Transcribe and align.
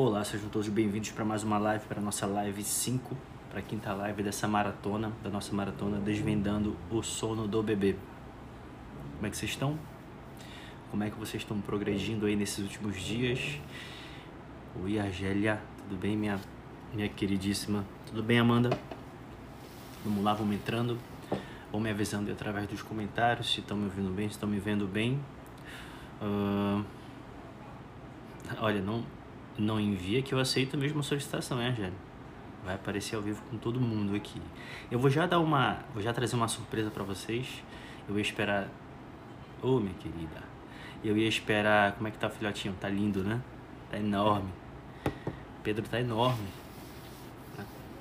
Olá, 0.00 0.22
sejam 0.22 0.48
todos 0.48 0.68
bem-vindos 0.68 1.10
para 1.10 1.24
mais 1.24 1.42
uma 1.42 1.58
live, 1.58 1.84
para 1.86 2.00
nossa 2.00 2.24
live 2.24 2.62
5, 2.62 3.16
para 3.50 3.58
a 3.58 3.62
quinta 3.62 3.92
live 3.92 4.22
dessa 4.22 4.46
maratona, 4.46 5.10
da 5.24 5.28
nossa 5.28 5.52
maratona 5.52 5.98
Desvendando 5.98 6.76
o 6.88 7.02
Sono 7.02 7.48
do 7.48 7.60
Bebê. 7.64 7.96
Como 9.16 9.26
é 9.26 9.30
que 9.30 9.36
vocês 9.36 9.50
estão? 9.50 9.76
Como 10.92 11.02
é 11.02 11.10
que 11.10 11.18
vocês 11.18 11.42
estão 11.42 11.60
progredindo 11.60 12.26
aí 12.26 12.36
nesses 12.36 12.60
últimos 12.60 12.94
dias? 13.02 13.58
Oi, 14.84 15.00
Argélia, 15.00 15.60
tudo 15.78 15.98
bem, 15.98 16.16
minha, 16.16 16.38
minha 16.94 17.08
queridíssima? 17.08 17.84
Tudo 18.06 18.22
bem, 18.22 18.38
Amanda? 18.38 18.70
Vamos 20.04 20.22
lá, 20.22 20.32
vamos 20.32 20.54
entrando. 20.54 20.96
Vão 21.72 21.80
me 21.80 21.90
avisando 21.90 22.30
através 22.30 22.68
dos 22.68 22.82
comentários 22.82 23.52
se 23.52 23.58
estão 23.58 23.76
me 23.76 23.86
ouvindo 23.86 24.14
bem, 24.14 24.28
se 24.28 24.36
estão 24.36 24.48
me 24.48 24.60
vendo 24.60 24.86
bem. 24.86 25.18
Uh... 26.22 26.84
Olha, 28.60 28.80
não, 28.80 29.04
não 29.58 29.80
envia 29.80 30.22
que 30.22 30.32
eu 30.32 30.38
aceito 30.38 30.78
mesmo 30.78 31.00
a 31.00 31.02
solicitação, 31.02 31.60
hein, 31.60 31.68
Angélica? 31.68 32.08
Vai 32.64 32.74
aparecer 32.74 33.16
ao 33.16 33.22
vivo 33.22 33.42
com 33.50 33.56
todo 33.56 33.80
mundo 33.80 34.14
aqui. 34.14 34.40
Eu 34.90 34.98
vou 34.98 35.10
já 35.10 35.26
dar 35.26 35.40
uma, 35.40 35.78
vou 35.92 36.02
já 36.02 36.12
trazer 36.12 36.36
uma 36.36 36.48
surpresa 36.48 36.90
para 36.90 37.02
vocês. 37.02 37.62
Eu 38.08 38.16
ia 38.16 38.22
esperar, 38.22 38.68
ô 39.62 39.76
oh, 39.76 39.80
minha 39.80 39.94
querida, 39.94 40.42
eu 41.02 41.16
ia 41.16 41.28
esperar, 41.28 41.92
como 41.92 42.08
é 42.08 42.10
que 42.10 42.18
tá 42.18 42.26
o 42.26 42.30
filhotinho? 42.30 42.74
Tá 42.80 42.88
lindo, 42.88 43.22
né? 43.22 43.40
Tá 43.90 43.98
enorme. 43.98 44.50
Pedro 45.62 45.86
tá 45.88 46.00
enorme. 46.00 46.46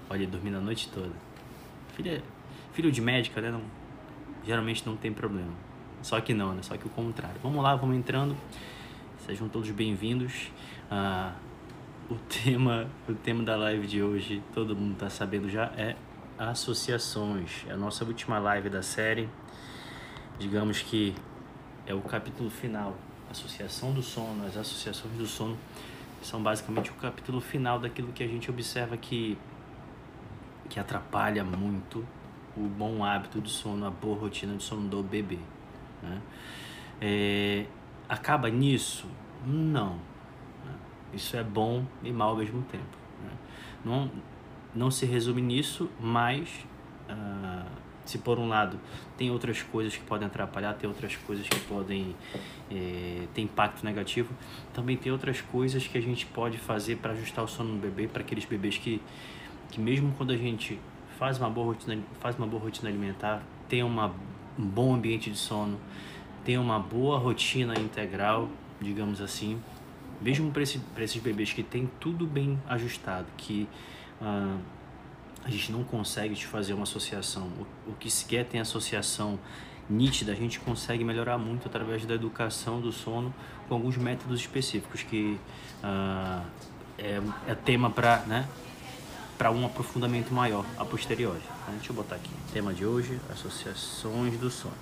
Olha, 0.10 0.26
dormindo 0.26 0.58
a 0.58 0.62
noite 0.62 0.90
toda. 0.90 1.12
Filho, 1.96 2.22
filho 2.72 2.92
de 2.92 3.02
médica, 3.02 3.42
né? 3.42 3.52
Não, 3.52 3.62
geralmente 4.46 4.86
não 4.86 4.96
tem 4.96 5.12
problema. 5.12 5.52
Só 6.02 6.22
que 6.22 6.34
não, 6.34 6.54
né? 6.54 6.62
Só 6.62 6.78
que 6.78 6.86
o 6.86 6.90
contrário. 6.90 7.40
Vamos 7.44 7.62
lá, 7.62 7.76
vamos 7.76 7.98
entrando. 7.98 8.36
Sejam 9.26 9.50
todos 9.50 9.70
bem-vindos. 9.72 10.52
Ah, 10.90 11.34
o 12.10 12.16
tema, 12.16 12.90
o 13.08 13.14
tema 13.14 13.44
da 13.44 13.56
live 13.58 13.86
de 13.86 14.02
hoje, 14.02 14.42
todo 14.54 14.76
mundo 14.76 14.94
está 14.94 15.10
sabendo 15.10 15.50
já, 15.50 15.66
é 15.78 15.96
associações. 16.38 17.66
É 17.68 17.74
a 17.74 17.78
nossa 17.78 18.06
última 18.06 18.40
live 18.40 18.70
da 18.70 18.82
série. 18.82 19.30
Digamos 20.40 20.82
que 20.82 21.14
é 21.86 21.94
o 21.94 22.02
capítulo 22.02 22.50
final. 22.50 22.96
Associação 23.30 23.92
do 23.92 24.02
sono, 24.02 24.46
as 24.46 24.56
associações 24.56 25.14
do 25.16 25.26
sono 25.26 25.58
são 26.22 26.42
basicamente 26.42 26.92
o 26.92 26.94
capítulo 26.94 27.42
final 27.42 27.78
daquilo 27.78 28.14
que 28.14 28.24
a 28.24 28.28
gente 28.28 28.50
observa 28.50 28.96
que, 28.96 29.38
que 30.70 30.80
atrapalha 30.80 31.44
muito 31.44 32.06
o 32.56 32.62
bom 32.62 33.04
hábito 33.04 33.42
do 33.42 33.50
sono, 33.50 33.86
a 33.86 33.90
boa 33.90 34.18
rotina 34.18 34.56
de 34.56 34.64
sono 34.64 34.88
do 34.88 35.04
bebê. 35.04 35.40
Né? 36.02 36.22
É, 37.02 37.66
acaba 38.08 38.50
nisso? 38.50 39.08
Não 39.46 40.00
isso 41.14 41.36
é 41.38 41.44
bom 41.44 41.86
e 42.04 42.12
mal 42.12 42.30
ao 42.30 42.38
mesmo 42.38 42.62
tempo. 42.64 42.98
Né? 43.24 43.32
Não, 43.84 44.12
não 44.76 44.92
se 44.92 45.06
resume 45.06 45.42
nisso, 45.42 45.90
mas 46.00 46.66
uh, 47.10 47.66
se 48.08 48.18
por 48.18 48.40
um 48.40 48.48
lado 48.48 48.80
tem 49.18 49.30
outras 49.30 49.62
coisas 49.62 49.96
que 49.96 50.04
podem 50.04 50.28
atrapalhar, 50.28 50.74
tem 50.74 50.90
outras 50.90 51.16
coisas 51.16 51.48
que 51.48 51.60
podem 51.62 52.16
eh, 52.72 53.28
ter 53.34 53.42
impacto 53.42 53.84
negativo, 53.84 54.34
também 54.74 54.96
tem 54.96 55.12
outras 55.12 55.42
coisas 55.42 55.86
que 55.86 55.98
a 55.98 56.02
gente 56.02 56.26
pode 56.26 56.58
fazer 56.58 56.98
para 56.98 57.12
ajustar 57.12 57.44
o 57.44 57.48
sono 57.48 57.74
no 57.74 57.80
bebê, 57.80 58.08
para 58.08 58.22
aqueles 58.22 58.46
bebês 58.46 58.78
que, 58.78 59.02
que 59.70 59.80
mesmo 59.80 60.14
quando 60.18 60.32
a 60.32 60.38
gente 60.38 60.80
faz 61.20 61.38
uma 61.38 61.50
boa 61.50 61.68
rotina, 61.68 62.02
faz 62.20 62.38
uma 62.38 62.48
boa 62.48 62.64
rotina 62.64 62.90
alimentar, 62.90 63.42
tem 63.68 63.84
uma, 63.84 64.14
um 64.58 64.66
bom 64.66 64.94
ambiente 64.94 65.30
de 65.30 65.38
sono, 65.38 65.78
tem 66.46 66.58
uma 66.58 66.80
boa 66.80 67.18
rotina 67.18 67.78
integral, 67.78 68.48
digamos 68.80 69.20
assim, 69.20 69.62
mesmo 70.22 70.52
para 70.52 70.64
esse, 70.64 70.82
esses 70.98 71.22
bebês 71.22 71.54
que 71.54 71.64
tem 71.64 71.90
tudo 72.00 72.26
bem 72.26 72.62
ajustado, 72.68 73.28
que 73.38 73.68
uh, 74.22 74.60
a 75.44 75.50
gente 75.50 75.72
não 75.72 75.84
consegue 75.84 76.36
te 76.36 76.46
fazer 76.46 76.74
uma 76.74 76.84
associação, 76.84 77.48
o, 77.88 77.92
o 77.92 77.94
que 77.96 78.10
sequer 78.10 78.46
tem 78.46 78.60
associação 78.60 79.40
nítida, 79.90 80.32
a 80.32 80.36
gente 80.36 80.60
consegue 80.60 81.04
melhorar 81.04 81.38
muito 81.38 81.68
através 81.68 82.06
da 82.06 82.14
educação 82.14 82.82
do 82.82 82.92
sono 82.92 83.34
com 83.68 83.76
alguns 83.76 83.98
métodos 83.98 84.40
específicos 84.40 85.04
que 85.04 85.40
uh, 85.84 86.46
é, 86.98 87.22
é, 87.48 87.56
tema 87.56 87.90
para 87.90 88.18
né, 88.28 88.48
um 89.54 89.66
aprofundamento 89.66 90.34
maior 90.34 90.66
a 90.78 90.84
posteriori. 90.84 91.42
Então, 91.64 91.76
deixa 91.76 91.92
eu 91.92 91.96
botar 91.96 92.16
aqui. 92.16 92.32
Tema 92.52 92.74
de 92.74 92.86
hoje: 92.86 93.20
associações 93.32 94.38
do 94.38 94.50
sono. 94.50 94.74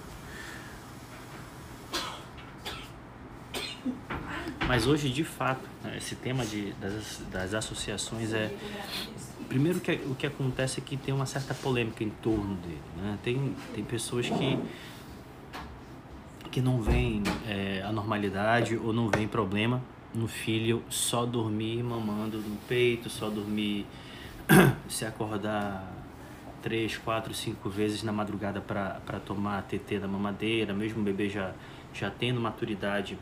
Mas 4.68 4.88
hoje, 4.88 5.09
de 5.09 5.24
fato, 5.24 5.68
né, 5.84 5.96
esse 5.98 6.16
tema 6.16 6.44
de, 6.46 6.72
das, 6.74 7.22
das 7.31 7.53
associações 7.53 8.34
é. 8.34 8.52
Primeiro, 9.48 9.80
que, 9.80 9.92
o 10.08 10.16
que 10.16 10.26
acontece 10.26 10.80
é 10.80 10.84
que 10.84 10.98
tem 10.98 11.14
uma 11.14 11.28
certa 11.28 11.53
polêmica 11.53 12.03
em 12.03 12.09
torno 12.09 12.56
dele. 12.56 12.81
Né? 12.98 13.20
Tem, 13.24 13.56
tem 13.76 13.84
pessoas 13.84 14.28
que, 14.28 14.59
que 16.50 16.62
não 16.62 16.81
veem 16.81 17.22
é, 17.48 17.84
a 17.86 17.92
normalidade 17.92 18.76
ou 18.76 18.92
não 18.92 19.08
veem 19.09 19.28
problema 19.28 19.81
no 20.16 20.28
filho 20.28 20.82
só 20.90 21.26
dormir 21.26 21.84
mamando 21.84 22.40
no 22.40 22.58
peito, 22.68 23.08
só 23.08 23.30
dormir 23.30 23.86
se 24.90 25.06
acordar 25.06 25.94
três, 26.64 26.97
quatro, 26.97 27.34
cinco 27.34 27.70
vezes 27.70 28.02
na 28.02 28.12
madrugada 28.12 28.59
para 28.59 29.20
tomar 29.24 29.62
TT 29.64 30.00
da 30.00 30.08
mamadeira, 30.08 30.74
mesmo 30.74 31.02
o 31.02 31.03
bebê 31.03 31.30
já, 31.30 31.53
já 31.94 32.09
tendo 32.09 32.42
maturidade 32.42 33.16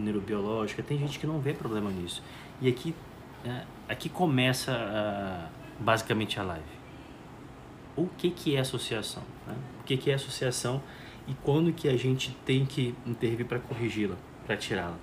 neurobiológica, 0.00 0.82
tem 0.82 0.98
gente 0.98 1.18
que 1.18 1.26
não 1.26 1.40
vê 1.40 1.52
problema 1.52 1.90
nisso. 1.90 2.22
E 2.60 2.68
aqui, 2.68 2.94
é, 3.44 3.62
aqui 3.88 4.08
começa 4.08 4.72
uh, 4.72 5.82
basicamente 5.82 6.38
a 6.38 6.42
live. 6.42 6.80
O 7.96 8.06
que, 8.06 8.30
que 8.30 8.56
é 8.56 8.60
associação? 8.60 9.22
Né? 9.46 9.54
O 9.80 9.84
que, 9.84 9.96
que 9.96 10.10
é 10.10 10.14
associação 10.14 10.82
e 11.26 11.34
quando 11.42 11.72
que 11.72 11.88
a 11.88 11.96
gente 11.96 12.30
tem 12.44 12.64
que 12.64 12.94
intervir 13.06 13.46
para 13.46 13.58
corrigi-la, 13.58 14.16
para 14.46 14.56
tirá-la? 14.56 14.96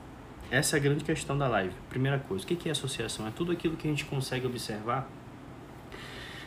Essa 0.49 0.77
é 0.77 0.79
a 0.79 0.81
grande 0.81 1.03
questão 1.03 1.37
da 1.37 1.47
live. 1.47 1.73
Primeira 1.89 2.19
coisa, 2.19 2.43
o 2.43 2.47
que, 2.47 2.55
que 2.55 2.69
é 2.69 2.71
associação? 2.71 3.27
É 3.27 3.31
tudo 3.31 3.51
aquilo 3.51 3.75
que 3.75 3.87
a 3.87 3.89
gente 3.89 4.05
consegue 4.05 4.47
observar 4.47 5.09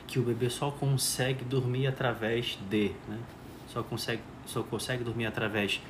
que 0.07 0.19
o 0.19 0.23
bebê 0.23 0.51
só 0.51 0.71
consegue 0.71 1.45
dormir 1.45 1.87
através 1.87 2.59
de, 2.69 2.93
né? 3.07 3.19
Só 3.69 3.83
consegue, 3.83 4.23
só 4.45 4.63
consegue 4.63 5.05
dormir 5.05 5.27
através 5.27 5.81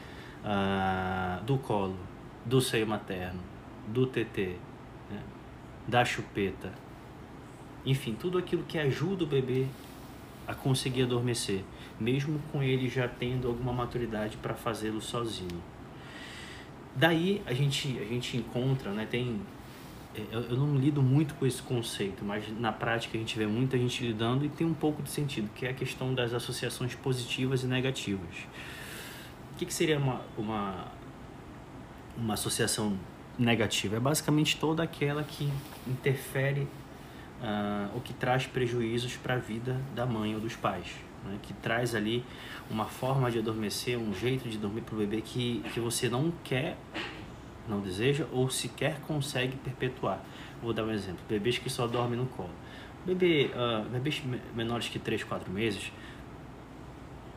uh, 0.44 1.42
do 1.44 1.56
colo, 1.56 1.96
do 2.50 2.60
seio 2.60 2.84
materno, 2.84 3.40
do 3.86 4.06
TT, 4.06 4.56
né? 5.08 5.22
da 5.86 6.04
chupeta, 6.04 6.72
enfim, 7.86 8.14
tudo 8.18 8.36
aquilo 8.36 8.64
que 8.64 8.76
ajuda 8.76 9.22
o 9.22 9.26
bebê 9.26 9.66
a 10.48 10.52
conseguir 10.52 11.04
adormecer, 11.04 11.62
mesmo 11.98 12.40
com 12.50 12.60
ele 12.60 12.88
já 12.88 13.06
tendo 13.06 13.46
alguma 13.46 13.72
maturidade 13.72 14.36
para 14.36 14.52
fazê-lo 14.52 15.00
sozinho. 15.00 15.62
Daí 16.96 17.40
a 17.46 17.54
gente 17.54 17.96
a 18.00 18.04
gente 18.04 18.36
encontra, 18.36 18.90
né, 18.90 19.06
tem 19.08 19.40
é, 20.12 20.22
eu, 20.32 20.56
não 20.56 20.76
lido 20.76 21.00
muito 21.00 21.34
com 21.34 21.46
esse 21.46 21.62
conceito, 21.62 22.24
mas 22.24 22.44
na 22.58 22.72
prática 22.72 23.16
a 23.16 23.20
gente 23.20 23.38
vê 23.38 23.46
muita 23.46 23.78
gente 23.78 24.04
lidando 24.04 24.44
e 24.44 24.48
tem 24.48 24.66
um 24.66 24.74
pouco 24.74 25.04
de 25.04 25.10
sentido, 25.10 25.48
que 25.54 25.66
é 25.66 25.70
a 25.70 25.74
questão 25.74 26.12
das 26.12 26.34
associações 26.34 26.96
positivas 26.96 27.62
e 27.62 27.66
negativas. 27.68 28.34
O 29.54 29.56
que, 29.56 29.66
que 29.66 29.72
seria 29.72 29.98
uma, 29.98 30.20
uma 30.36 30.99
uma 32.16 32.34
associação 32.34 32.96
negativa, 33.38 33.96
é 33.96 34.00
basicamente 34.00 34.58
toda 34.58 34.82
aquela 34.82 35.24
que 35.24 35.50
interfere 35.86 36.68
uh, 37.40 37.90
ou 37.94 38.00
que 38.00 38.12
traz 38.12 38.46
prejuízos 38.46 39.16
para 39.16 39.34
a 39.34 39.38
vida 39.38 39.80
da 39.94 40.04
mãe 40.04 40.34
ou 40.34 40.40
dos 40.40 40.54
pais, 40.54 40.86
né? 41.24 41.38
que 41.42 41.52
traz 41.54 41.94
ali 41.94 42.24
uma 42.70 42.84
forma 42.84 43.30
de 43.30 43.38
adormecer, 43.38 43.98
um 43.98 44.12
jeito 44.14 44.48
de 44.48 44.58
dormir 44.58 44.82
para 44.82 44.94
o 44.94 44.98
bebê 44.98 45.20
que, 45.20 45.62
que 45.72 45.80
você 45.80 46.08
não 46.08 46.32
quer, 46.44 46.76
não 47.68 47.80
deseja 47.80 48.26
ou 48.32 48.50
sequer 48.50 49.00
consegue 49.06 49.56
perpetuar. 49.56 50.22
Vou 50.62 50.72
dar 50.72 50.84
um 50.84 50.90
exemplo: 50.90 51.20
bebês 51.28 51.58
que 51.58 51.70
só 51.70 51.86
dormem 51.86 52.18
no 52.18 52.26
colo. 52.26 52.50
Bebê, 53.06 53.50
uh, 53.54 53.88
bebês 53.88 54.22
menores 54.54 54.88
que 54.88 54.98
3, 54.98 55.24
4 55.24 55.50
meses, 55.50 55.90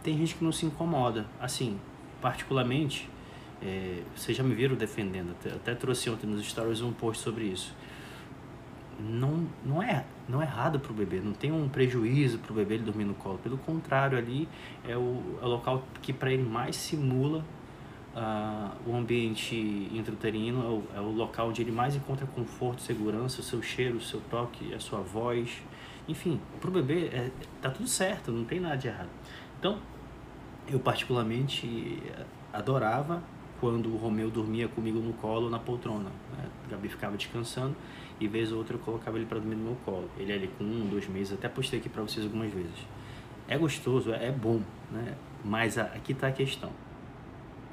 tem 0.04 0.18
gente 0.18 0.36
que 0.36 0.44
não 0.44 0.52
se 0.52 0.66
incomoda. 0.66 1.26
Assim, 1.40 1.80
particularmente, 2.22 3.10
é, 3.64 4.04
vocês 4.14 4.36
já 4.36 4.44
me 4.44 4.54
viram 4.54 4.76
defendendo, 4.76 5.32
até, 5.32 5.50
até 5.56 5.76
trouxe 5.76 6.10
ontem 6.10 6.28
nos 6.28 6.46
stories 6.46 6.82
um 6.82 6.92
post 6.92 7.24
sobre 7.24 7.46
isso. 7.46 7.74
Não, 9.00 9.48
não, 9.66 9.82
é, 9.82 10.06
não 10.28 10.42
é 10.42 10.46
errado 10.46 10.80
para 10.80 10.92
o 10.92 10.96
bebê, 10.96 11.20
não 11.20 11.34
tem 11.34 11.52
um 11.52 11.68
prejuízo 11.70 12.40
para 12.40 12.52
o 12.52 12.56
bebê 12.56 12.76
ele 12.76 12.84
dormir 12.84 13.06
no 13.06 13.14
colo. 13.14 13.38
Pelo 13.38 13.58
contrário, 13.58 14.18
ali 14.18 14.48
é 14.88 14.98
o, 14.98 15.38
é 15.42 15.46
o 15.46 15.48
local 15.48 15.84
que 16.02 16.12
para 16.12 16.32
ele 16.32 16.44
mais 16.44 16.76
simula 16.76 17.44
uh, 18.16 18.90
o 18.90 18.96
ambiente 18.96 19.56
intrauterino, 19.92 20.62
é 20.62 20.98
o, 20.98 21.00
é 21.00 21.02
o 21.02 21.12
local 21.12 21.50
onde 21.50 21.62
ele 21.62 21.72
mais 21.72 21.96
encontra 21.96 22.26
conforto, 22.28 22.82
segurança, 22.82 23.40
o 23.40 23.44
seu 23.44 23.62
cheiro, 23.62 23.98
o 23.98 24.02
seu 24.02 24.22
toque, 24.30 24.74
a 24.74 24.80
sua 24.80 25.00
voz. 25.00 25.62
Enfim, 26.08 26.40
para 26.60 26.70
o 26.70 26.74
bebê 26.74 27.08
é, 27.08 27.32
tá 27.62 27.70
tudo 27.70 27.88
certo, 27.88 28.32
não 28.32 28.44
tem 28.44 28.60
nada 28.60 28.76
de 28.76 28.90
errado. 28.90 29.10
Então, 29.58 29.80
eu 30.68 30.80
particularmente 30.80 31.98
adorava 32.52 33.24
quando 33.64 33.94
o 33.94 33.96
Romeu 33.96 34.30
dormia 34.30 34.68
comigo 34.68 35.00
no 35.00 35.14
colo 35.14 35.50
na 35.50 35.58
poltrona. 35.58 36.12
Né? 36.38 36.50
A 36.66 36.72
Gabi 36.72 36.90
ficava 36.90 37.16
descansando 37.16 37.74
e 38.20 38.28
vez 38.28 38.52
ou 38.52 38.58
outra 38.58 38.76
eu 38.76 38.80
colocava 38.80 39.16
ele 39.16 39.26
para 39.26 39.40
dormir 39.40 39.56
no 39.56 39.64
meu 39.64 39.78
colo. 39.86 40.10
Ele 40.18 40.34
ali 40.34 40.50
com 40.58 40.66
um, 40.66 40.86
dois 40.90 41.08
meses, 41.08 41.32
até 41.32 41.48
postei 41.48 41.80
aqui 41.80 41.88
para 41.88 42.02
vocês 42.02 42.26
algumas 42.26 42.52
vezes. 42.52 42.76
É 43.48 43.58
gostoso, 43.58 44.12
é, 44.12 44.28
é 44.28 44.32
bom, 44.34 44.62
né? 44.92 45.16
Mas 45.46 45.78
aqui 45.78 46.12
está 46.12 46.28
a 46.28 46.32
questão. 46.34 46.72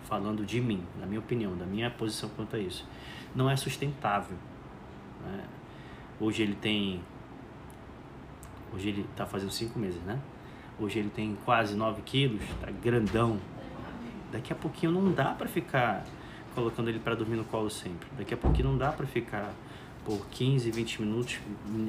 Falando 0.05 0.47
de 0.47 0.61
mim, 0.61 0.81
da 1.01 1.07
minha 1.07 1.19
opinião, 1.19 1.57
da 1.57 1.67
minha 1.67 1.91
posição 1.91 2.31
quanto 2.37 2.55
a 2.55 2.59
isso. 2.61 2.87
Não 3.35 3.51
é 3.51 3.57
sustentável. 3.57 4.37
Né? 5.25 5.45
Hoje 6.21 6.45
ele 6.45 6.55
tem. 6.55 7.01
Hoje 8.73 8.91
ele 8.91 9.05
está 9.11 9.27
fazendo 9.27 9.51
cinco 9.51 9.77
meses, 9.77 10.01
né? 10.03 10.21
Hoje 10.79 11.01
ele 11.01 11.11
tem 11.11 11.37
quase 11.45 11.75
9 11.75 12.01
quilos, 12.03 12.43
tá 12.61 12.71
grandão. 12.71 13.41
Daqui 14.33 14.53
a 14.53 14.57
pouquinho 14.57 14.93
não 14.93 15.13
dá 15.13 15.33
para 15.33 15.49
ficar 15.49 16.05
colocando 16.55 16.89
ele 16.89 16.99
para 16.99 17.15
dormir 17.15 17.37
no 17.37 17.45
colo 17.45 17.71
sempre. 17.71 18.09
Daqui 18.17 18.35
a 18.35 18.37
pouquinho 18.37 18.69
não 18.71 18.79
dá 18.79 18.93
para 18.93 19.07
ficar 19.07 19.53
por 20.05 20.27
15, 20.31 20.71
20 20.71 21.03
minutos 21.03 21.39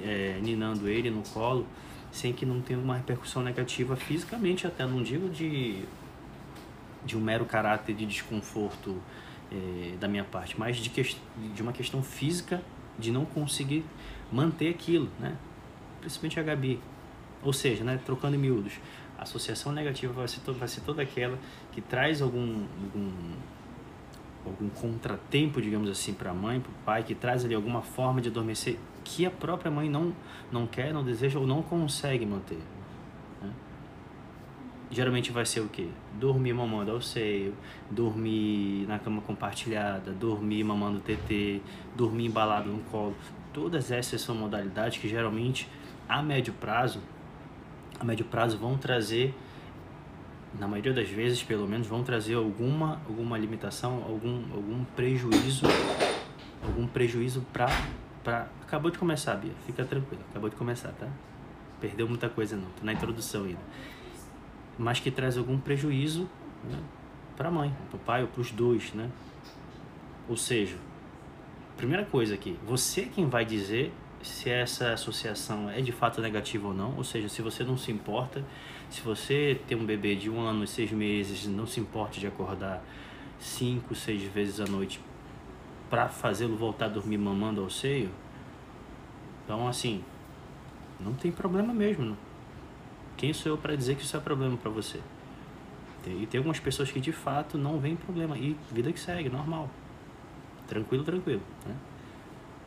é, 0.04 0.40
ninando 0.42 0.88
ele 0.88 1.10
no 1.10 1.24
colo 1.30 1.66
sem 2.12 2.34
que 2.34 2.46
não 2.46 2.62
tenha 2.62 2.80
uma 2.80 2.98
repercussão 2.98 3.42
negativa 3.42 3.96
fisicamente 3.96 4.68
até. 4.68 4.86
Não 4.86 5.02
digo 5.02 5.30
de, 5.30 5.84
de 7.06 7.18
um 7.18 7.22
mero 7.22 7.46
caráter 7.46 7.96
de 7.96 8.06
desconforto 8.06 9.02
é, 9.52 9.96
da 9.98 10.08
minha 10.08 10.24
parte, 10.24 10.60
mas 10.60 10.78
de, 10.78 10.90
que, 10.90 11.16
de 11.54 11.62
uma 11.62 11.72
questão 11.72 12.04
física 12.04 12.62
de 13.00 13.12
não 13.12 13.26
conseguir 13.26 13.86
manter 14.32 14.70
aquilo, 14.70 15.10
né? 15.20 15.36
Principalmente 16.00 16.40
a 16.40 16.44
Gabi. 16.44 16.80
Ou 17.44 17.54
seja, 17.54 17.84
né, 17.84 18.00
trocando 18.06 18.36
em 18.36 18.40
miúdos, 18.40 18.74
associação 19.22 19.72
negativa 19.72 20.12
vai 20.12 20.28
ser, 20.28 20.40
vai 20.52 20.68
ser 20.68 20.82
toda 20.82 21.04
aquela 21.04 21.38
que 21.72 21.80
traz 21.80 22.22
algum, 22.22 22.66
algum, 22.84 23.12
algum 24.46 24.70
contratempo, 24.70 25.62
digamos 25.62 25.90
assim, 25.90 26.14
para 26.14 26.32
a 26.32 26.34
mãe, 26.34 26.60
para 26.60 26.72
o 26.72 26.76
pai, 26.84 27.04
que 27.04 27.14
traz 27.14 27.46
ali 27.46 27.54
alguma 27.54 27.82
forma 27.82 28.20
de 28.20 28.30
adormecer 28.30 28.78
que 29.04 29.26
a 29.26 29.32
própria 29.32 29.72
mãe 29.72 29.90
não, 29.90 30.14
não 30.52 30.66
quer, 30.66 30.94
não 30.94 31.04
deseja 31.04 31.40
ou 31.40 31.46
não 31.46 31.62
consegue 31.62 32.26
manter. 32.26 32.60
Né? 33.42 33.52
Geralmente 34.90 35.32
vai 35.32 35.46
ser 35.46 35.62
o 35.62 35.70
quê? 35.70 35.88
Dormir 36.20 36.54
mamando 36.54 36.92
ao 36.92 37.02
seio, 37.02 37.54
dormir 37.90 38.88
na 38.88 38.98
cama 39.00 39.22
compartilhada, 39.22 40.12
dormir 40.12 40.64
mamando 40.64 41.00
TT, 41.00 41.62
dormir 41.96 42.26
embalado 42.26 42.70
no 42.70 42.80
colo. 42.86 43.16
Todas 43.54 43.92
essas 43.92 44.22
são 44.22 44.34
modalidades 44.34 44.98
que 44.98 45.08
geralmente, 45.08 45.68
a 46.08 46.22
médio 46.24 46.54
prazo, 46.54 47.02
a 48.02 48.04
médio 48.04 48.26
prazo 48.26 48.58
vão 48.58 48.78
trazer, 48.78 49.32
na 50.60 50.68
maioria 50.68 50.92
das 50.92 51.08
vezes 51.08 51.44
pelo 51.44 51.68
menos, 51.68 51.86
vão 51.86 52.04
trazer 52.04 52.34
alguma, 52.34 53.00
alguma 53.08 53.38
limitação, 53.38 54.04
algum, 54.08 54.42
algum 54.52 54.84
prejuízo, 54.96 55.68
algum 56.64 56.88
prejuízo 56.88 57.46
para 57.54 57.68
pra... 58.24 58.48
Acabou 58.64 58.90
de 58.90 58.98
começar, 58.98 59.36
Bia, 59.36 59.52
fica 59.68 59.86
tranquilo, 59.86 60.24
acabou 60.32 60.50
de 60.50 60.56
começar, 60.56 60.92
tá? 60.94 61.08
Perdeu 61.80 62.08
muita 62.08 62.28
coisa 62.28 62.56
não, 62.56 62.68
tô 62.72 62.84
na 62.84 62.94
introdução 62.94 63.44
ainda. 63.44 63.62
Mas 64.80 65.00
que 65.00 65.12
traz 65.12 65.38
algum 65.38 65.60
prejuízo 65.60 66.28
né, 66.64 66.80
para 67.38 67.50
a 67.50 67.52
mãe, 67.52 67.72
para 67.90 67.98
o 67.98 68.00
pai 68.00 68.22
ou 68.24 68.28
para 68.28 68.42
os 68.42 68.52
dois, 68.52 68.94
né? 68.94 69.12
Ou 70.28 70.38
seja, 70.38 70.78
primeira 71.78 72.06
coisa 72.06 72.34
aqui, 72.34 72.58
você 72.66 73.02
é 73.02 73.06
quem 73.06 73.30
vai 73.30 73.46
dizer 73.46 73.94
se 74.24 74.50
essa 74.50 74.94
associação 74.94 75.70
é 75.70 75.82
de 75.82 75.92
fato 75.92 76.22
negativa 76.22 76.68
ou 76.68 76.74
não, 76.74 76.96
ou 76.98 77.04
seja, 77.04 77.28
se 77.30 77.42
você 77.42 77.64
não 77.64 77.78
se 77.78 77.92
importa, 77.92 78.44
se 78.90 79.02
você 79.02 79.60
tem 79.68 79.78
um 79.78 79.86
bebê 79.86 80.16
de 80.16 80.30
um 80.30 80.40
ano 80.40 80.64
e 80.64 80.68
seis 80.68 80.92
meses, 80.92 81.48
não 81.48 81.66
se 81.66 81.80
importa 81.80 82.20
de 82.20 82.28
acordar 82.28 82.84
cinco, 83.40 83.96
seis 83.96 84.22
vezes 84.24 84.60
à 84.60 84.66
noite 84.66 85.00
para 85.90 86.08
fazê-lo 86.08 86.56
voltar 86.56 86.86
a 86.86 86.90
dormir 86.90 87.18
mamando 87.18 87.62
ao 87.62 87.70
seio, 87.70 88.10
então 89.44 89.68
assim, 89.68 90.04
não 91.00 91.14
tem 91.14 91.32
problema 91.32 91.74
mesmo. 91.74 92.06
Não. 92.06 92.18
Quem 93.18 93.34
sou 93.34 93.52
eu 93.52 93.58
para 93.58 93.76
dizer 93.76 93.96
que 93.96 94.04
isso 94.04 94.16
é 94.16 94.20
problema 94.20 94.56
para 94.56 94.72
você? 94.72 95.00
E 96.08 96.26
tem 96.26 96.40
algumas 96.40 96.60
pessoas 96.60 96.90
que 96.90 97.00
de 97.00 97.12
fato 97.12 97.58
não 97.58 97.80
vem 97.80 97.96
problema 97.96 98.38
e 98.38 98.58
vida 98.72 98.92
que 98.92 99.00
segue, 99.00 99.30
normal, 99.30 99.70
tranquilo, 100.68 101.04
tranquilo, 101.04 101.42
né? 101.66 101.76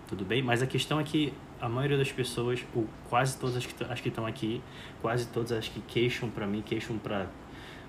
Tudo 0.08 0.24
bem? 0.24 0.42
Mas 0.42 0.62
a 0.62 0.66
questão 0.66 1.00
é 1.00 1.04
que 1.04 1.32
a 1.60 1.68
maioria 1.68 1.96
das 1.96 2.12
pessoas, 2.12 2.64
ou 2.74 2.86
quase 3.08 3.38
todas 3.38 3.56
as 3.56 3.66
que, 3.66 3.84
as 3.84 4.00
que 4.00 4.08
estão 4.08 4.26
aqui, 4.26 4.62
quase 5.00 5.26
todas 5.28 5.52
as 5.52 5.68
que 5.68 5.80
queixam 5.80 6.28
para 6.28 6.46
mim, 6.46 6.62
queixam 6.62 6.98
para 6.98 7.24
uh, 7.24 7.28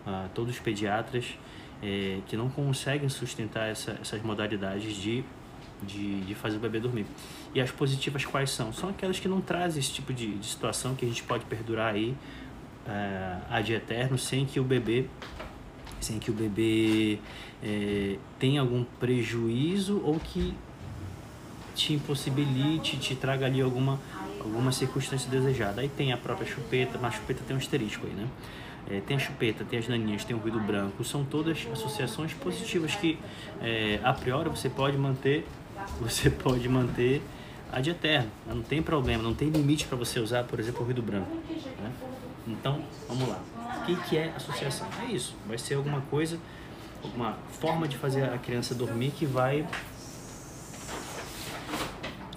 ah, 0.06 0.30
todos 0.34 0.54
os 0.54 0.60
pediatras, 0.60 1.38
é, 1.84 2.20
que 2.26 2.38
não 2.38 2.50
conseguem 2.50 3.10
sustentar 3.10 3.70
essa, 3.70 3.98
essas 4.02 4.22
modalidades 4.22 4.96
de, 4.96 5.24
de, 5.84 6.22
de, 6.22 6.36
fazer 6.36 6.58
o 6.58 6.60
bebê 6.60 6.80
dormir. 6.80 7.06
E 7.54 7.60
as 7.60 7.70
positivas 7.70 8.26
quais 8.26 8.50
são? 8.50 8.72
São 8.72 8.90
aquelas 8.90 9.20
que 9.20 9.28
não 9.28 9.42
trazem 9.42 9.80
esse 9.80 9.92
tipo 9.92 10.14
de, 10.14 10.36
de 10.36 10.46
situação 10.46 10.96
que 10.96 11.06
a 11.06 11.08
gente 11.08 11.24
pode 11.24 11.44
perdurar 11.46 11.94
aí 11.94 12.16
uh, 12.88 13.46
ad 13.50 13.74
eterno 13.74 14.18
sem 14.18 14.46
que 14.46 14.60
o 14.60 14.64
bebê 14.64 15.06
sem 16.00 16.20
que 16.20 16.30
o 16.30 16.34
bebê 16.34 17.20
é, 17.64 18.18
tenha 18.38 18.62
algum 18.62 18.84
prejuízo 18.84 20.02
ou 20.04 20.20
que 20.20 20.54
te 21.76 21.94
impossibilite, 21.94 22.98
te 22.98 23.16
traga 23.16 23.46
ali 23.46 23.62
alguma, 23.62 24.00
alguma 24.40 24.72
circunstância 24.72 25.30
desejada. 25.30 25.82
Aí 25.82 25.90
tem 25.90 26.14
a 26.14 26.18
própria 26.18 26.48
chupeta, 26.48 26.98
mas 27.00 27.14
a 27.14 27.18
chupeta 27.18 27.44
tem 27.46 27.56
um 27.56 27.60
asterisco 27.60 28.08
aí, 28.08 28.14
né? 28.14 28.28
É, 28.90 29.02
tem 29.02 29.18
a 29.18 29.20
chupeta, 29.20 29.66
tem 29.66 29.80
as 29.80 29.88
naninhas, 29.88 30.24
tem 30.24 30.36
o 30.36 30.40
ruído 30.40 30.60
branco, 30.60 31.04
são 31.04 31.24
todas 31.24 31.68
associações 31.72 32.34
positivas 32.34 32.94
que 32.96 33.18
é, 33.60 34.00
a 34.04 34.14
priori 34.14 34.48
você 34.48 34.70
pode 34.70 34.96
manter, 34.96 35.46
você 36.00 36.30
pode 36.30 36.70
manter 36.70 37.22
ad 37.72 37.90
eterno, 37.90 38.30
não 38.48 38.62
tem 38.62 38.82
problema, 38.82 39.24
não 39.24 39.34
tem 39.34 39.50
limite 39.50 39.86
para 39.88 39.98
você 39.98 40.20
usar, 40.20 40.44
por 40.44 40.60
exemplo, 40.60 40.82
o 40.82 40.84
ruído 40.84 41.02
branco. 41.02 41.36
Né? 41.82 41.92
Então, 42.48 42.80
vamos 43.08 43.28
lá. 43.28 43.42
O 43.82 43.86
que, 43.86 43.96
que 44.08 44.18
é 44.18 44.32
associação? 44.36 44.88
É 45.02 45.12
isso, 45.12 45.36
vai 45.48 45.58
ser 45.58 45.74
alguma 45.74 46.02
coisa, 46.02 46.40
uma 47.16 47.34
forma 47.60 47.88
de 47.88 47.98
fazer 47.98 48.24
a 48.24 48.38
criança 48.38 48.76
dormir 48.76 49.12
que 49.12 49.26
vai 49.26 49.66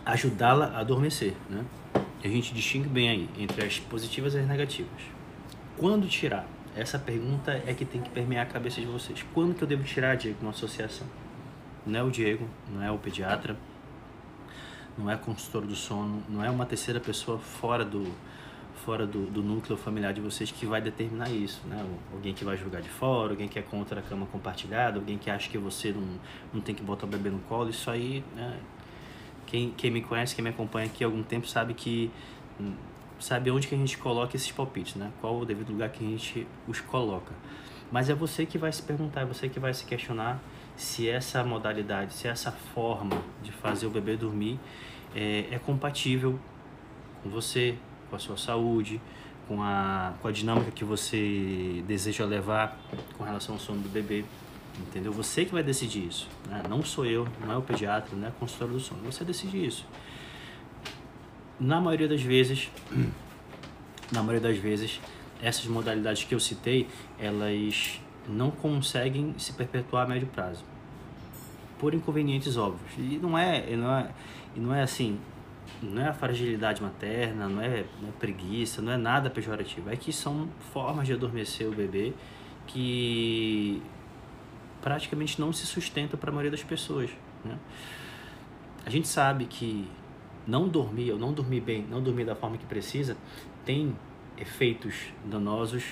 ajudá-la 0.08 0.72
a 0.74 0.80
adormecer, 0.80 1.34
né? 1.50 1.64
A 2.24 2.28
gente 2.28 2.54
distingue 2.54 2.88
bem 2.88 3.10
aí 3.10 3.28
entre 3.38 3.64
as 3.64 3.78
positivas 3.78 4.34
e 4.34 4.38
as 4.38 4.48
negativas. 4.48 5.02
Quando 5.76 6.08
tirar? 6.08 6.46
Essa 6.74 6.98
pergunta 6.98 7.52
é 7.66 7.74
que 7.74 7.84
tem 7.84 8.00
que 8.00 8.08
permear 8.10 8.46
a 8.46 8.48
cabeça 8.48 8.80
de 8.80 8.86
vocês. 8.86 9.24
Quando 9.34 9.54
que 9.54 9.62
eu 9.62 9.68
devo 9.68 9.84
tirar, 9.84 10.16
Diego, 10.16 10.38
uma 10.40 10.50
associação? 10.50 11.06
Não 11.86 11.98
é 11.98 12.02
o 12.02 12.10
Diego, 12.10 12.48
não 12.72 12.82
é 12.82 12.90
o 12.90 12.98
pediatra, 12.98 13.56
não 14.96 15.10
é 15.10 15.14
a 15.14 15.18
consultora 15.18 15.66
do 15.66 15.76
sono, 15.76 16.22
não 16.28 16.42
é 16.42 16.50
uma 16.50 16.64
terceira 16.64 17.00
pessoa 17.00 17.38
fora 17.38 17.84
do 17.84 18.06
fora 18.84 19.06
do, 19.06 19.26
do 19.26 19.42
núcleo 19.42 19.76
familiar 19.76 20.14
de 20.14 20.20
vocês 20.20 20.52
que 20.52 20.64
vai 20.64 20.80
determinar 20.80 21.28
isso, 21.28 21.60
né? 21.66 21.84
Alguém 22.12 22.32
que 22.32 22.44
vai 22.44 22.56
julgar 22.56 22.80
de 22.80 22.88
fora, 22.88 23.32
alguém 23.32 23.48
que 23.48 23.58
é 23.58 23.62
contra 23.62 24.00
a 24.00 24.02
cama 24.02 24.24
compartilhada, 24.26 24.98
alguém 24.98 25.18
que 25.18 25.28
acha 25.28 25.50
que 25.50 25.58
você 25.58 25.92
não, 25.92 26.06
não 26.54 26.60
tem 26.60 26.74
que 26.74 26.82
botar 26.82 27.04
o 27.04 27.08
bebê 27.08 27.28
no 27.28 27.40
colo, 27.40 27.68
isso 27.68 27.90
aí 27.90 28.24
né, 28.36 28.58
quem, 29.48 29.70
quem 29.70 29.90
me 29.90 30.02
conhece, 30.02 30.34
quem 30.34 30.44
me 30.44 30.50
acompanha 30.50 30.86
aqui 30.86 31.02
há 31.02 31.06
algum 31.06 31.22
tempo 31.22 31.48
sabe 31.48 31.72
que 31.72 32.10
hum, 32.60 32.74
sabe 33.18 33.50
onde 33.50 33.66
que 33.66 33.74
a 33.74 33.78
gente 33.78 33.96
coloca 33.96 34.36
esses 34.36 34.52
palpites, 34.52 34.94
né? 34.94 35.10
Qual 35.20 35.38
o 35.40 35.44
devido 35.44 35.72
lugar 35.72 35.88
que 35.88 36.04
a 36.04 36.08
gente 36.08 36.46
os 36.68 36.80
coloca. 36.80 37.32
Mas 37.90 38.10
é 38.10 38.14
você 38.14 38.44
que 38.44 38.58
vai 38.58 38.70
se 38.70 38.82
perguntar, 38.82 39.22
é 39.22 39.24
você 39.24 39.48
que 39.48 39.58
vai 39.58 39.72
se 39.72 39.86
questionar 39.86 40.38
se 40.76 41.08
essa 41.08 41.42
modalidade, 41.42 42.12
se 42.12 42.28
essa 42.28 42.52
forma 42.52 43.22
de 43.42 43.50
fazer 43.50 43.86
o 43.86 43.90
bebê 43.90 44.16
dormir 44.16 44.60
é, 45.14 45.46
é 45.50 45.58
compatível 45.58 46.38
com 47.22 47.30
você, 47.30 47.74
com 48.10 48.16
a 48.16 48.18
sua 48.18 48.36
saúde, 48.36 49.00
com 49.48 49.62
a, 49.62 50.12
com 50.20 50.28
a 50.28 50.30
dinâmica 50.30 50.70
que 50.70 50.84
você 50.84 51.82
deseja 51.86 52.26
levar 52.26 52.78
com 53.16 53.24
relação 53.24 53.54
ao 53.54 53.60
sono 53.60 53.80
do 53.80 53.88
bebê 53.88 54.26
entendeu? 54.80 55.12
Você 55.12 55.44
que 55.44 55.52
vai 55.52 55.62
decidir 55.62 56.06
isso, 56.06 56.28
né? 56.48 56.62
não 56.68 56.82
sou 56.82 57.04
eu, 57.04 57.26
não 57.44 57.52
é 57.52 57.56
o 57.56 57.62
pediatra, 57.62 58.16
não 58.16 58.26
é 58.26 58.28
a 58.28 58.32
consultora 58.32 58.72
do 58.72 58.80
sono, 58.80 59.02
você 59.02 59.24
decide 59.24 59.64
isso. 59.64 59.86
Na 61.58 61.80
maioria 61.80 62.08
das 62.08 62.22
vezes, 62.22 62.70
na 64.12 64.22
maioria 64.22 64.48
das 64.48 64.58
vezes, 64.58 65.00
essas 65.42 65.66
modalidades 65.66 66.24
que 66.24 66.34
eu 66.34 66.40
citei, 66.40 66.86
elas 67.18 68.00
não 68.28 68.50
conseguem 68.50 69.34
se 69.38 69.52
perpetuar 69.52 70.04
a 70.04 70.08
médio 70.08 70.28
prazo, 70.28 70.64
por 71.78 71.94
inconvenientes 71.94 72.56
óbvios. 72.56 72.90
E 72.98 73.18
não 73.18 73.38
é, 73.38 73.76
não 73.76 73.92
é, 73.92 74.10
e 74.54 74.60
não 74.60 74.74
é 74.74 74.82
assim, 74.82 75.18
não 75.82 76.02
é 76.02 76.08
a 76.08 76.12
fragilidade 76.12 76.82
materna, 76.82 77.48
não 77.48 77.60
é, 77.60 77.84
não 78.00 78.08
é 78.08 78.12
preguiça, 78.18 78.82
não 78.82 78.92
é 78.92 78.96
nada 78.96 79.30
pejorativo. 79.30 79.90
É 79.90 79.96
que 79.96 80.12
são 80.12 80.48
formas 80.72 81.06
de 81.06 81.12
adormecer 81.12 81.68
o 81.68 81.72
bebê 81.72 82.12
que 82.66 83.82
praticamente 84.80 85.40
não 85.40 85.52
se 85.52 85.66
sustenta 85.66 86.16
para 86.16 86.30
a 86.30 86.32
maioria 86.32 86.50
das 86.50 86.62
pessoas. 86.62 87.10
Né? 87.44 87.58
A 88.84 88.90
gente 88.90 89.08
sabe 89.08 89.44
que 89.46 89.88
não 90.46 90.68
dormir 90.68 91.12
ou 91.12 91.18
não 91.18 91.32
dormir 91.32 91.60
bem, 91.60 91.86
não 91.88 92.02
dormir 92.02 92.24
da 92.24 92.34
forma 92.34 92.56
que 92.56 92.64
precisa, 92.64 93.16
tem 93.64 93.94
efeitos 94.38 94.94
danosos 95.24 95.84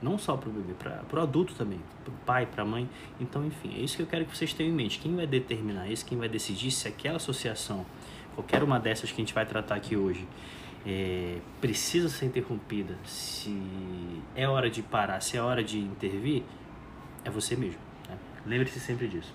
Não 0.00 0.16
só 0.16 0.36
para 0.36 0.48
o 0.48 0.52
bebê, 0.52 0.74
para 0.74 1.18
o 1.18 1.22
adulto 1.22 1.54
também, 1.54 1.80
para 2.04 2.12
o 2.12 2.16
pai, 2.24 2.46
para 2.46 2.62
a 2.62 2.64
mãe. 2.64 2.88
Então, 3.18 3.44
enfim, 3.44 3.74
é 3.74 3.80
isso 3.80 3.96
que 3.96 4.02
eu 4.02 4.06
quero 4.06 4.24
que 4.24 4.36
vocês 4.36 4.54
tenham 4.54 4.70
em 4.70 4.74
mente. 4.74 5.00
Quem 5.00 5.14
vai 5.16 5.26
determinar 5.26 5.88
isso, 5.88 6.06
quem 6.06 6.16
vai 6.16 6.28
decidir 6.28 6.70
se 6.70 6.86
aquela 6.86 7.16
associação, 7.16 7.84
qualquer 8.36 8.62
uma 8.62 8.78
dessas 8.78 9.10
que 9.10 9.20
a 9.20 9.24
gente 9.24 9.34
vai 9.34 9.44
tratar 9.44 9.74
aqui 9.74 9.96
hoje, 9.96 10.24
é, 10.86 11.38
precisa 11.60 12.08
ser 12.08 12.26
interrompida, 12.26 12.96
se 13.04 13.60
é 14.36 14.48
hora 14.48 14.70
de 14.70 14.82
parar, 14.82 15.20
se 15.20 15.36
é 15.36 15.42
hora 15.42 15.64
de 15.64 15.80
intervir, 15.80 16.44
é 17.24 17.30
você 17.30 17.56
mesmo. 17.56 17.87
Lembre-se 18.48 18.80
sempre 18.80 19.06
disso. 19.06 19.34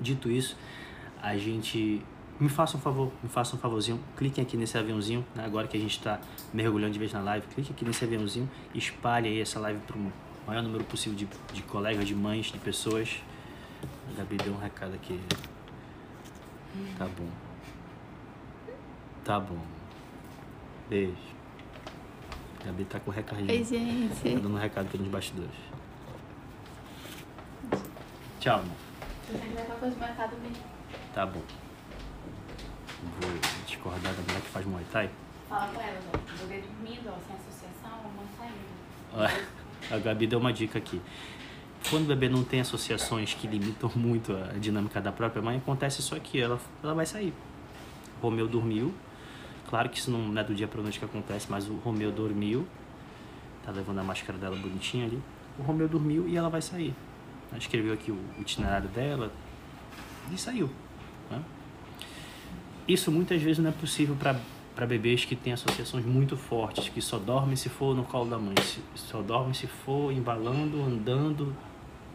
Dito 0.00 0.30
isso, 0.30 0.56
a 1.22 1.36
gente 1.36 2.04
me 2.38 2.48
faça 2.48 2.76
um 2.76 2.80
favor, 2.80 3.10
me 3.22 3.28
faça 3.28 3.56
um 3.56 3.58
favorzinho, 3.58 4.00
cliquem 4.16 4.44
aqui 4.44 4.56
nesse 4.56 4.76
aviãozinho, 4.76 5.24
né? 5.34 5.44
agora 5.44 5.66
que 5.66 5.76
a 5.76 5.80
gente 5.80 5.96
está 5.96 6.20
mergulhando 6.52 6.92
de 6.92 6.98
vez 6.98 7.12
na 7.12 7.20
live, 7.20 7.46
clique 7.46 7.72
aqui 7.72 7.84
nesse 7.84 8.04
aviãozinho 8.04 8.50
e 8.74 8.78
espalhe 8.78 9.28
aí 9.28 9.40
essa 9.40 9.58
live 9.60 9.80
para 9.86 9.96
o 9.96 10.12
maior 10.46 10.62
número 10.62 10.84
possível 10.84 11.16
de, 11.16 11.26
de 11.54 11.62
colegas, 11.62 12.04
de 12.04 12.14
mães, 12.14 12.46
de 12.46 12.58
pessoas. 12.58 13.22
A 14.10 14.18
Gabi 14.18 14.36
deu 14.36 14.52
um 14.52 14.58
recado 14.58 14.94
aqui. 14.94 15.18
Tá 16.98 17.06
bom. 17.06 17.28
Tá 19.24 19.40
bom. 19.40 19.58
Beijo. 20.90 21.14
A 22.60 22.64
Gabi 22.66 22.84
tá 22.84 23.00
com 23.00 23.10
o 23.10 23.14
recadinho. 23.14 23.50
Oi, 23.50 23.64
gente. 23.64 24.20
Tá 24.20 24.40
dando 24.40 24.54
um 24.54 24.58
recado 24.58 24.86
aqui 24.86 24.98
nos 24.98 25.08
bastidores. 25.08 25.71
Tchau, 28.42 28.58
amor. 28.58 28.74
Tá 31.14 31.24
bom. 31.24 31.40
Vou 33.20 33.30
discordar 33.64 34.12
da 34.12 34.22
mulher 34.22 34.40
que 34.40 34.48
faz 34.48 34.66
Muay 34.66 34.84
Thai. 34.90 35.10
Fala 35.48 35.68
com 35.72 35.80
ela, 35.80 36.00
ó. 36.12 36.18
Bebê 36.40 36.60
dormindo, 36.60 37.08
ó, 37.08 37.18
sem 37.24 37.36
associação, 37.36 38.00
não 38.16 38.26
saindo. 38.36 39.94
A 39.94 39.98
Gabi 39.98 40.26
deu 40.26 40.40
uma 40.40 40.52
dica 40.52 40.76
aqui. 40.76 41.00
Quando 41.88 42.02
o 42.02 42.08
bebê 42.08 42.28
não 42.28 42.42
tem 42.42 42.60
associações 42.60 43.32
que 43.32 43.46
limitam 43.46 43.92
muito 43.94 44.34
a 44.34 44.58
dinâmica 44.58 45.00
da 45.00 45.12
própria 45.12 45.40
mãe, 45.40 45.58
acontece 45.58 46.00
isso 46.00 46.16
aqui, 46.16 46.40
ela, 46.40 46.58
ela 46.82 46.94
vai 46.94 47.06
sair. 47.06 47.32
O 48.18 48.22
Romeu 48.22 48.48
dormiu. 48.48 48.92
Claro 49.70 49.88
que 49.88 50.00
isso 50.00 50.10
não 50.10 50.36
é 50.36 50.42
do 50.42 50.52
dia 50.52 50.66
pra 50.66 50.82
noite 50.82 50.98
que 50.98 51.04
acontece, 51.04 51.46
mas 51.48 51.68
o 51.68 51.74
Romeu 51.76 52.10
dormiu. 52.10 52.66
Tá 53.64 53.70
levando 53.70 54.00
a 54.00 54.02
máscara 54.02 54.36
dela 54.36 54.56
bonitinha 54.56 55.06
ali. 55.06 55.22
O 55.60 55.62
Romeu 55.62 55.86
dormiu 55.86 56.28
e 56.28 56.36
ela 56.36 56.50
vai 56.50 56.60
sair. 56.60 56.92
Ela 57.52 57.58
escreveu 57.58 57.92
aqui 57.92 58.10
o 58.10 58.18
itinerário 58.40 58.88
dela 58.88 59.30
e 60.32 60.38
saiu. 60.38 60.70
Né? 61.30 61.40
Isso 62.88 63.12
muitas 63.12 63.40
vezes 63.40 63.62
não 63.62 63.70
é 63.70 63.72
possível 63.72 64.16
para 64.16 64.86
bebês 64.86 65.24
que 65.24 65.36
têm 65.36 65.52
associações 65.52 66.04
muito 66.04 66.36
fortes, 66.36 66.88
que 66.88 67.00
só 67.00 67.18
dormem 67.18 67.54
se 67.54 67.68
for 67.68 67.94
no 67.94 68.04
colo 68.04 68.28
da 68.30 68.38
mãe, 68.38 68.54
só 68.94 69.20
dormem 69.22 69.54
se 69.54 69.66
for 69.66 70.10
embalando, 70.10 70.82
andando 70.82 71.54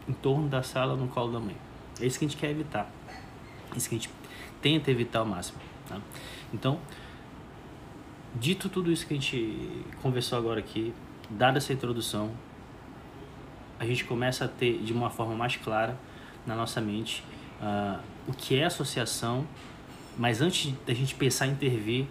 em 0.08 0.12
torno 0.12 0.48
da 0.48 0.62
sala 0.62 0.96
no 0.96 1.08
colo 1.08 1.32
da 1.32 1.40
mãe. 1.40 1.56
É 2.00 2.06
isso 2.06 2.18
que 2.18 2.24
a 2.24 2.28
gente 2.28 2.36
quer 2.38 2.50
evitar. 2.50 2.90
É 3.72 3.76
isso 3.76 3.88
que 3.88 3.94
a 3.94 3.98
gente 3.98 4.10
tenta 4.60 4.90
evitar 4.90 5.20
ao 5.20 5.26
máximo. 5.26 5.58
Tá? 5.88 6.00
Então, 6.52 6.80
dito 8.34 8.68
tudo 8.68 8.90
isso 8.90 9.06
que 9.06 9.14
a 9.14 9.16
gente 9.16 9.84
conversou 10.02 10.36
agora 10.36 10.60
aqui, 10.60 10.92
dada 11.30 11.58
essa 11.58 11.72
introdução, 11.72 12.30
a 13.78 13.84
gente 13.84 14.04
começa 14.04 14.44
a 14.44 14.48
ter 14.48 14.78
de 14.78 14.92
uma 14.92 15.10
forma 15.10 15.34
mais 15.34 15.56
clara 15.56 15.96
na 16.46 16.54
nossa 16.54 16.80
mente 16.80 17.22
uh, 17.60 18.00
o 18.26 18.32
que 18.32 18.58
é 18.58 18.64
associação, 18.64 19.46
mas 20.16 20.40
antes 20.40 20.72
da 20.86 20.94
gente 20.94 21.14
pensar 21.14 21.46
em 21.46 21.52
intervir, 21.52 22.06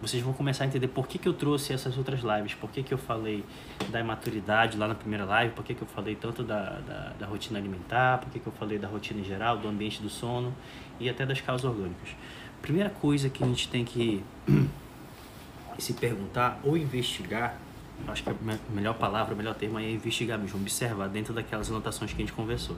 vocês 0.00 0.22
vão 0.22 0.32
começar 0.32 0.64
a 0.64 0.66
entender 0.66 0.88
por 0.88 1.06
que, 1.06 1.18
que 1.18 1.28
eu 1.28 1.34
trouxe 1.34 1.72
essas 1.72 1.98
outras 1.98 2.20
lives, 2.20 2.54
por 2.54 2.70
que, 2.70 2.82
que 2.82 2.94
eu 2.94 2.98
falei 2.98 3.44
da 3.90 4.00
imaturidade 4.00 4.78
lá 4.78 4.88
na 4.88 4.94
primeira 4.94 5.24
live, 5.24 5.52
por 5.54 5.64
que, 5.64 5.74
que 5.74 5.82
eu 5.82 5.88
falei 5.88 6.14
tanto 6.14 6.42
da, 6.42 6.78
da, 6.80 7.12
da 7.18 7.26
rotina 7.26 7.58
alimentar, 7.58 8.18
por 8.18 8.30
que, 8.30 8.38
que 8.38 8.46
eu 8.46 8.52
falei 8.52 8.78
da 8.78 8.88
rotina 8.88 9.20
em 9.20 9.24
geral, 9.24 9.58
do 9.58 9.68
ambiente 9.68 10.00
do 10.00 10.08
sono 10.08 10.54
e 10.98 11.10
até 11.10 11.26
das 11.26 11.40
causas 11.40 11.64
orgânicas. 11.64 12.10
Primeira 12.62 12.88
coisa 12.88 13.28
que 13.28 13.44
a 13.44 13.46
gente 13.46 13.68
tem 13.68 13.84
que 13.84 14.24
se 15.78 15.92
perguntar 15.92 16.58
ou 16.64 16.76
investigar 16.76 17.58
acho 18.08 18.22
que 18.22 18.30
a 18.30 18.34
melhor 18.72 18.94
palavra, 18.94 19.34
o 19.34 19.36
melhor 19.36 19.54
termo 19.54 19.78
é 19.78 19.90
investigar 19.90 20.38
mesmo, 20.38 20.60
observar 20.60 21.08
dentro 21.08 21.34
daquelas 21.34 21.70
anotações 21.70 22.12
que 22.12 22.16
a 22.22 22.24
gente 22.24 22.32
conversou. 22.32 22.76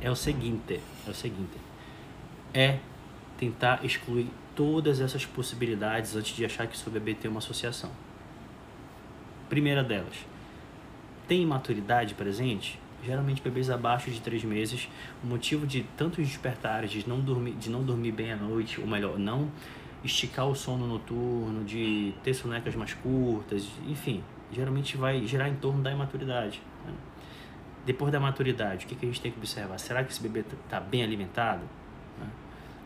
É 0.00 0.10
o 0.10 0.16
seguinte, 0.16 0.80
é 1.06 1.10
o 1.10 1.14
seguinte, 1.14 1.56
é 2.52 2.78
tentar 3.38 3.84
excluir 3.84 4.28
todas 4.54 5.00
essas 5.00 5.24
possibilidades 5.24 6.16
antes 6.16 6.34
de 6.34 6.44
achar 6.44 6.66
que 6.66 6.76
seu 6.76 6.90
bebê 6.90 7.14
tem 7.14 7.30
uma 7.30 7.38
associação. 7.38 7.90
Primeira 9.48 9.82
delas, 9.82 10.16
tem 11.26 11.42
imaturidade 11.42 12.14
presente? 12.14 12.78
Geralmente 13.04 13.40
bebês 13.40 13.70
abaixo 13.70 14.10
de 14.10 14.20
3 14.20 14.44
meses, 14.44 14.88
o 15.24 15.26
motivo 15.26 15.66
de 15.66 15.84
tantos 15.96 16.26
despertares, 16.26 16.90
de 16.90 17.08
não 17.08 17.20
dormir, 17.20 17.52
de 17.52 17.70
não 17.70 17.82
dormir 17.82 18.12
bem 18.12 18.32
à 18.32 18.36
noite, 18.36 18.80
ou 18.80 18.86
melhor, 18.86 19.18
não 19.18 19.50
esticar 20.04 20.46
o 20.48 20.54
sono 20.54 20.86
noturno, 20.86 21.64
de 21.64 22.14
ter 22.22 22.34
sonecas 22.34 22.74
mais 22.74 22.94
curtas, 22.94 23.68
enfim, 23.86 24.22
geralmente 24.52 24.96
vai 24.96 25.26
gerar 25.26 25.48
em 25.48 25.56
torno 25.56 25.82
da 25.82 25.90
imaturidade. 25.90 26.62
Né? 26.86 26.92
Depois 27.84 28.12
da 28.12 28.20
maturidade, 28.20 28.84
o 28.84 28.88
que, 28.88 28.94
que 28.94 29.06
a 29.06 29.08
gente 29.08 29.20
tem 29.20 29.30
que 29.30 29.38
observar? 29.38 29.78
Será 29.78 30.04
que 30.04 30.10
esse 30.10 30.22
bebê 30.22 30.40
está 30.40 30.80
bem 30.80 31.02
alimentado? 31.02 31.62
Né? 32.18 32.26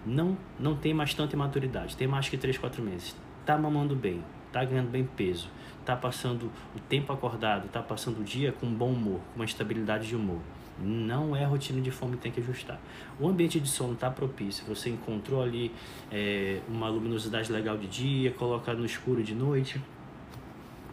Não, 0.07 0.37
não 0.59 0.77
tem 0.77 0.93
mais 0.93 1.15
tanta 1.15 1.35
imaturidade, 1.35 1.97
tem 1.97 2.07
mais 2.07 2.29
que 2.29 2.37
3, 2.37 2.59
4 2.59 2.83
meses. 2.83 3.17
Está 3.41 3.57
mamando 3.59 3.95
bem, 3.95 4.23
está 4.47 4.65
ganhando 4.65 4.91
bem 4.91 5.05
peso, 5.05 5.49
está 5.81 5.95
passando 5.95 6.51
o 6.75 6.81
tempo 6.81 7.13
acordado, 7.13 7.67
está 7.67 7.83
passando 7.83 8.21
o 8.21 8.25
dia 8.25 8.53
com 8.53 8.67
bom 8.67 8.93
humor, 8.93 9.21
com 9.33 9.41
uma 9.41 9.45
estabilidade 9.45 10.09
de 10.09 10.17
humor. 10.17 10.41
Não 10.81 11.37
é 11.37 11.45
a 11.45 11.49
rotina 11.49 11.81
de 11.81 11.91
fome 11.91 12.17
que 12.17 12.23
tem 12.23 12.33
que 12.33 12.41
ajustar. 12.41 12.81
O 13.21 13.29
ambiente 13.29 13.61
de 13.61 13.69
sono 13.69 13.95
está 13.95 14.11
propício. 14.11 14.65
Você 14.67 14.91
encontrou 14.91 15.43
ali 15.43 15.73
é, 16.11 16.61
uma 16.69 16.89
luminosidade 16.89 17.51
legal 17.53 17.77
de 17.77 17.87
dia, 17.87 18.33
coloca 18.33 18.75
no 18.75 18.85
escuro 18.85 19.23
de 19.23 19.35
noite, 19.35 19.81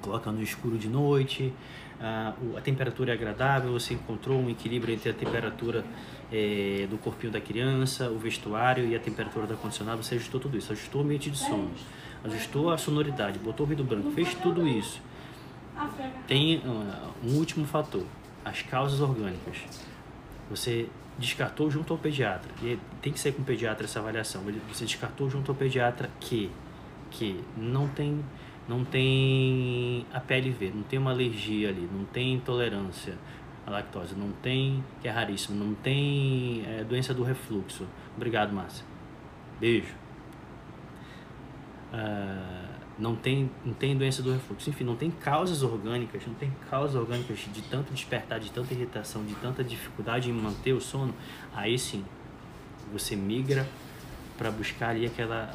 coloca 0.01 0.31
no 0.31 0.41
escuro 0.41 0.77
de 0.77 0.87
noite, 0.87 1.53
a, 2.01 2.33
a 2.57 2.61
temperatura 2.61 3.11
é 3.11 3.13
agradável, 3.13 3.71
você 3.71 3.93
encontrou 3.93 4.39
um 4.39 4.49
equilíbrio 4.49 4.93
entre 4.93 5.09
a 5.09 5.13
temperatura 5.13 5.85
é, 6.31 6.87
do 6.89 6.97
corpinho 6.97 7.31
da 7.31 7.39
criança, 7.39 8.09
o 8.09 8.17
vestuário 8.17 8.87
e 8.87 8.95
a 8.95 8.99
temperatura 8.99 9.45
do 9.45 9.53
ar-condicionado, 9.53 10.03
você 10.03 10.15
ajustou 10.15 10.39
tudo 10.39 10.57
isso, 10.57 10.71
ajustou 10.71 11.01
o 11.01 11.03
ambiente 11.03 11.29
de 11.29 11.37
sono, 11.37 11.69
ajustou 12.23 12.71
a 12.71 12.77
sonoridade, 12.77 13.37
botou 13.37 13.65
o 13.65 13.67
ruído 13.67 13.83
branco, 13.83 14.09
fez 14.11 14.33
tudo 14.35 14.67
isso. 14.67 14.99
Tem 16.27 16.57
uh, 16.57 17.13
um 17.23 17.37
último 17.37 17.65
fator, 17.65 18.05
as 18.43 18.61
causas 18.61 18.99
orgânicas. 19.01 19.57
Você 20.49 20.89
descartou 21.17 21.69
junto 21.69 21.93
ao 21.93 21.99
pediatra, 21.99 22.51
e 22.61 22.79
tem 23.01 23.13
que 23.13 23.19
ser 23.19 23.33
com 23.33 23.41
o 23.41 23.45
pediatra 23.45 23.85
essa 23.85 23.99
avaliação. 23.99 24.43
Você 24.69 24.85
descartou 24.85 25.29
junto 25.29 25.51
ao 25.51 25.55
pediatra 25.55 26.09
que, 26.19 26.49
que 27.09 27.39
não 27.55 27.87
tem 27.87 28.23
não 28.67 28.85
tem 28.85 30.05
a 30.13 30.19
PLV, 30.19 30.71
não 30.73 30.83
tem 30.83 30.97
uma 30.97 31.11
alergia 31.11 31.69
ali, 31.69 31.89
não 31.91 32.05
tem 32.05 32.35
intolerância 32.35 33.17
à 33.65 33.71
lactose, 33.71 34.15
não 34.15 34.31
tem, 34.31 34.83
que 35.01 35.07
é 35.07 35.11
raríssimo, 35.11 35.61
não 35.61 35.73
tem 35.73 36.63
é, 36.65 36.83
doença 36.83 37.13
do 37.13 37.23
refluxo. 37.23 37.85
Obrigado, 38.15 38.53
Márcia. 38.53 38.85
Beijo. 39.59 39.93
Uh, 41.91 42.70
não 43.01 43.15
tem, 43.15 43.49
não 43.65 43.73
tem 43.73 43.97
doença 43.97 44.21
do 44.21 44.31
refluxo. 44.31 44.69
Enfim, 44.69 44.83
não 44.83 44.95
tem 44.95 45.09
causas 45.09 45.63
orgânicas, 45.63 46.23
não 46.27 46.35
tem 46.35 46.53
causas 46.69 46.95
orgânicas 46.95 47.39
de 47.51 47.61
tanto 47.63 47.91
despertar, 47.91 48.39
de 48.39 48.51
tanta 48.51 48.75
irritação, 48.75 49.25
de 49.25 49.33
tanta 49.35 49.63
dificuldade 49.63 50.29
em 50.29 50.33
manter 50.33 50.73
o 50.73 50.79
sono. 50.79 51.13
Aí 51.51 51.79
sim, 51.79 52.05
você 52.93 53.15
migra 53.15 53.67
para 54.37 54.51
buscar 54.51 54.89
ali 54.89 55.07
aquela, 55.07 55.49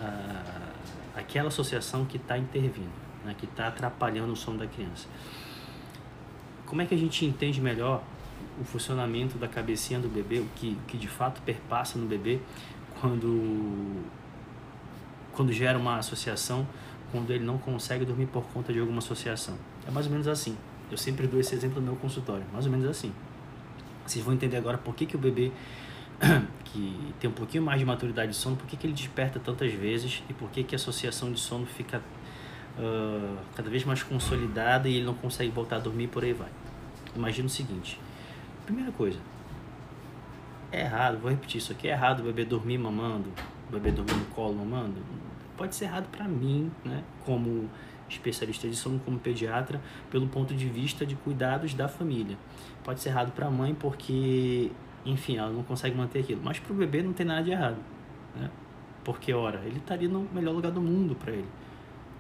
a, 1.15 1.21
aquela 1.21 1.47
associação 1.47 2.05
que 2.05 2.17
está 2.17 2.37
intervindo, 2.37 2.91
né, 3.25 3.33
que 3.39 3.45
está 3.45 3.69
atrapalhando 3.69 4.33
o 4.33 4.37
sono 4.37 4.59
da 4.59 4.67
criança. 4.67 5.07
Como 6.67 6.83
é 6.83 6.85
que 6.85 6.95
a 6.97 6.99
gente 6.99 7.25
entende 7.25 7.61
melhor 7.61 8.03
o 8.61 8.65
funcionamento 8.65 9.39
da 9.39 9.47
cabecinha 9.47 10.01
do 10.01 10.09
bebê, 10.09 10.41
o 10.41 10.49
que, 10.57 10.77
que 10.89 10.97
de 10.99 11.07
fato 11.07 11.41
perpassa 11.43 11.97
no 11.97 12.07
bebê 12.07 12.41
quando, 13.01 14.03
quando 15.33 15.53
gera 15.53 15.79
uma 15.79 15.99
associação 15.99 16.67
quando 17.11 17.31
ele 17.31 17.45
não 17.45 17.59
consegue 17.59 18.05
dormir 18.05 18.27
por 18.27 18.45
conta 18.47 18.73
de 18.73 18.81
alguma 18.81 18.99
associação. 18.99 19.57
É 19.87 19.91
mais 19.91 20.07
ou 20.07 20.13
menos 20.13 20.29
assim. 20.29 20.57
Eu 20.91 20.97
sempre 20.97 21.27
dou 21.27 21.41
esse 21.41 21.55
exemplo 21.55 21.81
no 21.81 21.87
meu 21.87 21.97
consultório, 21.97 22.45
mais 22.53 22.65
ou 22.65 22.71
menos 22.71 22.87
assim. 22.87 23.13
Vocês 24.07 24.25
vão 24.25 24.35
entender 24.35 24.57
agora 24.57 24.79
por 24.79 24.95
que, 24.95 25.07
que 25.07 25.17
o 25.17 25.19
bebê 25.19 25.51
que 26.65 27.15
tem 27.19 27.29
um 27.29 27.33
pouquinho 27.33 27.63
mais 27.63 27.79
de 27.79 27.85
maturidade 27.85 28.31
de 28.31 28.37
sono, 28.37 28.57
por 28.57 28.67
que, 28.67 28.77
que 28.77 28.87
ele 28.87 28.95
desperta 28.95 29.39
tantas 29.41 29.73
vezes 29.73 30.23
e 30.29 30.33
por 30.33 30.49
que, 30.51 30.63
que 30.63 30.75
a 30.75 30.77
associação 30.77 31.33
de 31.33 31.41
sono 31.41 31.67
fica 31.67 31.99
uh, 32.79 33.37
cada 33.55 33.69
vez 33.69 33.85
mais 33.85 34.03
consolidada 34.03 34.89
e 34.89 34.97
ele 34.97 35.05
não 35.05 35.15
consegue 35.15 35.51
voltar 35.51 35.77
a 35.77 35.79
dormir 35.81 36.09
por 36.09 36.25
aí 36.25 36.33
vai. 36.33 36.49
Imagina 37.15 37.47
o 37.47 37.51
seguinte: 37.51 37.99
primeira 38.65 38.93
coisa, 38.93 39.19
é 40.71 40.83
errado, 40.83 41.19
vou 41.19 41.31
repetir 41.31 41.59
isso 41.59 41.73
aqui, 41.73 41.89
é 41.89 41.93
errado 41.93 42.21
o 42.21 42.23
bebê 42.25 42.45
dormir 42.45 42.79
mamando, 42.79 43.31
o 43.69 43.73
bebê 43.73 43.91
dormir 43.91 44.15
no 44.15 44.27
colo 44.27 44.55
mamando 44.55 45.03
pode 45.57 45.75
ser 45.75 45.87
errado 45.87 46.09
para 46.11 46.27
mim, 46.27 46.71
né? 46.85 47.03
Como 47.25 47.69
especialista 48.09 48.69
de 48.69 48.77
sono 48.77 49.01
como 49.05 49.19
pediatra 49.19 49.81
pelo 50.11 50.29
ponto 50.29 50.55
de 50.55 50.69
vista 50.69 51.05
de 51.05 51.17
cuidados 51.17 51.75
da 51.75 51.89
família. 51.89 52.37
Pode 52.85 53.01
ser 53.01 53.11
errado 53.11 53.33
para 53.33 53.47
a 53.47 53.51
mãe 53.51 53.75
porque, 53.75 54.71
enfim, 55.05 55.37
ela 55.37 55.51
não 55.51 55.63
consegue 55.63 55.97
manter 55.97 56.21
aquilo, 56.21 56.41
mas 56.43 56.59
para 56.59 56.73
o 56.73 56.77
bebê 56.77 57.03
não 57.03 57.13
tem 57.13 57.27
nada 57.27 57.43
de 57.43 57.51
errado, 57.51 57.79
né? 58.35 58.51
Porque, 59.05 59.33
ora, 59.33 59.63
ele 59.65 59.79
estaria 59.79 60.09
no 60.09 60.29
melhor 60.33 60.53
lugar 60.53 60.73
do 60.73 60.81
mundo 60.81 61.15
para 61.15 61.33
ele. 61.33 61.49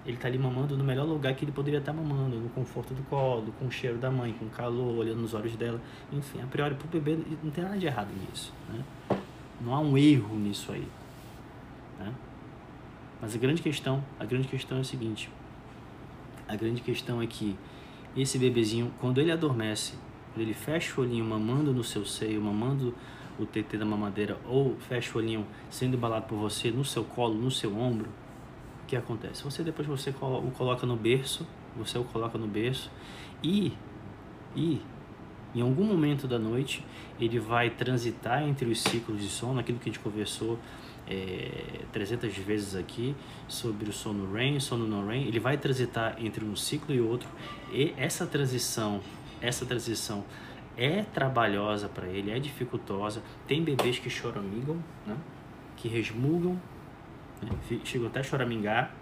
Ele 0.05 0.15
está 0.15 0.29
ali 0.29 0.39
mamando 0.39 0.79
no 0.79 0.85
melhor 0.85 1.05
lugar 1.05 1.35
que 1.35 1.45
ele 1.45 1.51
poderia 1.51 1.81
estar 1.81 1.93
tá 1.93 2.01
mamando, 2.01 2.37
no 2.37 2.49
conforto 2.51 2.95
do 2.95 3.03
colo, 3.05 3.53
com 3.59 3.67
o 3.67 3.71
cheiro 3.73 3.99
da 3.99 4.09
mãe, 4.09 4.33
com 4.35 4.45
o 4.45 4.51
calor, 4.51 4.99
olhando 4.99 5.21
nos 5.21 5.35
olhos 5.35 5.57
dela. 5.57 5.81
Enfim, 6.13 6.41
a 6.41 6.47
priori, 6.47 6.77
para 6.77 6.87
o 6.87 6.89
bebê 6.89 7.19
não 7.43 7.51
tem 7.51 7.65
nada 7.65 7.77
de 7.77 7.87
errado 7.87 8.11
nisso. 8.15 8.55
Né? 8.73 8.85
Não 9.61 9.75
há 9.75 9.81
um 9.81 9.99
erro 9.99 10.37
nisso 10.37 10.71
aí. 10.71 10.87
Né? 11.99 12.13
Mas 13.21 13.35
a 13.35 13.39
grande 13.39 13.63
questão, 13.63 14.05
a 14.19 14.25
grande 14.25 14.49
questão 14.49 14.79
é 14.79 14.81
o 14.81 14.85
seguinte: 14.85 15.31
a 16.47 16.55
grande 16.55 16.83
questão 16.83 17.21
é 17.21 17.27
que 17.27 17.57
esse 18.17 18.39
bebezinho, 18.39 18.93
quando 19.01 19.21
ele 19.21 19.31
adormece, 19.31 19.95
quando 20.33 20.43
ele 20.43 20.55
fecha 20.55 21.01
o 21.01 21.05
olhinho 21.05 21.25
mamando 21.25 21.73
no 21.73 21.85
seu 21.85 22.05
seio, 22.05 22.41
mamando 22.41 22.95
o 23.39 23.45
TT 23.45 23.77
da 23.77 23.85
mamadeira, 23.85 24.39
ou 24.47 24.77
fecha 24.77 25.13
o 25.15 25.19
olhinho 25.21 25.47
sendo 25.69 25.97
embalado 25.97 26.27
por 26.27 26.37
você 26.37 26.71
no 26.71 26.85
seu 26.85 27.05
colo, 27.05 27.35
no 27.35 27.51
seu 27.51 27.77
ombro, 27.79 28.09
o 28.83 28.87
que 28.87 28.97
acontece? 28.97 29.43
Você 29.45 29.63
depois 29.63 29.87
você 29.87 30.11
o 30.11 30.51
coloca 30.53 30.87
no 30.87 30.97
berço, 30.97 31.47
você 31.77 31.99
o 31.99 32.05
coloca 32.05 32.39
no 32.39 32.47
berço 32.47 32.91
e, 33.43 33.73
e 34.55 34.81
em 35.55 35.61
algum 35.61 35.85
momento 35.85 36.29
da 36.29 36.39
noite 36.39 36.85
ele 37.19 37.39
vai 37.39 37.71
transitar 37.71 38.43
entre 38.43 38.71
os 38.71 38.81
ciclos 38.81 39.21
de 39.21 39.29
sono, 39.29 39.59
aquilo 39.59 39.79
que 39.79 39.89
a 39.89 39.93
gente 39.93 40.03
conversou 40.03 40.59
é, 41.09 41.81
300 41.93 42.37
vezes 42.39 42.75
aqui 42.75 43.15
sobre 43.47 43.89
o 43.89 43.93
sono 43.93 44.33
REM, 44.33 44.59
sono 44.61 44.87
não 44.87 45.07
REM, 45.07 45.27
ele 45.27 45.39
vai 45.39 45.57
transitar 45.57 46.17
entre 46.19 46.45
um 46.45 46.57
ciclo 46.57 46.95
e 46.95 47.01
outro 47.01 47.29
e 47.73 47.95
essa 47.97 48.27
transição, 48.27 49.01
essa 49.41 49.65
transição 49.65 50.25
é 50.77 51.03
trabalhosa 51.03 51.89
para 51.89 52.07
ele, 52.07 52.31
é 52.31 52.39
dificultosa. 52.39 53.23
Tem 53.47 53.63
bebês 53.63 53.99
que 53.99 54.11
choramingam, 54.11 54.77
né? 55.07 55.17
que 55.77 55.89
resmungam, 55.89 56.61
né? 57.43 57.51
chegam 57.85 58.09
até 58.09 58.21
a 58.21 58.23
choramingar, 58.23 58.95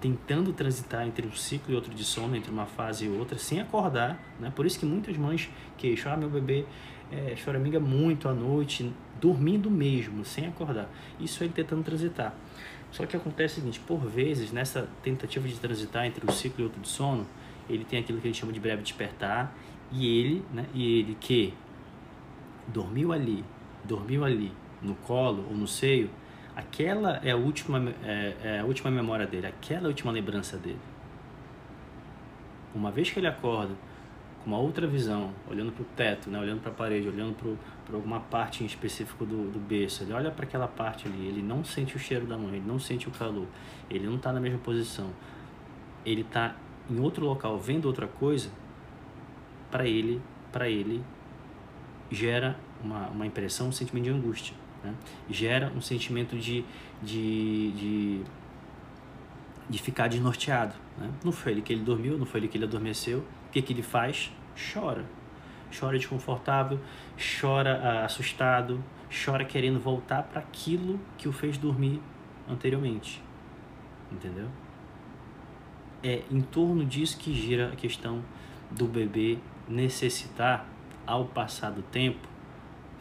tentando 0.00 0.52
transitar 0.52 1.06
entre 1.06 1.26
um 1.26 1.32
ciclo 1.32 1.72
e 1.72 1.74
outro 1.74 1.92
de 1.92 2.04
sono, 2.04 2.34
entre 2.36 2.50
uma 2.50 2.66
fase 2.66 3.06
e 3.06 3.08
outra, 3.08 3.38
sem 3.38 3.60
acordar. 3.60 4.18
Né? 4.40 4.50
Por 4.54 4.64
isso 4.64 4.78
que 4.78 4.86
muitas 4.86 5.16
mães 5.16 5.50
queixam, 5.76 6.12
ah, 6.12 6.16
meu 6.16 6.30
bebê 6.30 6.64
é, 7.12 7.36
choraminga 7.36 7.78
muito 7.78 8.28
à 8.28 8.32
noite, 8.32 8.90
dormindo 9.20 9.70
mesmo, 9.70 10.24
sem 10.24 10.46
acordar. 10.46 10.88
Isso 11.18 11.42
é 11.42 11.46
ele 11.46 11.54
tentando 11.54 11.82
transitar. 11.82 12.34
Só 12.90 13.04
que 13.04 13.16
acontece 13.16 13.54
o 13.54 13.56
seguinte, 13.56 13.80
por 13.80 13.98
vezes, 13.98 14.52
nessa 14.52 14.88
tentativa 15.02 15.46
de 15.46 15.58
transitar 15.58 16.06
entre 16.06 16.24
um 16.26 16.32
ciclo 16.32 16.62
e 16.62 16.64
outro 16.64 16.80
de 16.80 16.88
sono, 16.88 17.26
ele 17.68 17.84
tem 17.84 17.98
aquilo 17.98 18.20
que 18.20 18.28
gente 18.28 18.40
chama 18.40 18.52
de 18.52 18.60
breve 18.60 18.82
despertar, 18.82 19.54
e 19.92 20.06
ele, 20.06 20.44
né, 20.52 20.66
e 20.74 21.00
ele 21.00 21.16
que 21.20 21.54
dormiu 22.68 23.12
ali, 23.12 23.44
dormiu 23.84 24.24
ali, 24.24 24.52
no 24.82 24.94
colo 24.94 25.44
ou 25.48 25.56
no 25.56 25.66
seio, 25.66 26.10
aquela 26.54 27.20
é 27.22 27.30
a 27.30 27.36
última, 27.36 27.92
é, 28.02 28.34
é 28.42 28.60
a 28.60 28.64
última 28.64 28.90
memória 28.90 29.26
dele, 29.26 29.46
aquela 29.46 29.82
é 29.82 29.84
a 29.84 29.88
última 29.88 30.12
lembrança 30.12 30.56
dele. 30.56 30.78
Uma 32.74 32.90
vez 32.90 33.10
que 33.10 33.18
ele 33.18 33.26
acorda 33.26 33.74
com 34.42 34.50
uma 34.50 34.58
outra 34.58 34.86
visão, 34.86 35.32
olhando 35.50 35.72
para 35.72 35.82
o 35.82 35.86
teto, 35.96 36.30
né, 36.30 36.38
olhando 36.38 36.60
para 36.60 36.70
a 36.70 36.74
parede, 36.74 37.08
olhando 37.08 37.34
para 37.34 37.50
alguma 37.94 38.20
parte 38.20 38.62
em 38.62 38.66
específico 38.66 39.24
do, 39.24 39.50
do 39.50 39.58
berço, 39.58 40.02
ele 40.02 40.12
olha 40.12 40.30
para 40.30 40.44
aquela 40.44 40.66
parte 40.66 41.06
ali, 41.06 41.26
ele 41.26 41.42
não 41.42 41.64
sente 41.64 41.96
o 41.96 41.98
cheiro 41.98 42.26
da 42.26 42.36
mãe, 42.36 42.56
ele 42.56 42.66
não 42.66 42.78
sente 42.78 43.08
o 43.08 43.10
calor, 43.10 43.46
ele 43.88 44.06
não 44.06 44.16
está 44.16 44.32
na 44.32 44.40
mesma 44.40 44.58
posição, 44.58 45.10
ele 46.04 46.22
está 46.22 46.56
em 46.90 46.98
outro 46.98 47.24
local 47.24 47.58
vendo 47.58 47.86
outra 47.86 48.06
coisa, 48.06 48.50
para 49.70 49.86
ele, 49.86 50.20
para 50.50 50.68
ele 50.68 51.02
gera 52.10 52.58
uma, 52.82 53.08
uma 53.08 53.26
impressão, 53.26 53.68
um 53.68 53.72
sentimento 53.72 54.04
de 54.04 54.10
angústia, 54.10 54.56
né? 54.82 54.94
gera 55.28 55.72
um 55.76 55.80
sentimento 55.80 56.36
de, 56.36 56.64
de, 57.02 57.72
de, 57.72 58.20
de 59.68 59.78
ficar 59.78 60.08
desnorteado. 60.08 60.74
Né? 60.96 61.10
Não 61.24 61.32
foi 61.32 61.52
ele 61.52 61.62
que 61.62 61.72
ele 61.72 61.82
dormiu, 61.82 62.16
não 62.16 62.26
foi 62.26 62.40
ele 62.40 62.48
que 62.48 62.56
ele 62.56 62.64
adormeceu, 62.64 63.24
que, 63.56 63.62
que 63.62 63.72
ele 63.72 63.82
faz? 63.82 64.30
Chora. 64.54 65.04
Chora 65.78 65.98
desconfortável, 65.98 66.78
chora 67.40 67.80
ah, 67.82 68.04
assustado, 68.04 68.82
chora 69.10 69.44
querendo 69.44 69.78
voltar 69.78 70.22
para 70.22 70.40
aquilo 70.40 70.98
que 71.18 71.28
o 71.28 71.32
fez 71.32 71.58
dormir 71.58 72.00
anteriormente. 72.48 73.22
Entendeu? 74.10 74.48
É 76.02 76.22
em 76.30 76.40
torno 76.40 76.84
disso 76.84 77.18
que 77.18 77.34
gira 77.34 77.72
a 77.72 77.76
questão 77.76 78.22
do 78.70 78.86
bebê 78.86 79.38
necessitar, 79.68 80.66
ao 81.06 81.24
passar 81.24 81.70
do 81.70 81.82
tempo, 81.82 82.26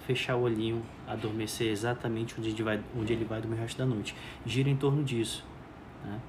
fechar 0.05 0.35
o 0.35 0.41
olhinho, 0.41 0.83
adormecer 1.07 1.71
exatamente 1.71 2.35
onde 2.37 2.49
ele 2.49 2.63
vai, 2.63 2.79
onde 2.95 3.13
ele 3.13 3.25
vai 3.25 3.41
dormir 3.41 3.57
o 3.57 3.59
resto 3.59 3.77
da 3.77 3.85
noite. 3.85 4.15
Gira 4.45 4.69
em 4.69 4.75
torno 4.75 5.03
disso. 5.03 5.43
Né? 6.03 6.19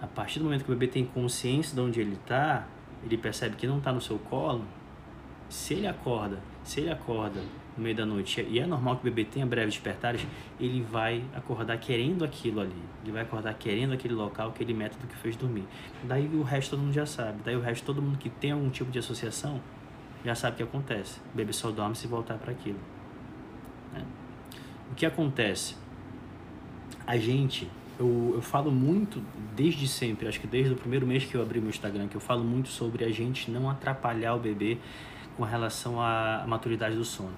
A 0.00 0.06
partir 0.06 0.38
do 0.38 0.44
momento 0.44 0.64
que 0.64 0.70
o 0.70 0.74
bebê 0.74 0.86
tem 0.86 1.04
consciência 1.04 1.74
de 1.74 1.80
onde 1.80 2.00
ele 2.00 2.14
está, 2.14 2.66
ele 3.02 3.18
percebe 3.18 3.56
que 3.56 3.66
não 3.66 3.78
está 3.78 3.92
no 3.92 4.00
seu 4.00 4.18
colo, 4.18 4.64
se 5.48 5.74
ele 5.74 5.86
acorda, 5.86 6.38
se 6.62 6.80
ele 6.80 6.90
acorda 6.90 7.40
no 7.76 7.82
meio 7.82 7.96
da 7.96 8.04
noite, 8.04 8.44
e 8.48 8.58
é 8.58 8.66
normal 8.66 8.96
que 8.96 9.02
o 9.02 9.04
bebê 9.04 9.24
tenha 9.24 9.46
breves 9.46 9.74
despertares, 9.74 10.26
ele 10.60 10.82
vai 10.82 11.24
acordar 11.34 11.78
querendo 11.78 12.24
aquilo 12.24 12.60
ali. 12.60 12.82
Ele 13.02 13.12
vai 13.12 13.22
acordar 13.22 13.54
querendo 13.54 13.92
aquele 13.92 14.14
local, 14.14 14.48
aquele 14.48 14.74
método 14.74 15.06
que 15.06 15.16
fez 15.16 15.36
dormir. 15.36 15.64
Daí 16.04 16.26
o 16.26 16.42
resto 16.42 16.70
todo 16.70 16.80
mundo 16.80 16.92
já 16.92 17.06
sabe. 17.06 17.38
Daí 17.44 17.56
o 17.56 17.60
resto 17.60 17.84
todo 17.84 18.02
mundo 18.02 18.18
que 18.18 18.28
tem 18.28 18.50
algum 18.50 18.68
tipo 18.68 18.90
de 18.90 18.98
associação 18.98 19.60
já 20.24 20.34
sabe 20.34 20.54
o 20.54 20.56
que 20.56 20.62
acontece. 20.64 21.20
O 21.32 21.36
bebê 21.36 21.52
só 21.52 21.70
dorme 21.70 21.94
se 21.94 22.06
voltar 22.06 22.36
para 22.36 22.50
aquilo. 22.50 22.78
Né? 23.92 24.04
O 24.90 24.94
que 24.94 25.06
acontece? 25.06 25.76
A 27.06 27.16
gente 27.16 27.70
eu, 27.98 28.32
eu 28.34 28.42
falo 28.42 28.70
muito 28.70 29.20
desde 29.56 29.88
sempre, 29.88 30.28
acho 30.28 30.40
que 30.40 30.46
desde 30.46 30.72
o 30.72 30.76
primeiro 30.76 31.06
mês 31.06 31.24
que 31.24 31.34
eu 31.34 31.42
abri 31.42 31.60
meu 31.60 31.70
Instagram, 31.70 32.06
que 32.06 32.16
eu 32.16 32.20
falo 32.20 32.44
muito 32.44 32.68
sobre 32.68 33.04
a 33.04 33.10
gente 33.10 33.50
não 33.50 33.68
atrapalhar 33.68 34.34
o 34.34 34.38
bebê 34.38 34.78
com 35.38 35.44
relação 35.44 36.02
à 36.02 36.44
maturidade 36.48 36.96
do 36.96 37.04
sono. 37.04 37.32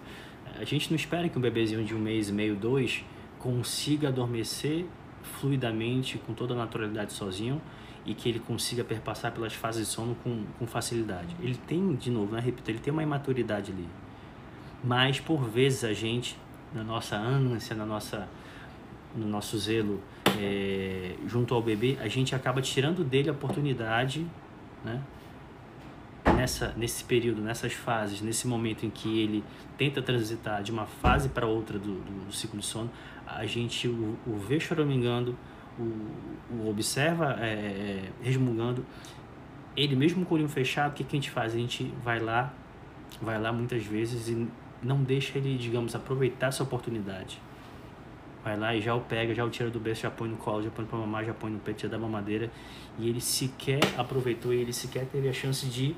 A 0.59 0.65
gente 0.65 0.91
não 0.91 0.97
espera 0.97 1.29
que 1.29 1.39
um 1.39 1.41
bebezinho 1.41 1.85
de 1.85 1.95
um 1.95 1.99
mês 1.99 2.31
e 2.31 2.33
meio, 2.33 2.57
dois, 2.57 3.05
consiga 3.39 4.09
adormecer 4.09 4.87
fluidamente, 5.23 6.17
com 6.19 6.33
toda 6.33 6.55
a 6.55 6.57
naturalidade 6.57 7.13
sozinho 7.13 7.61
e 8.07 8.15
que 8.15 8.27
ele 8.27 8.39
consiga 8.41 8.83
perpassar 8.83 9.33
pelas 9.33 9.53
fases 9.53 9.87
de 9.87 9.93
sono 9.93 10.17
com, 10.25 10.45
com 10.59 10.67
facilidade. 10.67 11.37
Ele 11.41 11.55
tem, 11.55 11.95
de 11.95 12.11
novo, 12.11 12.35
né, 12.35 12.41
repito, 12.41 12.71
ele 12.71 12.79
tem 12.79 12.91
uma 12.91 13.03
imaturidade 13.03 13.71
ali. 13.71 13.87
Mas, 14.83 15.21
por 15.21 15.45
vezes, 15.45 15.85
a 15.85 15.93
gente, 15.93 16.39
na 16.75 16.83
nossa 16.83 17.17
ânsia, 17.17 17.77
na 17.77 17.85
nossa, 17.85 18.27
no 19.15 19.29
nosso 19.29 19.59
zelo 19.59 20.01
é, 20.39 21.17
junto 21.27 21.55
ao 21.55 21.61
bebê, 21.61 21.99
a 22.01 22.09
gente 22.09 22.35
acaba 22.35 22.63
tirando 22.63 23.05
dele 23.05 23.29
a 23.29 23.33
oportunidade, 23.33 24.27
né? 24.83 25.03
Nessa, 26.41 26.73
nesse 26.75 27.05
período, 27.05 27.43
nessas 27.43 27.75
fases, 27.75 28.23
nesse 28.23 28.49
momento 28.49 28.87
em 28.87 28.89
que 28.89 29.21
ele 29.21 29.45
tenta 29.77 30.01
transitar 30.01 30.63
de 30.63 30.73
uma 30.73 30.87
fase 30.87 31.29
para 31.29 31.47
outra 31.47 31.79
do, 31.79 32.01
do, 32.01 32.33
ciclo 32.33 32.59
de 32.59 32.65
sono, 32.65 32.91
a 33.27 33.45
gente 33.45 33.87
o, 33.87 34.17
o 34.27 34.39
vê 34.39 34.59
choramingando, 34.59 35.37
o, 35.79 35.83
o 36.51 36.71
observa 36.71 37.37
é, 37.41 37.45
é, 37.45 38.03
resmungando, 38.23 38.87
ele 39.77 39.95
mesmo 39.95 40.25
com 40.25 40.35
o 40.35 40.39
olho 40.39 40.49
fechado, 40.49 40.93
o 40.93 40.95
que, 40.95 41.05
que 41.05 41.15
a 41.15 41.21
gente 41.21 41.31
faz? 41.31 41.55
A 41.55 41.59
gente 41.59 41.93
vai 42.03 42.19
lá, 42.19 42.55
vai 43.21 43.39
lá 43.39 43.53
muitas 43.53 43.85
vezes 43.85 44.29
e 44.29 44.49
não 44.83 45.03
deixa 45.03 45.37
ele, 45.37 45.59
digamos, 45.59 45.95
aproveitar 45.95 46.47
essa 46.47 46.63
oportunidade 46.63 47.39
vai 48.43 48.57
lá 48.57 48.75
e 48.75 48.81
já 48.81 48.95
o 48.95 49.01
pega, 49.01 49.35
já 49.35 49.45
o 49.45 49.51
tira 49.51 49.71
do 49.71 49.79
berço, 49.79 50.03
já 50.03 50.11
põe 50.11 50.29
no 50.29 50.37
colo, 50.37 50.63
já 50.63 50.71
põe 50.71 50.85
para 50.85 50.99
mamar, 50.99 51.25
já 51.25 51.35
põe 51.35 51.51
no 51.51 51.59
peito, 51.59 51.83
já 51.83 51.89
dá 51.89 51.99
mamadeira. 51.99 52.51
E 52.99 53.09
ele 53.09 53.21
sequer 53.21 53.81
aproveitou, 53.97 54.53
ele 54.53 54.73
sequer 54.73 55.07
teve 55.07 55.29
a 55.29 55.33
chance 55.33 55.67
de, 55.67 55.95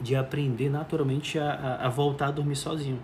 de 0.00 0.14
aprender 0.14 0.68
naturalmente 0.68 1.38
a, 1.38 1.78
a, 1.82 1.88
voltar 1.88 2.28
a 2.28 2.30
dormir 2.30 2.56
sozinho. 2.56 3.00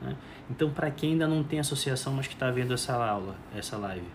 Né? 0.00 0.16
Então, 0.50 0.70
para 0.70 0.90
quem 0.90 1.12
ainda 1.12 1.26
não 1.26 1.42
tem 1.42 1.58
associação, 1.58 2.12
mas 2.12 2.26
que 2.26 2.34
está 2.34 2.50
vendo 2.50 2.74
essa 2.74 2.94
aula, 2.94 3.36
essa 3.54 3.76
live, 3.76 4.06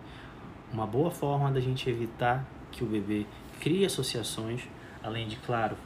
uma 0.72 0.86
boa 0.86 1.10
forma 1.10 1.50
da 1.50 1.60
gente 1.60 1.88
evitar 1.88 2.46
que 2.70 2.84
o 2.84 2.86
bebê 2.86 3.26
crie 3.60 3.84
associações, 3.84 4.62
além 5.02 5.26
de, 5.26 5.36
claro, 5.36 5.76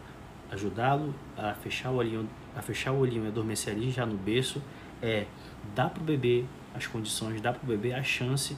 ajudá-lo 0.51 1.15
a 1.37 1.55
fechar 1.55 1.91
o 1.91 1.97
olhinho, 1.97 2.29
a 2.55 2.61
fechar 2.61 2.93
o 2.93 2.99
olhinho 2.99 3.25
e 3.25 3.29
adormecer 3.29 3.75
ali 3.75 3.91
já 3.91 4.05
no 4.05 4.17
berço, 4.17 4.63
é 5.01 5.27
dar 5.75 5.89
para 5.89 6.03
o 6.03 6.05
bebê 6.05 6.45
as 6.75 6.87
condições, 6.87 7.41
dá 7.41 7.53
para 7.53 7.63
o 7.65 7.67
bebê 7.67 7.95
a 7.95 8.03
chance 8.03 8.57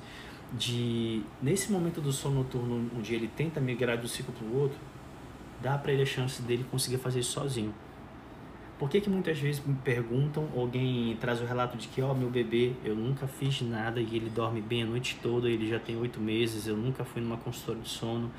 de, 0.52 1.22
nesse 1.42 1.70
momento 1.70 2.00
do 2.00 2.12
sono 2.12 2.36
noturno, 2.36 2.90
onde 2.96 3.14
ele 3.14 3.28
tenta 3.28 3.60
migrar 3.60 3.98
um 3.98 4.06
ciclo 4.06 4.32
para 4.32 4.46
o 4.46 4.60
outro, 4.60 4.78
dá 5.64 5.78
para 5.78 5.92
ele 5.92 6.02
a 6.02 6.06
chance 6.06 6.42
dele 6.42 6.64
conseguir 6.70 6.98
fazer 6.98 7.20
isso 7.20 7.32
sozinho. 7.32 7.74
Por 8.78 8.90
que, 8.90 9.00
que 9.00 9.08
muitas 9.08 9.38
vezes 9.38 9.64
me 9.64 9.74
perguntam, 9.76 10.46
alguém 10.54 11.16
traz 11.20 11.40
o 11.40 11.46
relato 11.46 11.76
de 11.78 11.88
que, 11.88 12.02
ó, 12.02 12.10
oh, 12.10 12.14
meu 12.14 12.28
bebê, 12.28 12.72
eu 12.84 12.94
nunca 12.94 13.26
fiz 13.26 13.62
nada 13.62 13.98
e 14.00 14.16
ele 14.16 14.28
dorme 14.28 14.60
bem 14.60 14.82
a 14.82 14.86
noite 14.86 15.18
toda, 15.22 15.48
ele 15.48 15.66
já 15.66 15.78
tem 15.78 15.96
oito 15.96 16.20
meses, 16.20 16.66
eu 16.66 16.76
nunca 16.76 17.02
fui 17.02 17.22
numa 17.22 17.36
consultora 17.38 17.78
de 17.78 17.88
sono, 17.88 18.30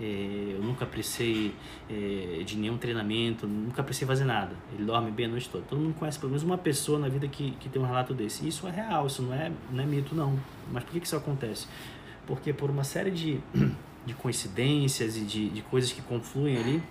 é, 0.00 0.54
eu 0.56 0.62
nunca 0.62 0.84
precisei 0.84 1.54
é, 1.88 2.42
de 2.42 2.56
nenhum 2.56 2.76
treinamento, 2.76 3.46
nunca 3.46 3.84
precisei 3.84 4.08
fazer 4.08 4.24
nada. 4.24 4.56
Ele 4.72 4.84
dorme 4.84 5.12
bem 5.12 5.26
a 5.26 5.28
noite 5.28 5.48
toda. 5.48 5.64
Todo 5.68 5.78
mundo 5.78 5.94
conhece 5.94 6.18
pelo 6.18 6.30
menos 6.30 6.42
uma 6.42 6.58
pessoa 6.58 6.98
na 6.98 7.08
vida 7.08 7.28
que, 7.28 7.52
que 7.60 7.68
tem 7.68 7.80
um 7.80 7.86
relato 7.86 8.12
desse. 8.12 8.48
Isso 8.48 8.66
é 8.66 8.70
real, 8.70 9.06
isso 9.06 9.22
não 9.22 9.32
é, 9.32 9.52
não 9.70 9.84
é 9.84 9.86
mito, 9.86 10.14
não. 10.14 10.36
Mas 10.72 10.82
por 10.82 10.92
que, 10.92 11.00
que 11.00 11.06
isso 11.06 11.14
acontece? 11.14 11.68
Porque 12.26 12.52
por 12.52 12.70
uma 12.70 12.82
série 12.82 13.12
de, 13.12 13.38
de 14.04 14.14
coincidências 14.14 15.16
e 15.16 15.20
de, 15.20 15.50
de 15.50 15.62
coisas 15.62 15.92
que 15.92 16.02
confluem 16.02 16.56
ali, 16.56 16.82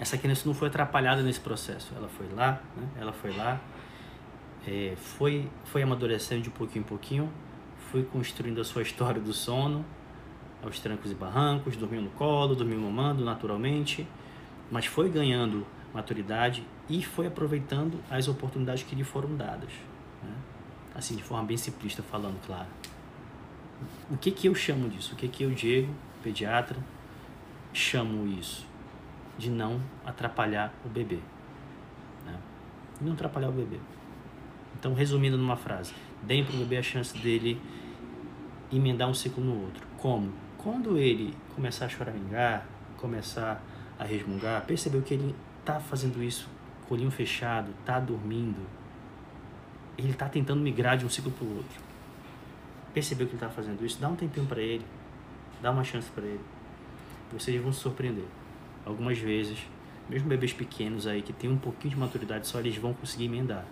essa 0.00 0.16
criança 0.16 0.46
não 0.46 0.54
foi 0.54 0.68
atrapalhada 0.68 1.22
nesse 1.22 1.40
processo. 1.40 1.92
Ela 1.96 2.08
foi 2.08 2.26
lá, 2.34 2.62
né? 2.76 2.88
ela 3.00 3.12
foi 3.12 3.36
lá, 3.36 3.60
é, 4.66 4.94
foi, 4.96 5.48
foi 5.64 5.82
amadurecendo 5.82 6.42
de 6.42 6.50
pouquinho 6.50 6.82
em 6.82 6.86
pouquinho, 6.86 7.32
foi 7.90 8.04
construindo 8.04 8.60
a 8.60 8.64
sua 8.64 8.82
história 8.82 9.20
do 9.20 9.32
sono, 9.32 9.84
aos 10.62 10.78
trancos 10.80 11.10
e 11.10 11.14
barrancos, 11.14 11.76
dormiu 11.76 12.02
no 12.02 12.10
colo, 12.10 12.54
dormiu 12.54 12.78
mamando 12.78 13.24
naturalmente, 13.24 14.06
mas 14.70 14.86
foi 14.86 15.08
ganhando 15.08 15.66
maturidade 15.94 16.66
e 16.88 17.02
foi 17.02 17.26
aproveitando 17.26 17.98
as 18.10 18.28
oportunidades 18.28 18.82
que 18.82 18.94
lhe 18.94 19.04
foram 19.04 19.34
dadas. 19.36 19.70
Né? 20.22 20.34
Assim, 20.94 21.16
de 21.16 21.22
forma 21.22 21.44
bem 21.44 21.56
simplista 21.56 22.02
falando, 22.02 22.38
claro. 22.44 22.66
O 24.10 24.16
que 24.16 24.30
que 24.30 24.48
eu 24.48 24.54
chamo 24.54 24.88
disso? 24.88 25.14
O 25.14 25.16
que 25.16 25.28
que 25.28 25.44
eu, 25.44 25.50
Diego, 25.50 25.92
pediatra, 26.22 26.78
chamo 27.72 28.26
isso? 28.26 28.68
de 29.38 29.48
não 29.48 29.80
atrapalhar 30.04 30.74
o 30.84 30.88
bebê. 30.88 31.20
Né? 32.26 32.36
Não 33.00 33.12
atrapalhar 33.12 33.48
o 33.48 33.52
bebê. 33.52 33.78
Então, 34.78 34.92
resumindo 34.92 35.38
numa 35.38 35.56
frase, 35.56 35.94
deem 36.22 36.44
para 36.44 36.54
o 36.54 36.58
bebê 36.58 36.76
a 36.76 36.82
chance 36.82 37.16
dele 37.16 37.60
emendar 38.70 39.08
um 39.08 39.14
ciclo 39.14 39.42
no 39.42 39.62
outro. 39.62 39.86
Como? 39.96 40.32
Quando 40.58 40.98
ele 40.98 41.34
começar 41.54 41.86
a 41.86 41.88
choramingar, 41.88 42.66
começar 42.96 43.62
a 43.98 44.04
resmungar, 44.04 44.64
percebeu 44.66 45.00
que 45.02 45.14
ele 45.14 45.34
está 45.60 45.80
fazendo 45.80 46.22
isso 46.22 46.48
com 46.86 46.94
olhinho 46.94 47.10
fechado, 47.10 47.70
está 47.80 48.00
dormindo, 48.00 48.66
ele 49.96 50.10
está 50.10 50.28
tentando 50.28 50.60
migrar 50.60 50.96
de 50.96 51.06
um 51.06 51.08
ciclo 51.08 51.30
para 51.30 51.44
o 51.44 51.56
outro. 51.56 51.87
Percebeu 52.94 53.26
que 53.26 53.34
ele 53.34 53.36
está 53.36 53.48
fazendo 53.48 53.84
isso? 53.84 54.00
Dá 54.00 54.08
um 54.08 54.16
tempinho 54.16 54.46
para 54.46 54.60
ele, 54.60 54.84
dá 55.60 55.70
uma 55.70 55.84
chance 55.84 56.10
para 56.10 56.24
ele. 56.24 56.40
Vocês 57.32 57.60
vão 57.60 57.72
se 57.72 57.80
surpreender 57.80 58.24
algumas 58.84 59.18
vezes, 59.18 59.58
mesmo 60.08 60.28
bebês 60.28 60.52
pequenos 60.52 61.06
aí 61.06 61.20
que 61.20 61.32
tem 61.32 61.50
um 61.50 61.58
pouquinho 61.58 61.94
de 61.94 62.00
maturidade, 62.00 62.46
só 62.46 62.58
eles 62.58 62.76
vão 62.76 62.94
conseguir 62.94 63.26
emendar. 63.26 63.66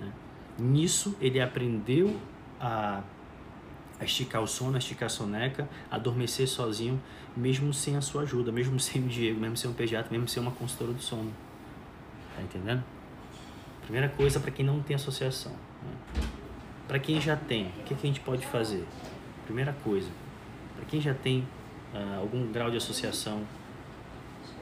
Né? 0.00 0.10
Nisso 0.58 1.14
ele 1.20 1.40
aprendeu 1.40 2.16
a, 2.58 3.02
a 4.00 4.04
esticar 4.04 4.42
o 4.42 4.46
sono, 4.46 4.76
a 4.76 4.78
esticar 4.78 5.06
a 5.06 5.10
soneca, 5.10 5.68
a 5.90 5.96
adormecer 5.96 6.48
sozinho, 6.48 7.00
mesmo 7.36 7.72
sem 7.74 7.96
a 7.96 8.00
sua 8.00 8.22
ajuda, 8.22 8.50
mesmo 8.50 8.80
sem 8.80 9.04
o 9.04 9.08
Diego, 9.08 9.38
mesmo 9.38 9.56
sem 9.56 9.70
um 9.70 9.74
pediatra, 9.74 10.10
mesmo 10.10 10.28
sem 10.28 10.42
uma 10.42 10.52
consultora 10.52 10.92
do 10.92 11.02
sono. 11.02 11.32
Tá 12.34 12.42
entendendo? 12.42 12.82
Primeira 13.82 14.08
coisa 14.08 14.40
para 14.40 14.50
quem 14.50 14.64
não 14.64 14.80
tem 14.80 14.96
associação. 14.96 15.52
Para 16.88 16.98
quem 16.98 17.20
já 17.20 17.36
tem, 17.36 17.66
o 17.66 17.82
que, 17.84 17.94
que, 17.94 18.06
a 18.06 18.10
gente 18.10 18.20
pode 18.20 18.46
fazer? 18.46 18.82
Primeira 19.44 19.76
coisa, 19.84 20.08
para 20.74 20.86
quem 20.86 21.00
já 21.00 21.12
tem 21.12 21.46
uh, 21.92 22.18
algum 22.18 22.50
grau 22.50 22.70
de 22.70 22.78
associação, 22.78 23.46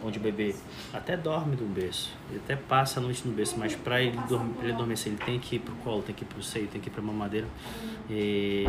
onde 0.03 0.19
o 0.19 0.23
bebê 0.23 0.55
até 0.93 1.17
dorme 1.17 1.57
no 1.57 1.67
berço, 1.67 2.13
ele 2.29 2.41
até 2.45 2.57
passa 2.57 2.99
a 2.99 3.03
noite 3.03 3.27
no 3.27 3.33
berço, 3.33 3.57
mas 3.57 3.77
para 3.77 4.03
ele, 4.03 4.17
dormir, 4.29 4.55
ele 4.61 4.73
adormecer, 4.73 5.13
ele 5.13 5.23
tem 5.25 5.39
que 5.39 5.57
ir 5.57 5.59
pro 5.61 5.75
colo, 5.77 6.03
tem 6.03 6.15
que 6.15 6.25
ir 6.25 6.27
pro 6.27 6.43
seio, 6.43 6.67
tem 6.67 6.81
que 6.81 6.89
ir 6.89 6.93
pra 6.93 7.01
mamadeira. 7.01 7.47
E, 8.11 8.65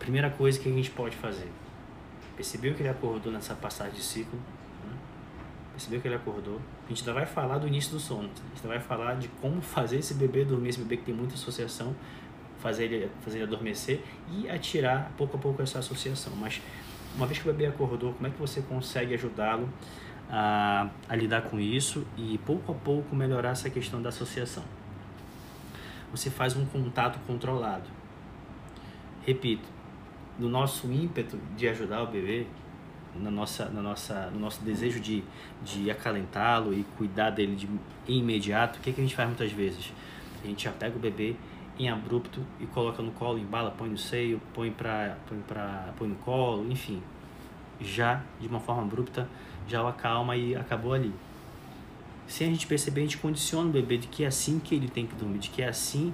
primeira 0.00 0.28
coisa 0.28 0.58
que 0.58 0.68
a 0.68 0.72
gente 0.72 0.90
pode 0.90 1.16
fazer, 1.16 1.48
percebeu 2.36 2.74
que 2.74 2.82
ele 2.82 2.88
acordou 2.88 3.32
nessa 3.32 3.54
passagem 3.54 3.94
de 3.94 4.02
ciclo, 4.02 4.38
né? 4.84 4.96
percebeu 5.72 6.00
que 6.00 6.08
ele 6.08 6.16
acordou, 6.16 6.60
a 6.84 6.88
gente 6.88 7.00
ainda 7.00 7.12
vai 7.12 7.26
falar 7.26 7.58
do 7.58 7.68
início 7.68 7.92
do 7.92 8.00
sono, 8.00 8.24
a 8.24 8.24
gente 8.26 8.56
ainda 8.56 8.68
vai 8.68 8.80
falar 8.80 9.14
de 9.14 9.28
como 9.40 9.60
fazer 9.62 9.98
esse 9.98 10.14
bebê 10.14 10.44
dormir, 10.44 10.70
esse 10.70 10.80
bebê 10.80 10.96
que 10.96 11.04
tem 11.04 11.14
muita 11.14 11.34
associação, 11.34 11.94
fazer 12.62 12.84
ele, 12.84 13.10
fazer 13.22 13.38
ele 13.38 13.44
adormecer 13.44 14.00
e 14.30 14.48
atirar 14.48 15.12
pouco 15.18 15.36
a 15.36 15.40
pouco 15.40 15.60
essa 15.60 15.80
associação, 15.80 16.32
mas 16.36 16.62
uma 17.16 17.26
vez 17.26 17.38
que 17.38 17.48
o 17.48 17.52
bebê 17.52 17.66
acordou, 17.66 18.14
como 18.14 18.26
é 18.26 18.30
que 18.30 18.38
você 18.38 18.62
consegue 18.62 19.12
ajudá-lo 19.14 19.68
a, 20.30 20.88
a 21.08 21.16
lidar 21.16 21.42
com 21.42 21.58
isso 21.58 22.06
e 22.16 22.38
pouco 22.38 22.72
a 22.72 22.74
pouco 22.74 23.14
melhorar 23.14 23.50
essa 23.50 23.68
questão 23.68 24.00
da 24.00 24.08
associação. 24.08 24.62
Você 26.10 26.30
faz 26.30 26.56
um 26.56 26.64
contato 26.64 27.18
controlado. 27.26 27.88
Repito, 29.26 29.68
no 30.38 30.48
nosso 30.48 30.90
ímpeto 30.90 31.38
de 31.56 31.68
ajudar 31.68 32.02
o 32.02 32.06
bebê, 32.06 32.46
na 33.14 33.30
nossa, 33.30 33.66
na 33.66 33.82
nossa, 33.82 34.30
no 34.30 34.40
nosso 34.40 34.62
desejo 34.62 35.00
de, 35.00 35.22
de 35.62 35.90
acalentá-lo 35.90 36.72
e 36.72 36.84
cuidar 36.96 37.30
dele 37.30 37.54
de 37.56 37.68
imediato, 38.06 38.78
o 38.78 38.82
que, 38.82 38.90
é 38.90 38.92
que 38.92 39.00
a 39.00 39.04
gente 39.04 39.14
faz 39.14 39.28
muitas 39.28 39.52
vezes? 39.52 39.92
A 40.42 40.46
gente 40.46 40.64
já 40.64 40.72
pega 40.72 40.96
o 40.96 40.98
bebê 40.98 41.36
em 41.78 41.88
abrupto 41.88 42.44
e 42.60 42.66
coloca 42.66 43.02
no 43.02 43.12
colo, 43.12 43.38
embala, 43.38 43.70
põe 43.70 43.88
no 43.88 43.98
seio, 43.98 44.40
põe, 44.52 44.70
pra, 44.70 45.16
põe, 45.26 45.38
pra, 45.40 45.92
põe 45.96 46.08
no 46.08 46.16
colo, 46.16 46.70
enfim, 46.70 47.02
já 47.80 48.22
de 48.40 48.46
uma 48.46 48.60
forma 48.60 48.82
abrupta 48.82 49.28
já 49.66 49.82
o 49.82 49.86
acalma 49.86 50.36
e 50.36 50.54
acabou 50.54 50.92
ali. 50.92 51.12
Sem 52.26 52.48
a 52.48 52.50
gente 52.50 52.66
perceber, 52.66 53.00
a 53.00 53.04
gente 53.04 53.18
condiciona 53.18 53.68
o 53.68 53.72
bebê 53.72 53.96
de 53.98 54.06
que 54.06 54.24
é 54.24 54.26
assim 54.26 54.58
que 54.58 54.74
ele 54.74 54.88
tem 54.88 55.06
que 55.06 55.14
dormir, 55.14 55.38
de 55.38 55.50
que 55.50 55.62
é 55.62 55.68
assim 55.68 56.12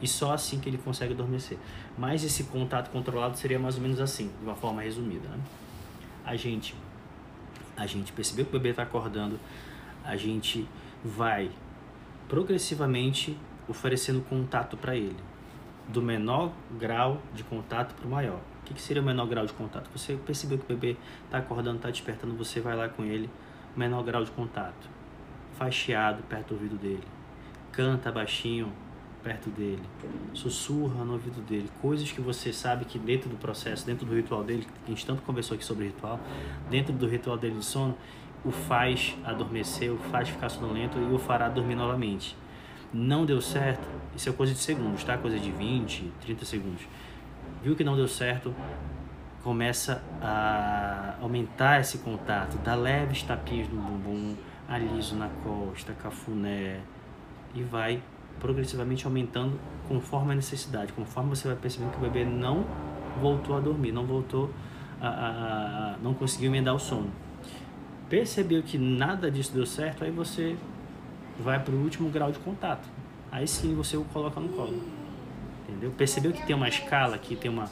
e 0.00 0.08
só 0.08 0.32
assim 0.32 0.58
que 0.58 0.68
ele 0.68 0.78
consegue 0.78 1.12
adormecer. 1.12 1.58
Mas 1.96 2.24
esse 2.24 2.44
contato 2.44 2.90
controlado 2.90 3.36
seria 3.38 3.58
mais 3.58 3.76
ou 3.76 3.82
menos 3.82 4.00
assim, 4.00 4.30
de 4.38 4.44
uma 4.44 4.54
forma 4.54 4.82
resumida. 4.82 5.28
Né? 5.28 5.38
A 6.24 6.36
gente, 6.36 6.74
a 7.76 7.86
gente 7.86 8.12
percebeu 8.12 8.44
que 8.44 8.50
o 8.50 8.58
bebê 8.58 8.70
está 8.70 8.82
acordando, 8.82 9.38
a 10.04 10.16
gente 10.16 10.66
vai 11.04 11.50
progressivamente 12.28 13.36
oferecendo 13.68 14.20
contato 14.22 14.76
para 14.76 14.96
ele, 14.96 15.16
do 15.88 16.00
menor 16.00 16.52
grau 16.78 17.20
de 17.34 17.44
contato 17.44 17.94
para 17.94 18.06
o 18.06 18.10
maior. 18.10 18.40
O 18.62 18.66
que, 18.66 18.74
que 18.74 18.80
seria 18.80 19.02
o 19.02 19.04
menor 19.04 19.26
grau 19.26 19.44
de 19.44 19.52
contato? 19.52 19.90
Você 19.94 20.16
percebeu 20.16 20.58
que 20.58 20.64
o 20.64 20.76
bebê 20.76 20.96
está 21.24 21.38
acordando, 21.38 21.76
está 21.76 21.90
despertando, 21.90 22.34
você 22.34 22.60
vai 22.60 22.74
lá 22.74 22.88
com 22.88 23.04
ele, 23.04 23.28
menor 23.76 24.02
grau 24.02 24.24
de 24.24 24.30
contato. 24.30 24.88
Faz 25.58 25.74
chiado 25.74 26.22
perto 26.24 26.48
do 26.48 26.54
ouvido 26.54 26.76
dele. 26.76 27.04
Canta 27.70 28.10
baixinho 28.10 28.72
perto 29.22 29.50
dele. 29.50 29.82
Sussurra 30.32 31.04
no 31.04 31.14
ouvido 31.14 31.40
dele. 31.40 31.68
Coisas 31.80 32.10
que 32.12 32.20
você 32.20 32.52
sabe 32.52 32.84
que 32.84 32.98
dentro 32.98 33.28
do 33.28 33.36
processo, 33.36 33.86
dentro 33.86 34.06
do 34.06 34.14
ritual 34.14 34.44
dele, 34.44 34.62
que 34.64 34.70
a 34.86 34.88
gente 34.90 35.04
tanto 35.04 35.22
conversou 35.22 35.54
aqui 35.54 35.64
sobre 35.64 35.86
ritual, 35.86 36.20
dentro 36.70 36.92
do 36.92 37.06
ritual 37.06 37.36
dele 37.36 37.58
de 37.58 37.64
sono, 37.64 37.96
o 38.44 38.50
faz 38.50 39.16
adormecer, 39.24 39.90
o 39.90 39.96
faz 39.96 40.28
ficar 40.28 40.50
sonolento 40.50 40.98
e 40.98 41.12
o 41.12 41.18
fará 41.18 41.48
dormir 41.48 41.74
novamente. 41.74 42.36
Não 42.94 43.26
deu 43.26 43.40
certo, 43.40 43.86
isso 44.16 44.28
é 44.28 44.32
coisa 44.32 44.54
de 44.54 44.60
segundos, 44.60 45.02
tá? 45.04 45.18
Coisa 45.18 45.38
de 45.38 45.50
20, 45.50 46.12
30 46.22 46.44
segundos 46.44 46.86
viu 47.64 47.74
que 47.74 47.82
não 47.82 47.96
deu 47.96 48.06
certo, 48.06 48.54
começa 49.42 50.02
a 50.20 51.14
aumentar 51.22 51.80
esse 51.80 51.98
contato, 51.98 52.58
dá 52.58 52.74
leves 52.74 53.22
tapinhas 53.22 53.68
no 53.70 53.80
bumbum, 53.80 54.36
aliso 54.68 55.16
na 55.16 55.30
costa, 55.42 55.94
cafuné 55.94 56.80
e 57.54 57.62
vai 57.62 58.02
progressivamente 58.38 59.06
aumentando 59.06 59.58
conforme 59.88 60.32
a 60.32 60.34
necessidade, 60.34 60.92
conforme 60.92 61.30
você 61.30 61.48
vai 61.48 61.56
percebendo 61.56 61.92
que 61.92 61.98
o 61.98 62.00
bebê 62.00 62.24
não 62.24 62.66
voltou 63.20 63.56
a 63.56 63.60
dormir, 63.60 63.92
não 63.92 64.04
voltou 64.04 64.50
a, 65.00 65.08
a, 65.08 65.94
a 65.94 65.96
não 66.02 66.12
conseguiu 66.12 66.50
emendar 66.50 66.74
o 66.74 66.78
sono. 66.78 67.10
Percebeu 68.10 68.62
que 68.62 68.76
nada 68.76 69.30
disso 69.30 69.54
deu 69.54 69.64
certo, 69.64 70.04
aí 70.04 70.10
você 70.10 70.56
vai 71.38 71.58
para 71.58 71.74
o 71.74 71.82
último 71.82 72.08
grau 72.10 72.30
de 72.30 72.38
contato. 72.38 72.88
Aí 73.30 73.46
sim 73.48 73.74
você 73.74 73.96
o 73.96 74.04
coloca 74.04 74.40
no 74.40 74.48
colo 74.50 75.04
entendeu? 75.74 75.90
Percebeu 75.90 76.32
que 76.32 76.46
tem 76.46 76.54
uma 76.54 76.68
escala, 76.68 77.18
que 77.18 77.34
tem 77.36 77.50
uma, 77.50 77.68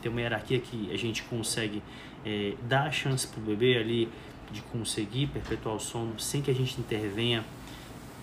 tem 0.00 0.10
uma 0.10 0.20
hierarquia 0.20 0.60
que 0.60 0.92
a 0.92 0.96
gente 0.96 1.22
consegue 1.24 1.82
é, 2.24 2.54
dar 2.68 2.86
a 2.86 2.90
chance 2.90 3.26
para 3.26 3.40
o 3.40 3.42
bebê 3.42 3.76
ali 3.76 4.08
de 4.50 4.62
conseguir 4.62 5.26
perpetuar 5.28 5.76
o 5.76 5.80
sono 5.80 6.18
sem 6.18 6.42
que 6.42 6.50
a 6.50 6.54
gente 6.54 6.80
intervenha, 6.80 7.44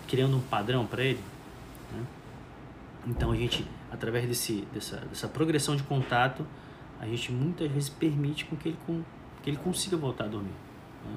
criando 0.06 0.36
um 0.36 0.40
padrão 0.40 0.86
para 0.86 1.02
ele. 1.02 1.20
Né? 1.92 2.04
Então 3.06 3.32
a 3.32 3.36
gente, 3.36 3.64
através 3.90 4.26
desse, 4.26 4.66
dessa, 4.72 4.96
dessa 4.96 5.28
progressão 5.28 5.76
de 5.76 5.82
contato, 5.82 6.46
a 7.00 7.06
gente 7.06 7.32
muitas 7.32 7.70
vezes 7.70 7.88
permite 7.88 8.44
com 8.44 8.56
que 8.56 8.68
ele, 8.70 8.78
com, 8.86 9.02
que 9.42 9.50
ele 9.50 9.56
consiga 9.58 9.96
voltar 9.96 10.24
a 10.24 10.28
dormir. 10.28 10.54
Né? 11.04 11.16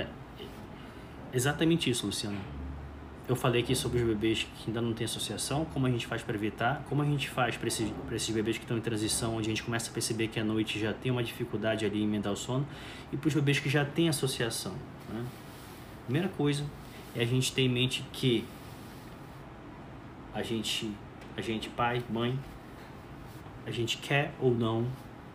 É 0.00 0.23
exatamente 1.34 1.90
isso, 1.90 2.06
Luciano 2.06 2.38
eu 3.26 3.34
falei 3.34 3.62
aqui 3.62 3.74
sobre 3.74 4.00
os 4.00 4.06
bebês 4.06 4.46
que 4.56 4.68
ainda 4.68 4.82
não 4.82 4.92
têm 4.92 5.06
associação, 5.06 5.64
como 5.66 5.86
a 5.86 5.90
gente 5.90 6.06
faz 6.06 6.22
para 6.22 6.34
evitar, 6.34 6.84
como 6.88 7.00
a 7.00 7.04
gente 7.06 7.30
faz 7.30 7.56
para 7.56 7.68
esses, 7.68 7.90
esses 8.12 8.34
bebês 8.34 8.58
que 8.58 8.64
estão 8.64 8.76
em 8.76 8.82
transição, 8.82 9.36
onde 9.36 9.48
a 9.48 9.50
gente 9.50 9.62
começa 9.62 9.90
a 9.90 9.94
perceber 9.94 10.28
que 10.28 10.38
à 10.38 10.44
noite 10.44 10.78
já 10.78 10.92
tem 10.92 11.10
uma 11.10 11.24
dificuldade 11.24 11.86
ali 11.86 12.00
em 12.00 12.04
emendar 12.04 12.32
o 12.32 12.36
sono, 12.36 12.66
e 13.10 13.16
para 13.16 13.28
os 13.28 13.34
bebês 13.34 13.58
que 13.58 13.70
já 13.70 13.82
têm 13.82 14.10
associação. 14.10 14.74
Né? 15.08 15.24
Primeira 16.04 16.28
coisa 16.28 16.66
é 17.16 17.22
a 17.22 17.26
gente 17.26 17.50
ter 17.52 17.62
em 17.62 17.68
mente 17.68 18.04
que 18.12 18.44
a 20.34 20.42
gente, 20.42 20.92
a 21.34 21.40
gente 21.40 21.70
pai, 21.70 22.04
mãe, 22.10 22.38
a 23.64 23.70
gente 23.70 23.96
quer 23.96 24.34
ou 24.38 24.54
não, 24.54 24.86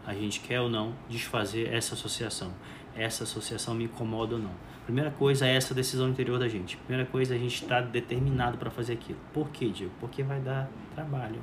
a 0.05 0.13
gente 0.13 0.41
quer 0.41 0.61
ou 0.61 0.69
não 0.69 0.93
desfazer 1.09 1.73
essa 1.73 1.95
associação. 1.95 2.53
Essa 2.95 3.23
associação 3.23 3.73
me 3.73 3.85
incomoda 3.85 4.35
ou 4.35 4.41
não. 4.41 4.69
Primeira 4.89 5.11
coisa 5.11 5.45
é 5.45 5.55
essa 5.55 5.71
decisão 5.71 6.09
interior 6.09 6.39
da 6.39 6.47
gente. 6.47 6.75
Primeira 6.77 7.07
coisa 7.07 7.35
é 7.35 7.37
a 7.37 7.39
gente 7.39 7.61
estar 7.61 7.83
tá 7.83 7.87
determinado 7.87 8.57
para 8.57 8.71
fazer 8.71 8.93
aquilo. 8.93 9.19
Por 9.31 9.47
quê, 9.51 9.69
Diego? 9.69 9.93
Porque 9.99 10.23
vai 10.23 10.39
dar 10.39 10.67
trabalho, 10.95 11.39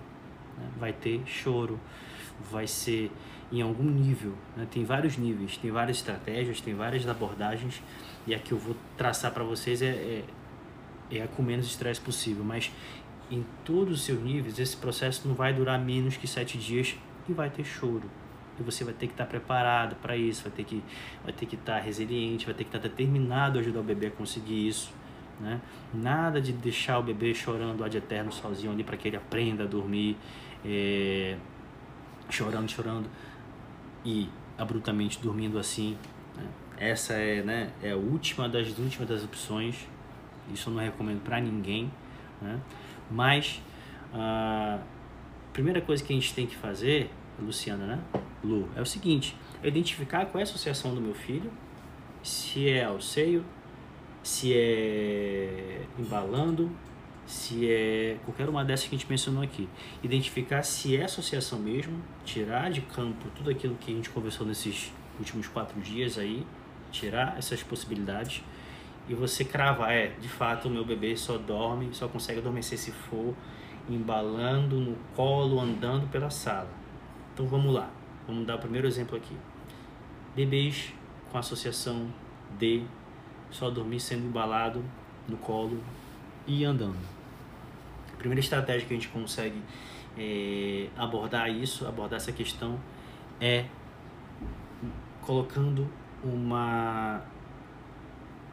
né? 0.59 0.69
vai 0.77 0.93
ter 0.93 1.23
choro, 1.27 1.79
vai 2.51 2.67
ser 2.67 3.09
em 3.53 3.63
algum 3.63 3.85
nível. 3.85 4.33
Né? 4.57 4.67
Tem 4.69 4.85
vários 4.85 5.17
níveis, 5.17 5.57
tem 5.59 5.71
várias 5.71 5.99
estratégias, 5.99 6.61
tem 6.61 6.75
várias 6.75 7.07
abordagens 7.07 7.81
e 8.27 8.35
a 8.35 8.39
que 8.41 8.51
eu 8.51 8.59
vou 8.59 8.75
traçar 8.97 9.31
para 9.31 9.45
vocês 9.45 9.81
é, 9.81 9.91
é, 9.91 10.25
é 11.13 11.23
a 11.23 11.29
com 11.29 11.41
menos 11.41 11.67
estresse 11.67 12.01
possível. 12.01 12.43
Mas 12.43 12.73
em 13.31 13.47
todos 13.65 14.01
os 14.01 14.05
seus 14.05 14.21
níveis, 14.25 14.59
esse 14.59 14.77
processo 14.77 15.29
não 15.29 15.37
vai 15.37 15.55
durar 15.55 15.79
menos 15.79 16.17
que 16.17 16.27
sete 16.27 16.59
dias 16.59 16.97
e 17.29 17.33
vai 17.33 17.49
ter 17.49 17.63
choro. 17.63 18.11
E 18.59 18.63
você 18.63 18.85
vai 18.85 18.95
ter 18.95 19.07
que 19.07 19.13
estar 19.13 19.27
preparado 19.27 19.97
para 19.97 20.17
isso, 20.17 20.43
vai 20.43 20.53
ter 20.53 20.65
que 20.65 20.83
vai 21.23 21.33
ter 21.33 21.47
que 21.47 21.57
estar 21.57 21.79
resiliente, 21.79 22.47
vai 22.47 22.55
ter 22.55 22.65
que 22.65 22.69
estar 22.77 22.79
determinado 22.79 23.59
a 23.59 23.61
ajudar 23.61 23.81
o 23.81 23.83
bebê 23.83 24.07
a 24.07 24.11
conseguir 24.11 24.67
isso. 24.67 24.93
Né? 25.41 25.61
Nada 25.93 26.41
de 26.41 26.53
deixar 26.53 26.99
o 26.99 27.03
bebê 27.03 27.35
chorando 27.35 27.85
ad 27.85 27.97
eterno 27.97 28.33
sozinho 28.33 28.73
ali 28.73 28.83
para 28.83 28.97
que 28.97 29.09
ele 29.09 29.17
aprenda 29.17 29.65
a 29.65 29.67
dormir, 29.67 30.17
é, 30.65 31.37
chorando, 32.31 32.71
chorando 32.71 33.09
e 34.05 34.29
abruptamente 34.57 35.21
dormindo 35.21 35.59
assim. 35.59 35.97
Né? 36.35 36.45
Essa 36.79 37.15
é, 37.15 37.43
né, 37.43 37.71
é 37.83 37.91
a 37.91 37.97
última 37.97 38.49
das 38.49 38.79
últimas 38.79 39.09
das 39.09 39.25
opções. 39.25 39.87
Isso 40.53 40.71
eu 40.71 40.75
não 40.75 40.83
recomendo 40.83 41.23
para 41.23 41.41
ninguém. 41.41 41.91
Né? 42.41 42.59
Mas 43.11 43.61
a 44.13 44.79
primeira 45.53 45.81
coisa 45.81 46.03
que 46.03 46.13
a 46.13 46.17
gente 46.17 46.35
tem 46.35 46.47
que 46.47 46.57
fazer, 46.57 47.11
Luciana, 47.41 47.87
né? 47.87 48.01
Lu, 48.43 48.69
é 48.77 48.81
o 48.81 48.87
seguinte: 48.87 49.37
é 49.63 49.69
identificar 49.69 50.27
qual 50.27 50.39
é 50.39 50.43
a 50.43 50.45
associação 50.45 50.95
do 50.95 51.01
meu 51.01 51.15
filho, 51.15 51.51
se 52.23 52.69
é 52.69 52.85
ao 52.85 53.01
seio, 53.01 53.45
se 54.23 54.53
é 54.55 55.83
embalando, 55.99 56.71
se 57.27 57.71
é 57.71 58.19
qualquer 58.25 58.49
uma 58.49 58.65
dessas 58.65 58.89
que 58.89 58.95
a 58.95 58.99
gente 58.99 59.09
mencionou 59.09 59.43
aqui. 59.43 59.69
Identificar 60.03 60.63
se 60.63 60.97
é 60.97 61.05
associação 61.05 61.59
mesmo, 61.59 62.01
tirar 62.25 62.71
de 62.71 62.81
campo 62.81 63.29
tudo 63.35 63.51
aquilo 63.51 63.75
que 63.77 63.93
a 63.93 63.95
gente 63.95 64.11
conversou 64.11 64.47
nesses 64.47 64.93
últimos 65.19 65.49
quatro 65.49 65.81
dias 65.81 66.19
aí, 66.19 66.47
tirar 66.91 67.37
essas 67.37 67.63
possibilidades 67.63 68.43
e 69.09 69.15
você 69.15 69.45
cravar, 69.45 69.93
é, 69.93 70.09
de 70.21 70.29
fato 70.29 70.69
o 70.69 70.71
meu 70.71 70.85
bebê 70.85 71.17
só 71.17 71.39
dorme, 71.39 71.89
só 71.93 72.09
consegue 72.09 72.41
adormecer 72.41 72.79
se 72.79 72.91
for 72.91 73.35
embalando 73.89 74.81
no 74.81 74.97
colo, 75.15 75.61
andando 75.61 76.11
pela 76.11 76.31
sala. 76.31 76.69
Então 77.37 77.47
vamos 77.47 77.75
lá, 77.75 77.91
vamos 78.27 78.47
dar 78.47 78.55
o 78.55 78.59
primeiro 78.59 78.87
exemplo 78.87 79.15
aqui. 79.15 79.37
Bebês 80.35 80.95
com 81.31 81.37
associação 81.37 82.09
de 82.59 82.83
só 83.51 83.69
dormir 83.69 84.01
sendo 84.01 84.25
embalado 84.25 84.83
no 85.29 85.37
colo 85.37 85.85
e 86.47 86.65
andando. 86.65 86.97
A 88.11 88.17
primeira 88.17 88.41
estratégia 88.41 88.89
que 88.89 88.95
a 88.95 88.97
gente 88.97 89.09
consegue 89.09 89.61
é, 90.17 90.89
abordar 90.97 91.51
isso, 91.51 91.87
abordar 91.87 92.17
essa 92.17 92.33
questão, 92.33 92.81
é 93.39 93.67
colocando 95.21 95.87
uma 96.25 97.21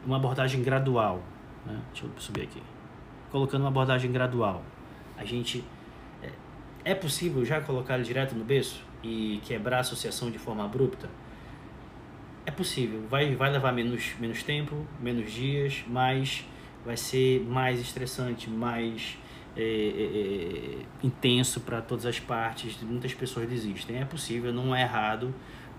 uma 0.04 0.16
abordagem 0.16 0.62
gradual. 0.62 1.22
Né? 1.64 1.80
Deixa 1.90 2.04
eu 2.04 2.10
subir 2.18 2.42
aqui. 2.42 2.62
Colocando 3.30 3.62
uma 3.62 3.70
abordagem 3.70 4.12
gradual. 4.12 4.62
A 5.16 5.24
gente. 5.24 5.64
É, 6.84 6.90
é 6.92 6.94
possível 6.94 7.44
já 7.44 7.60
colocar 7.60 7.94
ele 7.94 8.04
direto 8.04 8.34
no 8.34 8.44
berço 8.44 8.84
e 9.02 9.40
quebrar 9.44 9.78
a 9.78 9.80
associação 9.80 10.30
de 10.30 10.38
forma 10.38 10.64
abrupta? 10.64 11.08
É 12.46 12.50
possível. 12.50 13.06
Vai, 13.08 13.34
vai 13.34 13.50
levar 13.50 13.72
menos, 13.72 14.14
menos 14.18 14.42
tempo, 14.42 14.86
menos 15.00 15.32
dias, 15.32 15.84
mas 15.86 16.44
vai 16.84 16.96
ser 16.96 17.40
mais 17.40 17.80
estressante, 17.80 18.50
mais 18.50 19.18
é, 19.56 19.62
é, 19.62 19.64
é 19.64 21.06
intenso 21.06 21.60
para 21.60 21.80
todas 21.80 22.04
as 22.04 22.20
partes. 22.20 22.80
Muitas 22.82 23.14
pessoas 23.14 23.48
desistem. 23.48 23.96
É 24.00 24.04
possível, 24.04 24.52
não 24.52 24.74
é 24.74 24.82
errado, 24.82 25.34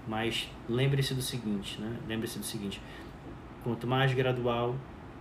mas 0.07 0.49
lembre-se 0.67 1.13
do 1.13 1.21
seguinte, 1.21 1.79
né? 1.79 1.97
Lembre-se 2.07 2.39
do 2.39 2.45
seguinte: 2.45 2.81
Quanto 3.63 3.87
mais 3.87 4.13
gradual, 4.13 4.75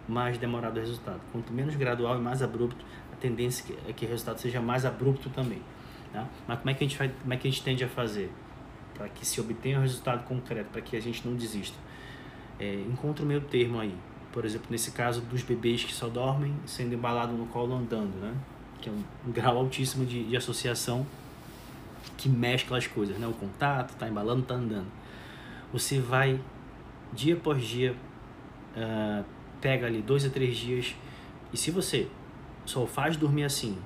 mais 0.08 0.38
demorado 0.38 0.76
o 0.76 0.80
resultado. 0.80 1.20
Quanto 1.32 1.52
menos 1.52 1.76
gradual 1.76 2.18
e 2.18 2.20
mais 2.20 2.42
abrupto, 2.42 2.84
a 3.12 3.16
tendência 3.16 3.74
é 3.88 3.92
que 3.92 4.04
o 4.04 4.08
resultado 4.08 4.38
seja 4.38 4.60
mais 4.60 4.84
abrupto 4.84 5.30
também. 5.30 5.62
Tá? 6.14 6.28
Mas 6.46 6.58
como 6.60 6.70
é 6.70 6.74
que 6.74 6.84
a 6.84 6.86
gente 6.86 6.96
vai, 6.96 7.08
como 7.08 7.34
é 7.34 7.36
que 7.36 7.48
a 7.48 7.50
gente 7.50 7.62
tende 7.64 7.82
a 7.82 7.88
fazer 7.88 8.30
para 8.94 9.08
que 9.08 9.26
se 9.26 9.40
obtenha 9.40 9.78
um 9.78 9.82
resultado 9.82 10.22
concreto, 10.24 10.70
para 10.70 10.80
que 10.80 10.96
a 10.96 11.00
gente 11.00 11.26
não 11.26 11.34
desista? 11.34 11.76
É, 12.56 12.72
encontra 12.72 13.24
o 13.24 13.26
meio 13.26 13.40
termo 13.40 13.80
aí. 13.80 13.92
Por 14.32 14.44
exemplo, 14.44 14.68
nesse 14.70 14.92
caso 14.92 15.20
dos 15.22 15.42
bebês 15.42 15.82
que 15.82 15.92
só 15.92 16.08
dormem 16.08 16.54
sendo 16.66 16.94
embalado 16.94 17.32
no 17.32 17.46
colo 17.46 17.74
andando, 17.74 18.14
né? 18.20 18.32
Que 18.80 18.88
é 18.88 18.92
um, 18.92 19.02
um 19.26 19.32
grau 19.32 19.58
altíssimo 19.58 20.06
de, 20.06 20.22
de 20.22 20.36
associação 20.36 21.04
que 22.16 22.28
mescla 22.28 22.78
as 22.78 22.86
coisas, 22.86 23.18
né? 23.18 23.26
O 23.26 23.32
contato, 23.32 23.96
tá 23.96 24.08
embalando, 24.08 24.42
tá 24.42 24.54
andando. 24.54 24.86
Você 25.72 25.98
vai 25.98 26.40
dia 27.12 27.34
após 27.34 27.64
dia 27.64 27.96
uh, 28.76 29.24
pega 29.60 29.88
ali 29.88 30.00
dois 30.00 30.24
a 30.24 30.30
três 30.30 30.56
dias 30.56 30.94
e 31.52 31.56
se 31.56 31.72
você 31.72 32.06
só 32.64 32.86
faz 32.86 33.16
dormir 33.16 33.42
assim, 33.42 33.76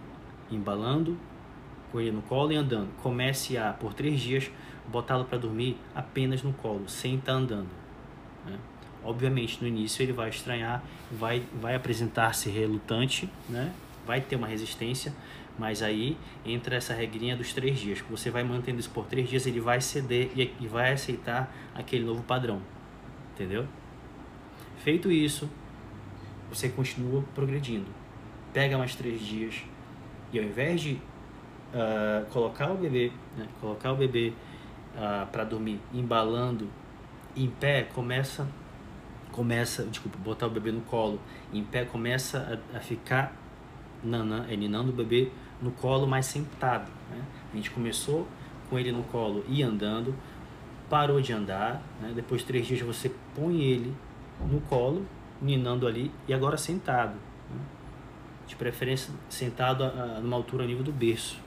embalando 0.50 1.16
com 1.90 2.00
ele 2.00 2.10
no 2.10 2.22
colo 2.22 2.52
e 2.52 2.56
andando, 2.56 2.88
comece 3.02 3.56
a 3.56 3.72
por 3.72 3.94
três 3.94 4.20
dias 4.20 4.50
botá-lo 4.86 5.24
para 5.24 5.38
dormir 5.38 5.76
apenas 5.94 6.42
no 6.42 6.52
colo, 6.52 6.88
sem 6.88 7.16
estar 7.16 7.32
tá 7.32 7.38
andando. 7.38 7.68
Né? 8.46 8.58
Obviamente 9.04 9.60
no 9.60 9.68
início 9.68 10.02
ele 10.02 10.12
vai 10.12 10.28
estranhar, 10.28 10.82
vai 11.10 11.42
vai 11.60 11.74
apresentar-se 11.74 12.50
relutante, 12.50 13.28
né? 13.48 13.72
Vai 14.06 14.20
ter 14.22 14.36
uma 14.36 14.46
resistência, 14.46 15.14
mas 15.58 15.82
aí 15.82 16.16
entra 16.44 16.76
essa 16.76 16.94
regrinha 16.94 17.36
dos 17.36 17.52
três 17.52 17.78
dias. 17.78 18.00
Você 18.10 18.30
vai 18.30 18.42
mantendo 18.42 18.80
isso 18.80 18.90
por 18.90 19.04
três 19.04 19.28
dias, 19.28 19.46
ele 19.46 19.60
vai 19.60 19.80
ceder 19.80 20.30
e, 20.34 20.50
e 20.60 20.66
vai 20.66 20.92
aceitar 20.92 21.54
aquele 21.74 22.04
novo 22.04 22.22
padrão, 22.22 22.62
entendeu? 23.34 23.66
Feito 24.78 25.10
isso, 25.12 25.50
você 26.48 26.68
continua 26.68 27.22
progredindo. 27.34 27.86
Pega 28.52 28.78
mais 28.78 28.94
três 28.94 29.20
dias 29.20 29.62
e 30.32 30.38
ao 30.38 30.44
invés 30.44 30.80
de 30.80 30.98
uh, 31.74 32.24
colocar 32.30 32.70
o 32.70 32.76
bebê, 32.76 33.12
né, 33.36 33.46
colocar 33.60 33.92
o 33.92 33.96
bebê 33.96 34.32
uh, 34.94 35.00
ah, 35.00 35.28
para 35.30 35.44
dormir 35.44 35.80
embalando 35.92 36.68
em 37.36 37.48
pé, 37.48 37.82
começa, 37.94 38.48
começa, 39.32 39.84
desculpa, 39.84 40.18
botar 40.18 40.46
o 40.46 40.50
bebê 40.50 40.72
no 40.72 40.80
colo 40.82 41.20
em 41.52 41.62
pé, 41.62 41.84
começa 41.84 42.60
a, 42.74 42.76
a 42.78 42.80
ficar 42.80 43.32
nanã, 44.02 44.46
é, 44.48 44.56
ninando 44.56 44.90
o 44.90 44.92
bebê 44.92 45.30
no 45.60 45.70
colo, 45.70 46.06
mas 46.06 46.26
sentado. 46.26 46.90
Né? 47.10 47.22
A 47.52 47.56
gente 47.56 47.70
começou 47.70 48.26
com 48.68 48.78
ele 48.78 48.92
no 48.92 49.02
colo 49.04 49.44
e 49.48 49.62
andando, 49.62 50.14
parou 50.88 51.20
de 51.20 51.32
andar, 51.32 51.82
né? 52.00 52.12
depois 52.14 52.40
de 52.42 52.46
três 52.46 52.66
dias 52.66 52.80
você 52.80 53.10
põe 53.34 53.60
ele 53.62 53.94
no 54.50 54.60
colo, 54.62 55.04
ninando 55.40 55.86
ali, 55.86 56.10
e 56.26 56.34
agora 56.34 56.56
sentado. 56.56 57.14
Né? 57.50 57.60
De 58.46 58.56
preferência 58.56 59.12
sentado 59.28 59.84
a, 59.84 59.88
a, 59.88 60.06
numa 60.20 60.36
altura 60.36 60.64
a 60.64 60.66
nível 60.66 60.82
do 60.82 60.92
berço, 60.92 61.38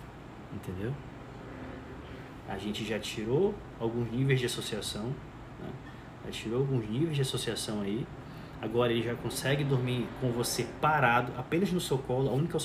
entendeu? 0.53 0.93
A 2.47 2.57
gente 2.57 2.83
já 2.85 2.99
tirou 2.99 3.55
alguns 3.79 4.11
níveis 4.11 4.39
de 4.39 4.45
associação, 4.45 5.05
né? 5.59 5.69
já 6.25 6.31
tirou 6.31 6.59
alguns 6.59 6.87
níveis 6.89 7.15
de 7.15 7.21
associação 7.21 7.81
aí. 7.81 8.05
Agora 8.61 8.91
ele 8.91 9.01
já 9.01 9.15
consegue 9.15 9.63
dormir 9.63 10.07
com 10.19 10.31
você 10.31 10.67
parado, 10.79 11.31
apenas 11.35 11.71
no 11.71 11.81
seu 11.81 11.97
colo. 11.97 12.29
A 12.29 12.33
única, 12.33 12.57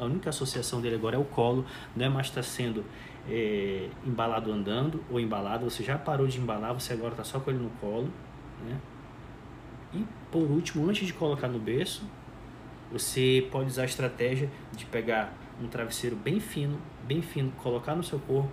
a 0.00 0.04
única 0.04 0.30
associação 0.30 0.80
dele 0.80 0.94
agora 0.94 1.16
é 1.16 1.18
o 1.18 1.24
colo, 1.24 1.66
não 1.94 2.06
é 2.06 2.08
mais 2.08 2.28
estar 2.28 2.40
tá 2.40 2.46
sendo 2.46 2.84
é, 3.28 3.88
embalado 4.06 4.50
andando 4.50 5.02
ou 5.10 5.20
embalado. 5.20 5.68
Você 5.68 5.82
já 5.82 5.98
parou 5.98 6.26
de 6.26 6.40
embalar, 6.40 6.72
você 6.72 6.94
agora 6.94 7.12
está 7.12 7.24
só 7.24 7.38
com 7.38 7.50
ele 7.50 7.58
no 7.58 7.70
colo. 7.80 8.10
Né? 8.64 8.80
E 9.92 10.06
por 10.30 10.42
último, 10.50 10.88
antes 10.88 11.06
de 11.06 11.12
colocar 11.12 11.48
no 11.48 11.58
berço, 11.58 12.02
você 12.90 13.46
pode 13.50 13.68
usar 13.68 13.82
a 13.82 13.86
estratégia 13.86 14.50
de 14.74 14.86
pegar 14.86 15.34
um 15.62 15.68
travesseiro 15.68 16.16
bem 16.16 16.40
fino, 16.40 16.78
bem 17.06 17.22
fino, 17.22 17.50
colocar 17.62 17.94
no 17.94 18.02
seu 18.02 18.18
corpo, 18.18 18.52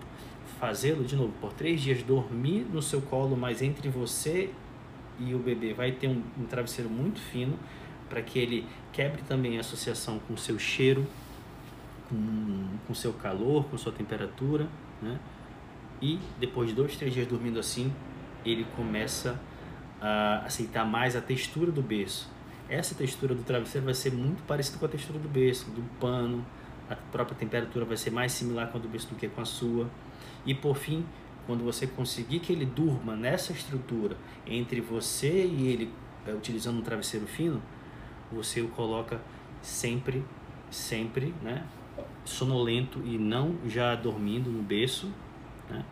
fazê-lo 0.59 1.03
de 1.03 1.15
novo 1.15 1.33
por 1.39 1.53
três 1.53 1.81
dias, 1.81 2.01
dormir 2.03 2.65
no 2.71 2.81
seu 2.81 3.01
colo, 3.01 3.35
mas 3.35 3.61
entre 3.61 3.89
você 3.89 4.49
e 5.19 5.33
o 5.33 5.39
bebê 5.39 5.73
vai 5.73 5.91
ter 5.91 6.07
um, 6.07 6.21
um 6.37 6.45
travesseiro 6.45 6.89
muito 6.89 7.19
fino 7.19 7.57
para 8.09 8.21
que 8.21 8.39
ele 8.39 8.65
quebre 8.91 9.21
também 9.23 9.57
a 9.57 9.61
associação 9.61 10.19
com 10.19 10.33
o 10.33 10.37
seu 10.37 10.59
cheiro, 10.59 11.05
com, 12.09 12.67
com 12.87 12.93
seu 12.93 13.13
calor, 13.13 13.65
com 13.65 13.77
sua 13.77 13.91
temperatura, 13.91 14.67
né? 15.01 15.19
E 16.01 16.19
depois 16.39 16.69
de 16.69 16.75
dois, 16.75 16.95
três 16.95 17.13
dias 17.13 17.25
dormindo 17.27 17.59
assim, 17.59 17.93
ele 18.45 18.65
começa 18.75 19.39
a 20.01 20.39
aceitar 20.45 20.85
mais 20.85 21.15
a 21.15 21.21
textura 21.21 21.71
do 21.71 21.81
berço. 21.81 22.29
essa 22.69 22.93
textura 22.93 23.33
do 23.33 23.43
travesseiro 23.43 23.85
vai 23.85 23.93
ser 23.93 24.11
muito 24.11 24.43
parecida 24.43 24.77
com 24.77 24.85
a 24.85 24.89
textura 24.89 25.17
do 25.17 25.29
berço, 25.29 25.69
do 25.71 25.81
pano, 25.99 26.45
a 26.89 26.95
própria 26.95 27.37
temperatura 27.37 27.85
vai 27.85 27.97
ser 27.97 28.11
mais 28.11 28.31
similar 28.31 28.69
com 28.71 28.77
a 28.77 28.81
do 28.81 28.87
berço 28.87 29.09
do 29.09 29.15
que 29.15 29.27
com 29.27 29.41
a 29.41 29.45
sua. 29.45 29.89
E 30.45 30.53
por 30.53 30.75
fim, 30.75 31.05
quando 31.45 31.63
você 31.63 31.87
conseguir 31.87 32.39
que 32.39 32.51
ele 32.51 32.65
durma 32.65 33.15
nessa 33.15 33.51
estrutura 33.51 34.17
entre 34.45 34.81
você 34.81 35.45
e 35.45 35.67
ele 35.67 35.93
é, 36.25 36.31
utilizando 36.33 36.79
um 36.79 36.81
travesseiro 36.81 37.27
fino, 37.27 37.61
você 38.31 38.61
o 38.61 38.67
coloca 38.69 39.21
sempre, 39.61 40.23
sempre, 40.69 41.33
né, 41.41 41.65
sonolento 42.25 43.01
e 43.05 43.17
não 43.17 43.55
já 43.67 43.95
dormindo 43.95 44.49
no 44.49 44.61
berço, 44.61 45.11
né, 45.69 45.83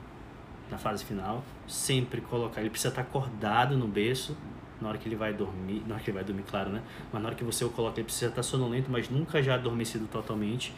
na 0.70 0.78
fase 0.78 1.04
final, 1.04 1.44
sempre 1.68 2.22
colocar, 2.22 2.62
ele 2.62 2.70
precisa 2.70 2.90
estar 2.90 3.02
acordado 3.02 3.78
no 3.78 3.88
berço 3.88 4.36
na 4.82 4.90
hora 4.90 4.98
que 4.98 5.08
ele 5.08 5.16
vai 5.16 5.34
dormir, 5.34 5.84
na 5.88 5.96
hora 5.96 6.04
que 6.04 6.10
ele 6.10 6.16
vai 6.16 6.24
dormir, 6.24 6.44
claro, 6.44 6.70
né, 6.70 6.82
mas 7.12 7.22
na 7.22 7.30
hora 7.30 7.36
que 7.36 7.44
você 7.44 7.64
o 7.64 7.70
coloca, 7.70 8.00
ele 8.00 8.06
precisa 8.06 8.28
estar 8.28 8.44
sonolento, 8.44 8.90
mas 8.90 9.10
nunca 9.10 9.42
já 9.42 9.56
adormecido 9.56 10.08
totalmente. 10.08 10.74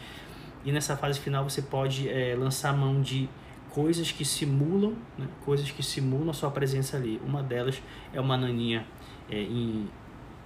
E 0.65 0.71
nessa 0.71 0.95
fase 0.95 1.19
final 1.19 1.43
você 1.43 1.61
pode 1.61 2.09
é, 2.09 2.35
lançar 2.35 2.75
mão 2.75 3.01
de 3.01 3.29
coisas 3.69 4.11
que 4.11 4.23
simulam, 4.23 4.93
né, 5.17 5.27
coisas 5.43 5.69
que 5.71 5.81
simulam 5.81 6.29
a 6.29 6.33
sua 6.33 6.51
presença 6.51 6.97
ali. 6.97 7.19
Uma 7.25 7.41
delas 7.41 7.81
é 8.13 8.21
uma 8.21 8.37
naninha 8.37 8.85
é, 9.29 9.41
em, 9.41 9.89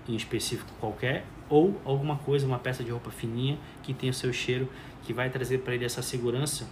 em 0.08 0.16
específico 0.16 0.72
qualquer, 0.80 1.26
ou 1.50 1.80
alguma 1.86 2.18
coisa, 2.18 2.46
uma 2.46 2.60
peça 2.60 2.84
de 2.84 2.92
roupa 2.92 3.12
fininha 3.12 3.58
que 3.84 3.94
tem 3.94 4.10
o 4.10 4.14
seu 4.14 4.32
cheiro, 4.34 4.70
que 5.04 5.14
vai 5.14 5.30
trazer 5.30 5.60
para 5.60 5.76
ele 5.76 5.86
essa 5.86 6.02
segurança 6.02 6.68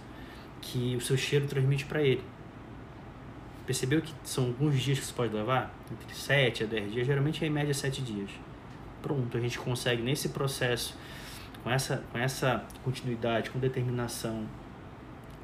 que 0.60 0.96
o 0.96 1.00
seu 1.00 1.16
cheiro 1.16 1.46
transmite 1.46 1.84
para 1.84 2.02
ele. 2.02 2.22
Percebeu 3.66 4.00
que 4.00 4.14
são 4.22 4.46
alguns 4.46 4.80
dias 4.80 5.00
que 5.00 5.04
você 5.06 5.12
pode 5.12 5.34
levar? 5.34 5.74
Entre 5.90 6.14
7 6.14 6.64
a 6.64 6.66
10 6.66 6.92
dias, 6.92 7.06
geralmente 7.06 7.44
é 7.44 7.48
em 7.48 7.50
média 7.50 7.74
7 7.74 8.00
dias. 8.00 8.30
Pronto, 9.02 9.36
a 9.36 9.40
gente 9.40 9.58
consegue 9.58 10.02
nesse 10.02 10.28
processo, 10.28 10.96
com 11.64 11.70
essa, 11.70 12.04
com 12.12 12.18
essa 12.18 12.64
continuidade, 12.84 13.50
com 13.50 13.58
determinação, 13.58 14.46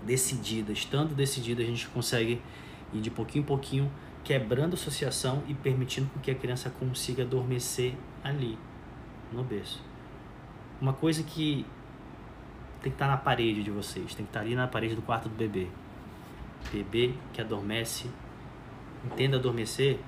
decidida, 0.04 0.72
estando 0.72 1.14
decidida, 1.14 1.62
a 1.62 1.66
gente 1.66 1.88
consegue 1.88 2.40
ir 2.92 3.00
de 3.00 3.10
pouquinho 3.10 3.42
em 3.42 3.46
pouquinho 3.46 3.92
quebrando 4.24 4.72
a 4.72 4.74
associação 4.74 5.42
e 5.48 5.54
permitindo 5.54 6.08
que 6.22 6.30
a 6.30 6.34
criança 6.34 6.70
consiga 6.70 7.22
adormecer 7.22 7.94
ali, 8.22 8.58
no 9.32 9.42
berço. 9.42 9.82
Uma 10.80 10.92
coisa 10.92 11.22
que 11.22 11.66
tem 12.80 12.90
que 12.90 12.96
estar 12.96 13.08
na 13.08 13.16
parede 13.16 13.62
de 13.62 13.70
vocês, 13.70 14.14
tem 14.14 14.24
que 14.24 14.30
estar 14.30 14.40
ali 14.40 14.54
na 14.54 14.66
parede 14.66 14.94
do 14.94 15.02
quarto 15.02 15.28
do 15.28 15.34
bebê. 15.34 15.68
Bebê 16.70 17.14
que 17.32 17.40
adormece, 17.40 18.10
entenda 19.04 19.36
adormecer 19.36 19.98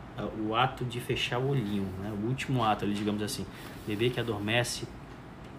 o 0.46 0.54
ato 0.54 0.84
de 0.84 1.00
fechar 1.00 1.38
o 1.38 1.48
olhinho, 1.48 1.88
né? 2.00 2.12
o 2.22 2.26
último 2.26 2.62
ato, 2.62 2.84
ali, 2.84 2.94
digamos 2.94 3.22
assim. 3.22 3.46
Bebê 3.86 4.10
que 4.10 4.20
adormece, 4.20 4.86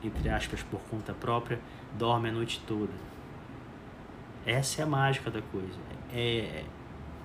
entre 0.04 0.30
aspas, 0.30 0.64
por 0.64 0.80
conta 0.90 1.14
própria, 1.14 1.60
dorme 1.98 2.30
a 2.30 2.32
noite 2.32 2.62
toda 2.66 2.94
essa 4.46 4.82
é 4.82 4.84
a 4.84 4.88
mágica 4.88 5.32
da 5.32 5.42
coisa. 5.42 5.80
É, 6.14 6.20
é 6.20 6.66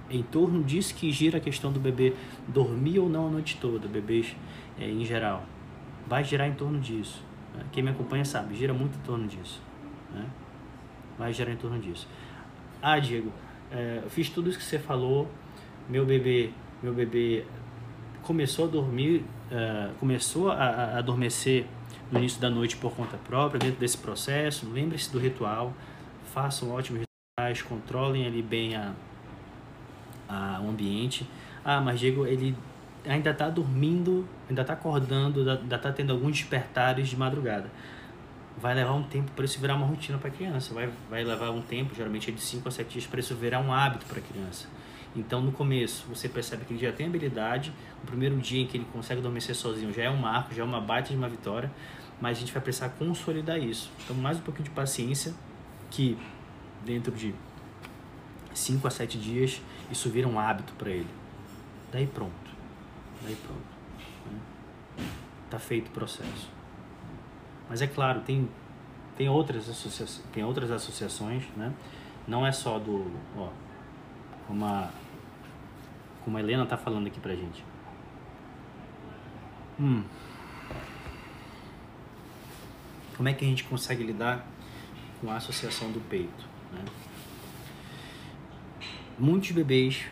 em 0.09 0.23
torno 0.23 0.65
disso 0.65 0.95
que 0.95 1.13
gira 1.13 1.39
a 1.39 1.41
questão 1.41 1.71
do 1.71 1.79
bebê 1.79 2.15
dormir 2.49 2.99
ou 2.99 3.09
não 3.09 3.29
a 3.29 3.31
noite 3.31 3.59
toda, 3.61 3.87
bebês 3.87 4.35
é, 4.79 4.89
em 4.89 5.05
geral. 5.05 5.45
Vai 6.09 6.25
girar 6.25 6.49
em 6.49 6.55
torno 6.55 6.81
disso. 6.81 7.23
Né? 7.55 7.65
Quem 7.71 7.83
me 7.83 7.91
acompanha 7.91 8.25
sabe, 8.25 8.57
gira 8.57 8.73
muito 8.73 8.97
em 8.97 9.03
torno 9.03 9.29
disso. 9.29 9.63
Né? 10.13 10.27
Vai 11.17 11.33
girar 11.33 11.53
em 11.53 11.57
torno 11.57 11.79
disso. 11.79 12.09
Ah, 12.83 12.99
Diego, 12.99 13.31
é, 13.73 14.03
fiz 14.09 14.29
tudo 14.29 14.51
isso 14.51 14.59
que 14.59 14.65
você 14.65 14.79
falou. 14.79 15.29
Meu 15.89 16.05
bebê, 16.05 16.51
meu 16.83 16.93
bebê 16.93 17.45
começou 18.23 18.67
a 18.67 18.69
dormir, 18.69 19.25
uh, 19.51 19.93
começou 19.99 20.51
a, 20.51 20.55
a 20.55 20.99
adormecer 20.99 21.67
no 22.11 22.19
início 22.19 22.41
da 22.41 22.51
noite 22.51 22.77
por 22.77 22.93
conta 22.93 23.17
própria, 23.17 23.59
dentro 23.59 23.81
desse 23.81 23.99
processo. 23.99 24.71
Lembre-se 24.71 25.11
do 25.11 25.19
ritual, 25.19 25.73
faça 26.33 26.65
um 26.65 26.73
ótimo 26.73 27.01
controlem 27.67 28.27
ali 28.27 28.43
bem 28.43 28.77
a, 28.77 28.93
a, 30.29 30.61
o 30.63 30.69
ambiente. 30.69 31.27
Ah, 31.65 31.81
mas 31.81 31.99
Diego, 31.99 32.27
ele 32.27 32.55
ainda 33.07 33.31
está 33.31 33.49
dormindo, 33.49 34.29
ainda 34.49 34.61
está 34.61 34.75
acordando, 34.75 35.41
ainda 35.51 35.77
está 35.77 35.91
tendo 35.91 36.13
alguns 36.13 36.39
despertares 36.39 37.09
de 37.09 37.17
madrugada. 37.17 37.71
Vai 38.61 38.75
levar 38.75 38.93
um 38.93 39.03
tempo 39.03 39.31
para 39.33 39.45
isso 39.45 39.59
virar 39.59 39.75
uma 39.75 39.87
rotina 39.87 40.19
para 40.19 40.29
a 40.29 40.31
criança. 40.31 40.75
Vai, 40.75 40.91
vai 41.09 41.25
levar 41.25 41.51
um 41.51 41.63
tempo, 41.63 41.95
geralmente 41.95 42.31
é 42.31 42.33
de 42.33 42.41
5 42.41 42.69
a 42.69 42.71
7 42.71 42.91
dias, 42.91 43.07
para 43.07 43.21
isso 43.21 43.35
virar 43.35 43.59
um 43.61 43.73
hábito 43.73 44.05
para 44.05 44.19
a 44.19 44.23
criança. 44.23 44.69
Então, 45.17 45.41
no 45.41 45.51
começo, 45.51 46.07
você 46.09 46.29
percebe 46.29 46.65
que 46.67 46.75
ele 46.75 46.81
já 46.81 46.93
tem 46.93 47.07
habilidade. 47.07 47.73
No 48.01 48.07
primeiro 48.07 48.37
dia 48.37 48.63
em 48.63 48.67
que 48.67 48.77
ele 48.77 48.87
consegue 48.93 49.21
adormecer 49.21 49.55
sozinho, 49.55 49.93
já 49.93 50.03
é 50.03 50.11
um 50.11 50.17
marco, 50.17 50.55
já 50.55 50.63
é 50.63 50.65
uma 50.65 50.81
baita 50.81 51.09
de 51.09 51.17
uma 51.17 51.29
vitória. 51.29 51.71
Mas 52.21 52.37
a 52.37 52.41
gente 52.41 52.53
vai 52.53 52.63
precisar 52.63 52.91
consolidar 52.91 53.59
isso. 53.59 53.91
Então, 54.05 54.15
mais 54.15 54.37
um 54.37 54.43
pouquinho 54.43 54.65
de 54.65 54.71
paciência, 54.71 55.35
que 55.91 56.19
dentro 56.85 57.13
de 57.13 57.35
5 58.53 58.87
a 58.87 58.91
7 58.91 59.19
dias, 59.19 59.61
isso 59.91 60.11
vira 60.11 60.29
um 60.29 60.39
hábito 60.39 60.75
para 60.75 60.91
ele. 60.91 61.09
Daí 61.91 62.07
pronto. 62.07 62.51
Daí 63.23 63.37
pronto. 63.37 63.61
Né? 64.31 65.07
Tá 65.49 65.59
feito 65.59 65.89
o 65.89 65.91
processo. 65.93 66.60
Mas 67.71 67.81
é 67.81 67.87
claro, 67.87 68.21
tem, 68.23 68.49
tem, 69.17 69.29
outras, 69.29 69.69
associa 69.69 70.05
tem 70.33 70.43
outras 70.43 70.73
associações, 70.73 71.45
né? 71.57 71.73
Não 72.27 72.45
é 72.45 72.51
só 72.51 72.81
do. 72.81 73.09
Ó, 73.37 73.49
como 74.49 74.65
a, 74.65 74.91
como 76.25 76.37
a 76.37 76.41
Helena 76.41 76.67
tá 76.67 76.77
falando 76.77 77.07
aqui 77.07 77.21
pra 77.21 77.33
gente. 77.37 77.65
Hum. 79.79 80.03
Como 83.17 83.29
é 83.29 83.33
que 83.33 83.45
a 83.45 83.49
gente 83.49 83.63
consegue 83.63 84.03
lidar 84.03 84.45
com 85.21 85.31
a 85.31 85.37
associação 85.37 85.93
do 85.93 86.01
peito? 86.01 86.45
Né? 86.73 86.85
Muitos 89.17 89.53
bebês, 89.53 90.07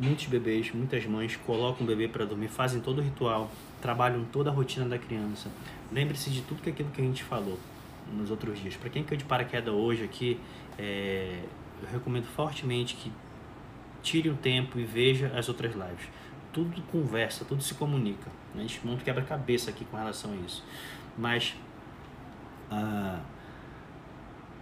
muitos 0.00 0.24
bebês, 0.26 0.72
muitas 0.72 1.04
mães 1.04 1.36
colocam 1.36 1.84
o 1.84 1.86
bebê 1.86 2.08
para 2.08 2.24
dormir, 2.24 2.48
fazem 2.48 2.80
todo 2.80 3.00
o 3.00 3.02
ritual, 3.02 3.50
trabalham 3.82 4.24
toda 4.24 4.48
a 4.48 4.52
rotina 4.52 4.86
da 4.88 4.96
criança. 4.96 5.50
Lembre-se 5.90 6.30
de 6.30 6.40
tudo 6.42 6.62
que 6.62 6.70
aquilo 6.70 6.88
que 6.90 7.02
a 7.02 7.04
gente 7.04 7.22
falou 7.24 7.58
nos 8.10 8.30
outros 8.30 8.58
dias. 8.58 8.76
Para 8.76 8.88
quem 8.88 9.02
caiu 9.02 9.18
de 9.18 9.24
paraquedas 9.24 9.74
hoje 9.74 10.04
aqui, 10.04 10.40
é, 10.78 11.42
eu 11.82 11.88
recomendo 11.90 12.26
fortemente 12.26 12.94
que 12.94 13.12
tire 14.02 14.30
um 14.30 14.36
tempo 14.36 14.78
e 14.78 14.84
veja 14.84 15.32
as 15.36 15.48
outras 15.48 15.72
lives. 15.72 16.08
Tudo 16.52 16.80
conversa, 16.82 17.44
tudo 17.44 17.62
se 17.62 17.74
comunica. 17.74 18.30
Né? 18.54 18.60
A 18.60 18.66
gente 18.66 18.86
monta 18.86 19.02
quebra-cabeça 19.02 19.70
aqui 19.70 19.84
com 19.84 19.96
relação 19.96 20.32
a 20.32 20.36
isso. 20.36 20.64
Mas 21.18 21.54
ah, 22.70 23.20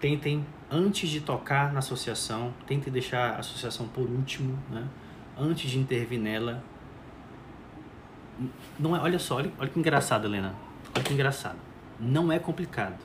tentem 0.01 0.45
antes 0.71 1.11
de 1.11 1.21
tocar 1.21 1.73
na 1.73 1.81
associação, 1.81 2.55
tente 2.67 2.91
deixar 2.91 3.35
a 3.35 3.39
associação 3.39 3.87
por 3.89 4.09
último, 4.09 4.59
né? 4.71 4.87
antes 5.39 5.71
de 5.71 5.79
intervir 5.79 6.19
nela. 6.19 6.63
Não 8.79 8.97
é, 8.97 9.01
olha 9.01 9.19
só, 9.19 9.37
olha, 9.37 9.53
olha 9.59 9.69
que 9.69 9.79
engraçado, 9.79 10.27
Helena. 10.27 10.55
Olha 10.95 11.05
que 11.05 11.13
engraçado. 11.13 11.59
Não 11.99 12.33
é 12.33 12.39
complicado. 12.39 12.99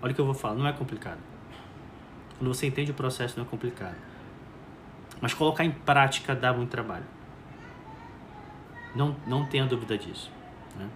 Olha 0.00 0.12
o 0.12 0.14
que 0.14 0.20
eu 0.20 0.24
vou 0.24 0.34
falar, 0.34 0.54
não 0.54 0.66
é 0.66 0.72
complicado. 0.72 1.18
Quando 2.38 2.52
você 2.52 2.66
entende 2.66 2.90
o 2.90 2.94
processo, 2.94 3.38
não 3.38 3.44
é 3.44 3.48
complicado. 3.48 3.96
Mas 5.20 5.32
colocar 5.34 5.64
em 5.64 5.70
prática 5.70 6.34
dá 6.34 6.52
muito 6.52 6.70
trabalho. 6.70 7.04
Não, 8.94 9.16
não 9.26 9.46
tenha 9.46 9.66
dúvida 9.66 9.96
disso. 9.96 10.30
Né? 10.76 10.88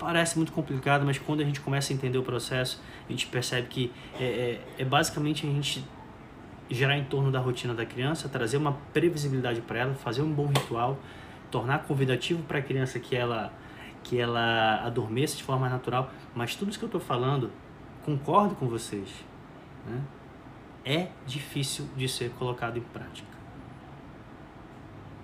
parece 0.00 0.38
muito 0.38 0.50
complicado, 0.50 1.04
mas 1.04 1.18
quando 1.18 1.42
a 1.42 1.44
gente 1.44 1.60
começa 1.60 1.92
a 1.92 1.94
entender 1.94 2.16
o 2.16 2.22
processo, 2.22 2.82
a 3.06 3.12
gente 3.12 3.26
percebe 3.26 3.68
que 3.68 3.92
é, 4.18 4.24
é, 4.24 4.60
é 4.78 4.84
basicamente 4.84 5.46
a 5.46 5.50
gente 5.50 5.84
gerar 6.70 6.96
em 6.96 7.04
torno 7.04 7.30
da 7.30 7.38
rotina 7.38 7.74
da 7.74 7.84
criança, 7.84 8.28
trazer 8.28 8.56
uma 8.56 8.72
previsibilidade 8.94 9.60
para 9.60 9.80
ela, 9.80 9.94
fazer 9.94 10.22
um 10.22 10.32
bom 10.32 10.46
ritual, 10.46 10.98
tornar 11.50 11.84
convidativo 11.84 12.42
para 12.42 12.58
a 12.58 12.62
criança 12.62 12.98
que 12.98 13.16
ela 13.16 13.52
que 14.02 14.18
ela 14.18 14.82
adormeça 14.86 15.36
de 15.36 15.42
forma 15.42 15.68
natural. 15.68 16.10
Mas 16.34 16.56
tudo 16.56 16.70
isso 16.70 16.78
que 16.78 16.84
eu 16.84 16.88
estou 16.88 17.00
falando, 17.00 17.50
concordo 18.02 18.54
com 18.54 18.66
vocês, 18.66 19.10
né? 19.86 20.00
é 20.84 21.08
difícil 21.26 21.86
de 21.94 22.08
ser 22.08 22.30
colocado 22.30 22.78
em 22.78 22.82
prática. 22.82 23.28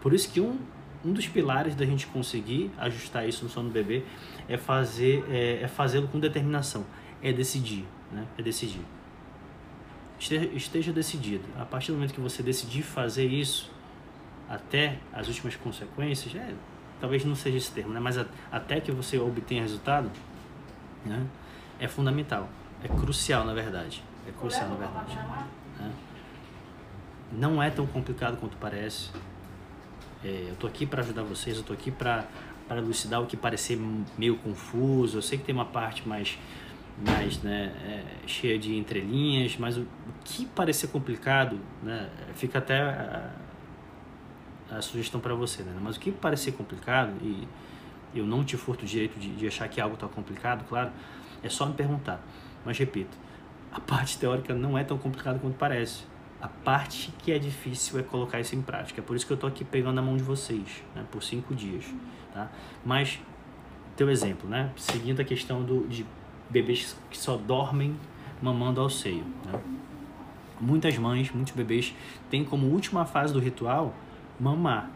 Por 0.00 0.12
isso 0.12 0.30
que 0.30 0.40
um 0.40 0.58
um 1.06 1.12
dos 1.12 1.28
pilares 1.28 1.76
da 1.76 1.86
gente 1.86 2.06
conseguir 2.08 2.70
ajustar 2.76 3.28
isso 3.28 3.44
no 3.44 3.50
sono 3.50 3.68
do 3.68 3.72
bebê 3.72 4.02
é 4.48 4.56
fazer 4.56 5.24
é, 5.30 5.62
é 5.62 5.68
fazê-lo 5.68 6.08
com 6.08 6.18
determinação, 6.18 6.84
é 7.22 7.32
decidir, 7.32 7.84
né? 8.10 8.26
É 8.36 8.42
decidir. 8.42 8.84
Esteja, 10.18 10.46
esteja 10.46 10.92
decidido. 10.92 11.44
A 11.58 11.64
partir 11.64 11.92
do 11.92 11.94
momento 11.94 12.12
que 12.12 12.20
você 12.20 12.42
decidir 12.42 12.82
fazer 12.82 13.26
isso, 13.26 13.70
até 14.48 14.98
as 15.12 15.28
últimas 15.28 15.56
consequências, 15.56 16.34
é, 16.34 16.54
talvez 17.00 17.24
não 17.24 17.34
seja 17.34 17.56
esse 17.56 17.70
termo, 17.70 17.92
né? 17.92 18.00
Mas 18.00 18.18
a, 18.18 18.26
até 18.50 18.80
que 18.80 18.92
você 18.92 19.18
obtenha 19.18 19.62
resultado, 19.62 20.10
né? 21.04 21.26
É 21.78 21.86
fundamental, 21.86 22.48
é 22.82 22.88
crucial 22.88 23.44
na 23.44 23.52
verdade, 23.52 24.02
é 24.26 24.32
crucial 24.32 24.68
na 24.68 24.76
verdade. 24.76 25.16
Né? 25.78 25.92
Não 27.32 27.62
é 27.62 27.70
tão 27.70 27.86
complicado 27.86 28.38
quanto 28.38 28.56
parece. 28.56 29.10
É, 30.24 30.46
eu 30.48 30.56
tô 30.56 30.66
aqui 30.66 30.86
para 30.86 31.02
ajudar 31.02 31.22
vocês, 31.22 31.56
eu 31.56 31.62
tô 31.62 31.72
aqui 31.72 31.90
para 31.90 32.24
para 32.66 32.78
elucidar 32.78 33.22
o 33.22 33.26
que 33.26 33.36
parecer 33.36 33.78
meio 34.18 34.36
confuso. 34.38 35.18
Eu 35.18 35.22
sei 35.22 35.38
que 35.38 35.44
tem 35.44 35.54
uma 35.54 35.64
parte 35.64 36.06
mais, 36.06 36.38
mais 37.04 37.40
né, 37.42 37.72
é, 37.84 38.02
cheia 38.26 38.58
de 38.58 38.76
entrelinhas, 38.76 39.56
mas 39.56 39.76
o, 39.76 39.82
o, 39.82 39.86
que 40.24 40.46
parecer 40.46 40.88
complicado, 40.88 41.58
né, 41.82 42.08
fica 42.34 42.58
até 42.58 42.80
a, 42.80 43.30
a 44.70 44.80
sugestão 44.82 45.20
para 45.20 45.34
você. 45.34 45.62
Né? 45.62 45.76
Mas 45.80 45.96
o 45.96 46.00
que 46.00 46.10
parecer 46.10 46.52
complicado, 46.52 47.12
e 47.22 47.46
eu 48.14 48.26
não 48.26 48.44
te 48.44 48.56
furto 48.56 48.84
o 48.84 48.88
direito 48.88 49.18
de, 49.18 49.34
de 49.34 49.46
achar 49.46 49.68
que 49.68 49.80
algo 49.80 49.94
está 49.94 50.08
complicado, 50.08 50.64
claro, 50.68 50.90
é 51.42 51.48
só 51.48 51.66
me 51.66 51.74
perguntar. 51.74 52.20
Mas 52.64 52.78
repito, 52.78 53.16
a 53.72 53.80
parte 53.80 54.18
teórica 54.18 54.54
não 54.54 54.76
é 54.76 54.84
tão 54.84 54.98
complicada 54.98 55.38
quanto 55.38 55.56
parece. 55.56 56.04
A 56.40 56.48
parte 56.48 57.12
que 57.18 57.32
é 57.32 57.38
difícil 57.38 57.98
é 57.98 58.02
colocar 58.02 58.40
isso 58.40 58.54
em 58.54 58.62
prática. 58.62 59.00
É 59.00 59.04
por 59.04 59.16
isso 59.16 59.26
que 59.26 59.32
eu 59.32 59.36
estou 59.36 59.48
aqui 59.48 59.64
pegando 59.64 59.98
a 59.98 60.02
mão 60.02 60.16
de 60.16 60.22
vocês, 60.22 60.82
né, 60.94 61.04
por 61.10 61.22
cinco 61.22 61.54
dias. 61.54 61.84
Tá? 62.32 62.50
Mas, 62.84 63.20
teu 63.96 64.10
exemplo, 64.10 64.48
né? 64.48 64.70
seguindo 64.76 65.20
a 65.20 65.24
questão 65.24 65.62
do, 65.62 65.86
de 65.88 66.04
bebês 66.50 66.96
que 67.10 67.16
só 67.16 67.36
dormem 67.36 67.96
mamando 68.42 68.80
ao 68.80 68.90
seio. 68.90 69.24
Né? 69.44 69.60
Muitas 70.60 70.96
mães, 70.98 71.30
muitos 71.30 71.54
bebês 71.54 71.94
têm 72.30 72.44
como 72.44 72.66
última 72.66 73.04
fase 73.04 73.32
do 73.32 73.38
ritual 73.38 73.94
mamar. 74.38 74.90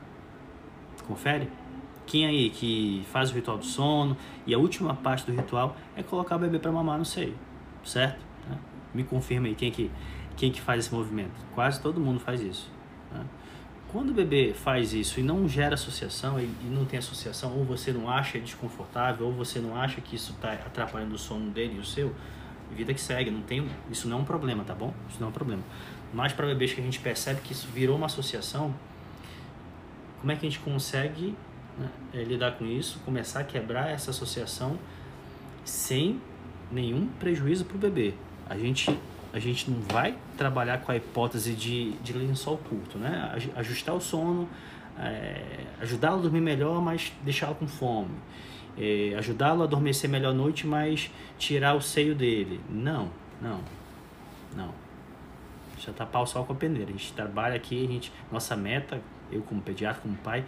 Confere? 1.06 1.48
Quem 2.06 2.26
aí 2.26 2.50
que 2.50 3.04
faz 3.10 3.30
o 3.30 3.34
ritual 3.34 3.58
do 3.58 3.64
sono 3.64 4.16
e 4.46 4.54
a 4.54 4.58
última 4.58 4.94
parte 4.94 5.24
do 5.24 5.32
ritual 5.32 5.76
é 5.96 6.02
colocar 6.02 6.36
o 6.36 6.38
bebê 6.38 6.58
para 6.58 6.72
mamar 6.72 6.98
no 6.98 7.04
seio, 7.04 7.34
certo? 7.84 8.20
Né? 8.48 8.58
Me 8.92 9.04
confirma 9.04 9.46
aí 9.46 9.54
quem 9.54 9.70
que, 9.70 9.90
quem 10.36 10.50
que 10.50 10.60
faz 10.60 10.86
esse 10.86 10.94
movimento. 10.94 11.30
Quase 11.54 11.80
todo 11.80 12.00
mundo 12.00 12.18
faz 12.18 12.40
isso. 12.40 12.70
Né? 13.12 13.24
Quando 13.92 14.10
o 14.10 14.14
bebê 14.14 14.52
faz 14.54 14.92
isso 14.92 15.18
e 15.18 15.22
não 15.22 15.48
gera 15.48 15.74
associação, 15.74 16.38
e, 16.38 16.44
e 16.44 16.70
não 16.70 16.84
tem 16.84 16.98
associação, 16.98 17.56
ou 17.56 17.64
você 17.64 17.92
não 17.92 18.08
acha 18.08 18.38
desconfortável, 18.38 19.26
ou 19.26 19.32
você 19.32 19.58
não 19.58 19.74
acha 19.76 20.00
que 20.00 20.14
isso 20.14 20.32
está 20.32 20.52
atrapalhando 20.52 21.14
o 21.14 21.18
sono 21.18 21.50
dele 21.50 21.76
e 21.76 21.78
o 21.80 21.84
seu, 21.84 22.14
vida 22.72 22.94
que 22.94 23.00
segue, 23.00 23.30
não 23.30 23.42
tem, 23.42 23.68
isso 23.90 24.08
não 24.08 24.18
é 24.18 24.20
um 24.20 24.24
problema, 24.24 24.64
tá 24.64 24.74
bom? 24.74 24.94
Isso 25.08 25.18
não 25.20 25.26
é 25.26 25.30
um 25.30 25.32
problema. 25.32 25.62
Mas 26.12 26.32
para 26.32 26.46
bebês 26.46 26.72
que 26.72 26.80
a 26.80 26.84
gente 26.84 27.00
percebe 27.00 27.40
que 27.40 27.52
isso 27.52 27.68
virou 27.68 27.96
uma 27.96 28.06
associação, 28.06 28.74
como 30.20 30.32
é 30.32 30.36
que 30.36 30.46
a 30.46 30.50
gente 30.50 30.60
consegue 30.60 31.34
né, 31.78 31.88
é, 32.14 32.22
lidar 32.22 32.52
com 32.52 32.66
isso, 32.66 33.00
começar 33.04 33.40
a 33.40 33.44
quebrar 33.44 33.90
essa 33.90 34.10
associação 34.10 34.78
sem 35.64 36.20
nenhum 36.70 37.06
prejuízo 37.18 37.64
para 37.64 37.76
o 37.76 37.78
bebê? 37.78 38.14
A 38.48 38.56
gente 38.56 38.96
a 39.32 39.38
gente 39.38 39.70
não 39.70 39.80
vai 39.80 40.16
trabalhar 40.36 40.78
com 40.78 40.90
a 40.90 40.96
hipótese 40.96 41.54
de, 41.54 41.92
de 41.98 42.12
lençol 42.12 42.58
curto, 42.58 42.98
né? 42.98 43.32
Ajustar 43.54 43.94
o 43.94 44.00
sono, 44.00 44.48
é, 44.98 45.64
ajudá-lo 45.80 46.18
a 46.18 46.22
dormir 46.22 46.40
melhor, 46.40 46.82
mas 46.82 47.12
deixá-lo 47.22 47.54
com 47.54 47.66
fome. 47.66 48.10
É, 48.76 49.14
ajudá-lo 49.16 49.62
a 49.62 49.64
adormecer 49.66 50.10
melhor 50.10 50.30
à 50.30 50.34
noite, 50.34 50.66
mas 50.66 51.10
tirar 51.38 51.74
o 51.74 51.80
seio 51.80 52.14
dele. 52.14 52.60
Não, 52.68 53.08
não, 53.40 53.60
não. 54.56 54.74
Já 55.78 55.92
tá 55.92 56.04
pau 56.04 56.26
só 56.26 56.42
com 56.42 56.52
a 56.52 56.56
peneira. 56.56 56.88
A 56.88 56.92
gente 56.92 57.12
trabalha 57.12 57.54
aqui, 57.54 57.84
a 57.84 57.86
gente, 57.86 58.12
nossa 58.32 58.56
meta, 58.56 59.00
eu 59.30 59.42
como 59.42 59.60
pediatra, 59.60 60.02
como 60.02 60.16
pai, 60.16 60.44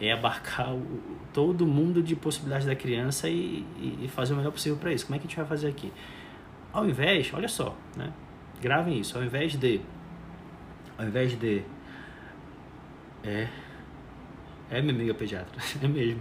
é 0.00 0.12
abarcar 0.12 0.74
o, 0.74 0.84
todo 1.32 1.66
mundo 1.66 2.02
de 2.02 2.16
possibilidades 2.16 2.66
da 2.66 2.74
criança 2.74 3.28
e, 3.28 3.64
e 4.02 4.08
fazer 4.08 4.34
o 4.34 4.36
melhor 4.36 4.52
possível 4.52 4.78
para 4.78 4.92
isso. 4.92 5.06
Como 5.06 5.16
é 5.16 5.18
que 5.18 5.26
a 5.26 5.28
gente 5.28 5.36
vai 5.36 5.46
fazer 5.46 5.68
aqui? 5.68 5.92
Ao 6.72 6.86
invés, 6.88 7.30
olha 7.32 7.48
só, 7.48 7.76
né? 7.96 8.12
Gravem 8.60 8.98
isso, 8.98 9.16
ao 9.16 9.24
invés 9.24 9.56
de. 9.56 9.80
Ao 10.98 11.06
invés 11.06 11.38
de. 11.38 11.62
É. 13.22 13.48
É, 14.70 14.80
minha 14.80 14.94
amiga 14.94 15.14
pediatra, 15.14 15.60
é 15.82 15.86
mesmo. 15.86 16.20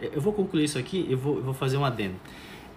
É. 0.00 0.10
Eu 0.12 0.20
vou 0.20 0.32
concluir 0.32 0.64
isso 0.64 0.78
aqui, 0.78 1.06
eu 1.08 1.16
vou, 1.16 1.40
vou 1.40 1.54
fazer 1.54 1.76
um 1.76 1.84
adendo. 1.84 2.16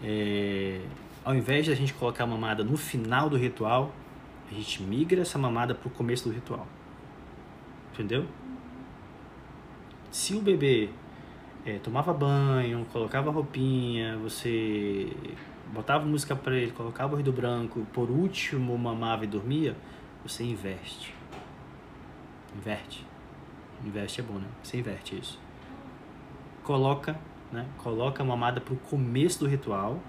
É, 0.04 0.82
ao 1.24 1.34
invés 1.34 1.66
de 1.66 1.72
a 1.72 1.76
gente 1.76 1.94
colocar 1.94 2.24
a 2.24 2.28
mamada 2.28 2.64
no 2.64 2.78
final 2.78 3.30
do 3.30 3.36
ritual, 3.36 3.92
a 4.50 4.54
gente 4.54 4.84
migra 4.84 5.22
essa 5.22 5.40
mamada 5.40 5.74
para 5.74 5.88
o 5.88 5.92
começo 5.92 6.30
do 6.30 6.34
ritual. 6.34 6.68
Entendeu? 7.96 8.26
Se 10.12 10.36
o 10.36 10.42
bebê 10.42 10.90
é, 11.66 11.80
tomava 11.80 12.14
banho, 12.14 12.86
colocava 12.92 13.32
roupinha, 13.32 14.18
você 14.18 15.14
botava 15.72 16.06
música 16.06 16.36
para 16.36 16.58
ele, 16.58 16.72
colocava 16.72 17.14
o 17.14 17.16
ruído 17.16 17.32
branco, 17.32 17.88
por 17.94 18.12
último 18.12 18.78
mamava 18.78 19.24
e 19.24 19.28
dormia, 19.28 19.78
você 20.24 20.44
investe. 20.44 21.14
Inverte. 22.54 23.08
Investe 23.86 24.20
é 24.20 24.24
bom, 24.26 24.40
né? 24.40 24.48
Você 24.62 24.78
inverte 24.78 25.18
isso. 25.18 25.40
Coloca, 26.64 27.18
né? 27.50 27.66
Coloca 27.78 28.22
a 28.22 28.26
mamada 28.26 28.60
pro 28.60 28.76
começo 28.76 29.40
do 29.40 29.48
ritual. 29.48 30.02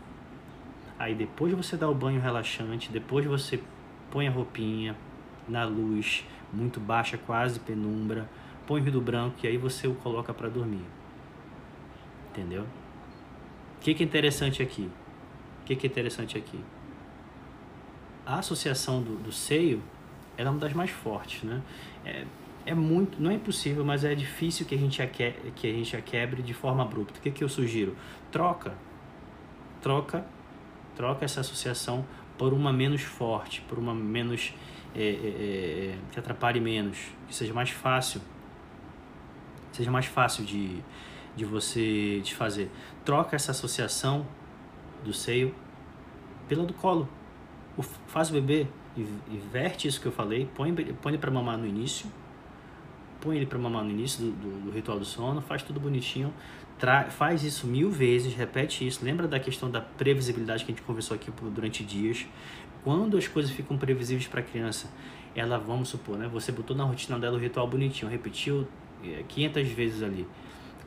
Aí 0.99 1.15
depois 1.15 1.55
de 1.55 1.57
você 1.57 1.77
dar 1.77 1.89
o 1.89 1.95
banho 1.95 2.21
relaxante, 2.21 2.91
depois 2.91 3.25
de 3.25 3.29
você 3.29 3.63
põe 4.11 4.27
a 4.27 4.31
roupinha 4.33 4.97
na 5.49 5.65
luz 5.65 6.25
muito 6.53 6.81
baixa, 6.81 7.19
quase 7.19 7.61
penumbra, 7.61 8.29
põe 8.67 8.81
ruído 8.81 9.01
branco 9.01 9.37
e 9.43 9.47
aí 9.47 9.57
você 9.57 9.87
o 9.87 9.95
coloca 9.95 10.33
para 10.35 10.49
dormir. 10.49 10.85
Entendeu? 12.31 12.63
O 13.77 13.81
que, 13.81 13.95
que 13.95 14.03
é 14.03 14.07
interessante 14.07 14.63
aqui? 14.63 14.91
O 15.63 15.65
que, 15.67 15.77
que 15.77 15.87
é 15.87 15.91
interessante 15.91 16.37
aqui? 16.37 16.61
A 18.25 18.39
associação 18.39 19.03
do, 19.03 19.17
do 19.17 19.33
seio 19.33 19.83
é 20.37 20.49
uma 20.49 20.59
das 20.59 20.73
mais 20.73 20.91
fortes, 20.91 21.43
né? 21.43 21.63
É, 22.05 22.25
é 22.67 22.75
muito, 22.75 23.23
não 23.23 23.31
é 23.31 23.35
impossível, 23.35 23.85
mas 23.85 24.05
é 24.05 24.15
difícil 24.15 24.67
que 24.67 24.75
a 24.75 24.79
gente 24.79 25.01
a, 25.01 25.07
que, 25.07 25.33
que 25.55 25.71
a, 25.71 25.73
gente 25.73 25.97
a 25.97 26.03
quebre 26.03 26.43
de 26.43 26.53
forma 26.53 26.83
abrupta. 26.83 27.19
O 27.19 27.23
que, 27.23 27.31
que 27.31 27.45
eu 27.45 27.49
sugiro? 27.49 27.97
Troca, 28.33 28.75
troca, 29.81 30.27
troca 30.97 31.25
essa 31.25 31.41
associação 31.41 32.05
por 32.37 32.53
uma 32.53 32.73
menos 32.73 33.03
forte, 33.03 33.63
por 33.63 33.79
uma 33.79 33.95
menos 33.95 34.53
é, 34.95 35.03
é, 35.03 35.99
que 36.13 36.19
atrapalhe 36.19 36.61
menos, 36.61 36.99
que 37.29 37.35
seja 37.35 37.53
mais 37.53 37.71
fácil, 37.71 38.21
seja 39.73 39.91
mais 39.91 40.07
fácil 40.07 40.45
de, 40.45 40.83
de 41.37 41.45
você 41.45 42.21
desfazer. 42.23 42.71
Troca 43.05 43.37
essa 43.37 43.51
associação 43.51 44.27
do 45.05 45.13
seio 45.13 45.55
pela 46.49 46.65
do 46.65 46.73
colo. 46.73 47.09
O, 47.77 47.83
faz 47.83 48.31
o 48.31 48.33
bebê, 48.33 48.67
inverte 49.29 49.87
isso 49.87 50.01
que 50.01 50.07
eu 50.07 50.13
falei, 50.13 50.49
põe, 50.55 50.75
põe 50.75 51.13
ele 51.13 51.19
para 51.19 51.31
mamar 51.31 51.59
no 51.59 51.67
início, 51.67 52.11
põe 53.21 53.37
ele 53.37 53.47
para 53.47 53.59
mamar 53.59 53.85
no 53.85 53.91
início 53.91 54.25
do, 54.25 54.33
do, 54.33 54.65
do, 54.67 54.71
ritual 54.71 54.99
do 54.99 55.05
sono, 55.05 55.43
faz 55.43 55.63
tudo 55.63 55.79
bonitinho, 55.79 56.33
tra, 56.79 57.05
faz 57.11 57.43
isso 57.43 57.67
mil 57.67 57.91
vezes, 57.91 58.35
repete 58.35 58.87
isso. 58.87 59.05
Lembra 59.05 59.29
da 59.29 59.39
questão 59.39 59.71
da 59.71 59.81
previsibilidade 59.81 60.65
que 60.65 60.73
a 60.73 60.75
gente 60.75 60.85
conversou 60.85 61.15
aqui 61.15 61.31
durante 61.53 61.85
dias? 61.85 62.27
Quando 62.87 63.19
as 63.19 63.27
coisas 63.27 63.51
ficam 63.51 63.77
previsíveis 63.77 64.29
para 64.29 64.39
a 64.39 64.43
criança, 64.45 64.89
ela, 65.35 65.59
vamos 65.59 65.89
supor, 65.89 66.17
né, 66.17 66.29
você 66.29 66.53
botou 66.53 66.77
na 66.77 66.85
rotina 66.85 67.19
dela 67.19 67.37
o 67.37 67.41
ritual 67.41 67.67
bonitinho, 67.67 68.09
repetiu 68.09 68.65
500 69.27 69.57
é, 69.61 69.65
vezes 69.75 70.03
ali. 70.05 70.25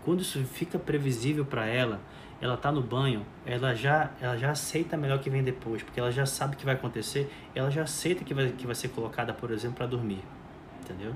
Quando 0.05 0.21
isso 0.21 0.39
fica 0.45 0.79
previsível 0.79 1.43
para 1.43 1.65
ela, 1.65 1.99
ela 2.39 2.55
tá 2.55 2.71
no 2.71 2.81
banho, 2.81 3.25
ela 3.45 3.75
já, 3.75 4.11
ela 4.21 4.37
já 4.37 4.51
aceita 4.51 4.95
melhor 4.95 5.17
o 5.17 5.21
que 5.21 5.29
vem 5.29 5.43
depois, 5.43 5.83
porque 5.83 5.99
ela 5.99 6.09
já 6.09 6.25
sabe 6.25 6.55
o 6.55 6.57
que 6.57 6.63
vai 6.63 6.75
acontecer, 6.75 7.29
ela 7.53 7.69
já 7.69 7.81
aceita 7.81 8.23
que 8.23 8.33
vai, 8.33 8.47
que 8.47 8.65
vai 8.65 8.75
ser 8.75 8.87
colocada, 8.87 9.33
por 9.33 9.51
exemplo, 9.51 9.75
para 9.75 9.87
dormir, 9.87 10.23
entendeu? 10.81 11.13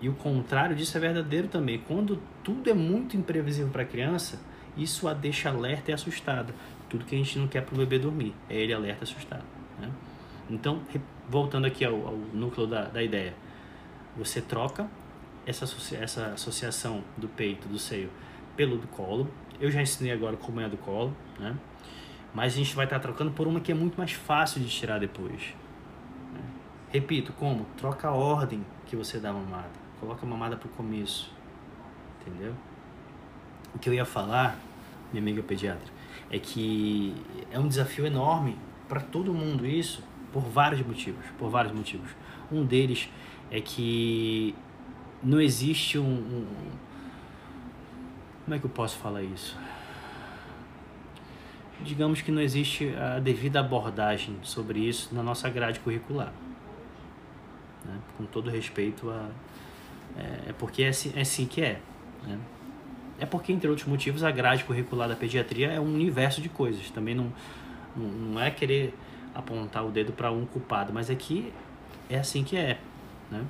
E 0.00 0.08
o 0.08 0.14
contrário 0.14 0.74
disso 0.74 0.96
é 0.96 1.00
verdadeiro 1.00 1.46
também. 1.46 1.78
Quando 1.86 2.20
tudo 2.42 2.68
é 2.68 2.74
muito 2.74 3.16
imprevisível 3.16 3.70
para 3.70 3.82
a 3.82 3.86
criança, 3.86 4.40
isso 4.76 5.06
a 5.06 5.14
deixa 5.14 5.48
alerta 5.48 5.92
e 5.92 5.94
assustada. 5.94 6.52
Tudo 6.88 7.04
que 7.04 7.14
a 7.14 7.18
gente 7.18 7.38
não 7.38 7.48
quer 7.48 7.62
para 7.62 7.74
o 7.74 7.78
bebê 7.78 7.98
dormir, 7.98 8.34
é 8.48 8.56
ele 8.56 8.72
alerta 8.72 9.04
assustado. 9.04 9.44
Né? 9.78 9.90
Então, 10.48 10.82
voltando 11.28 11.66
aqui 11.66 11.84
ao, 11.84 11.94
ao 12.06 12.16
núcleo 12.32 12.66
da, 12.66 12.84
da 12.84 13.02
ideia, 13.02 13.34
você 14.16 14.40
troca 14.40 14.88
essa, 15.46 15.64
essa 15.96 16.26
associação 16.26 17.02
do 17.16 17.28
peito, 17.28 17.68
do 17.68 17.78
seio, 17.78 18.10
pelo 18.56 18.78
do 18.78 18.86
colo, 18.88 19.28
eu 19.60 19.70
já 19.70 19.80
ensinei 19.80 20.12
agora 20.12 20.36
como 20.36 20.60
é 20.60 20.64
a 20.64 20.68
do 20.68 20.76
colo, 20.76 21.14
né? 21.38 21.56
Mas 22.32 22.54
a 22.54 22.56
gente 22.56 22.74
vai 22.74 22.84
estar 22.84 22.98
trocando 22.98 23.30
por 23.30 23.46
uma 23.46 23.60
que 23.60 23.70
é 23.70 23.74
muito 23.74 23.96
mais 23.96 24.12
fácil 24.12 24.60
de 24.60 24.68
tirar 24.68 24.98
depois. 24.98 25.54
Né? 26.32 26.40
Repito, 26.90 27.32
como? 27.32 27.64
Troca 27.76 28.08
a 28.08 28.12
ordem 28.12 28.64
que 28.86 28.96
você 28.96 29.18
dá 29.20 29.30
a 29.30 29.32
mamada. 29.32 29.70
Coloca 30.00 30.26
a 30.26 30.28
mamada 30.28 30.56
pro 30.56 30.68
começo. 30.70 31.32
Entendeu? 32.20 32.54
O 33.72 33.78
que 33.78 33.88
eu 33.88 33.94
ia 33.94 34.04
falar, 34.04 34.58
minha 35.12 35.22
amiga 35.22 35.42
pediatra, 35.42 35.92
é 36.34 36.38
que 36.40 37.14
é 37.52 37.58
um 37.60 37.68
desafio 37.68 38.04
enorme 38.04 38.58
para 38.88 39.00
todo 39.00 39.32
mundo 39.32 39.64
isso, 39.64 40.02
por 40.32 40.42
vários 40.42 40.84
motivos, 40.84 41.24
por 41.38 41.48
vários 41.48 41.72
motivos. 41.72 42.10
Um 42.50 42.64
deles 42.64 43.08
é 43.52 43.60
que 43.60 44.52
não 45.22 45.40
existe 45.40 45.96
um, 45.96 46.02
um 46.04 46.46
como 48.44 48.56
é 48.56 48.58
que 48.58 48.66
eu 48.66 48.70
posso 48.70 48.98
falar 48.98 49.22
isso? 49.22 49.56
Digamos 51.82 52.20
que 52.20 52.32
não 52.32 52.42
existe 52.42 52.92
a 52.96 53.20
devida 53.20 53.60
abordagem 53.60 54.36
sobre 54.42 54.80
isso 54.80 55.14
na 55.14 55.22
nossa 55.22 55.48
grade 55.48 55.78
curricular. 55.80 56.32
Né? 57.84 57.98
Com 58.18 58.24
todo 58.24 58.50
respeito 58.50 59.08
a. 59.08 59.30
É, 60.16 60.50
é 60.50 60.52
porque 60.58 60.82
é 60.82 60.88
assim, 60.88 61.12
é 61.14 61.20
assim 61.20 61.46
que 61.46 61.60
é. 61.60 61.80
Né? 62.26 62.38
É 63.18 63.26
porque, 63.26 63.52
entre 63.52 63.68
outros 63.68 63.86
motivos, 63.86 64.24
a 64.24 64.30
grade 64.30 64.64
curricular 64.64 65.08
da 65.08 65.14
pediatria 65.14 65.70
é 65.70 65.80
um 65.80 65.94
universo 65.94 66.40
de 66.40 66.48
coisas. 66.48 66.90
Também 66.90 67.14
não, 67.14 67.32
não, 67.96 68.40
é 68.40 68.50
querer 68.50 68.94
apontar 69.34 69.84
o 69.84 69.90
dedo 69.90 70.12
para 70.12 70.30
um 70.30 70.44
culpado, 70.44 70.92
mas 70.92 71.10
é 71.10 71.14
que 71.14 71.52
é 72.08 72.18
assim 72.18 72.42
que 72.42 72.56
é, 72.56 72.78
né? 73.30 73.44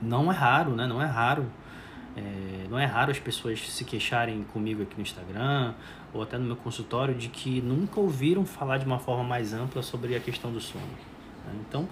Não 0.00 0.30
é 0.30 0.34
raro, 0.34 0.76
né? 0.76 0.86
Não 0.86 1.02
é 1.02 1.06
raro. 1.06 1.46
É, 2.16 2.66
não 2.68 2.78
é 2.78 2.84
raro 2.84 3.10
as 3.10 3.18
pessoas 3.18 3.60
se 3.60 3.84
queixarem 3.84 4.42
comigo 4.44 4.82
aqui 4.82 4.94
no 4.96 5.02
Instagram 5.02 5.74
ou 6.12 6.22
até 6.22 6.38
no 6.38 6.44
meu 6.44 6.56
consultório 6.56 7.14
de 7.14 7.28
que 7.28 7.60
nunca 7.60 8.00
ouviram 8.00 8.44
falar 8.44 8.78
de 8.78 8.86
uma 8.86 8.98
forma 8.98 9.22
mais 9.22 9.52
ampla 9.52 9.82
sobre 9.82 10.16
a 10.16 10.20
questão 10.20 10.50
do 10.50 10.60
sono. 10.60 10.84
Né? 11.46 11.52
Então, 11.68 11.88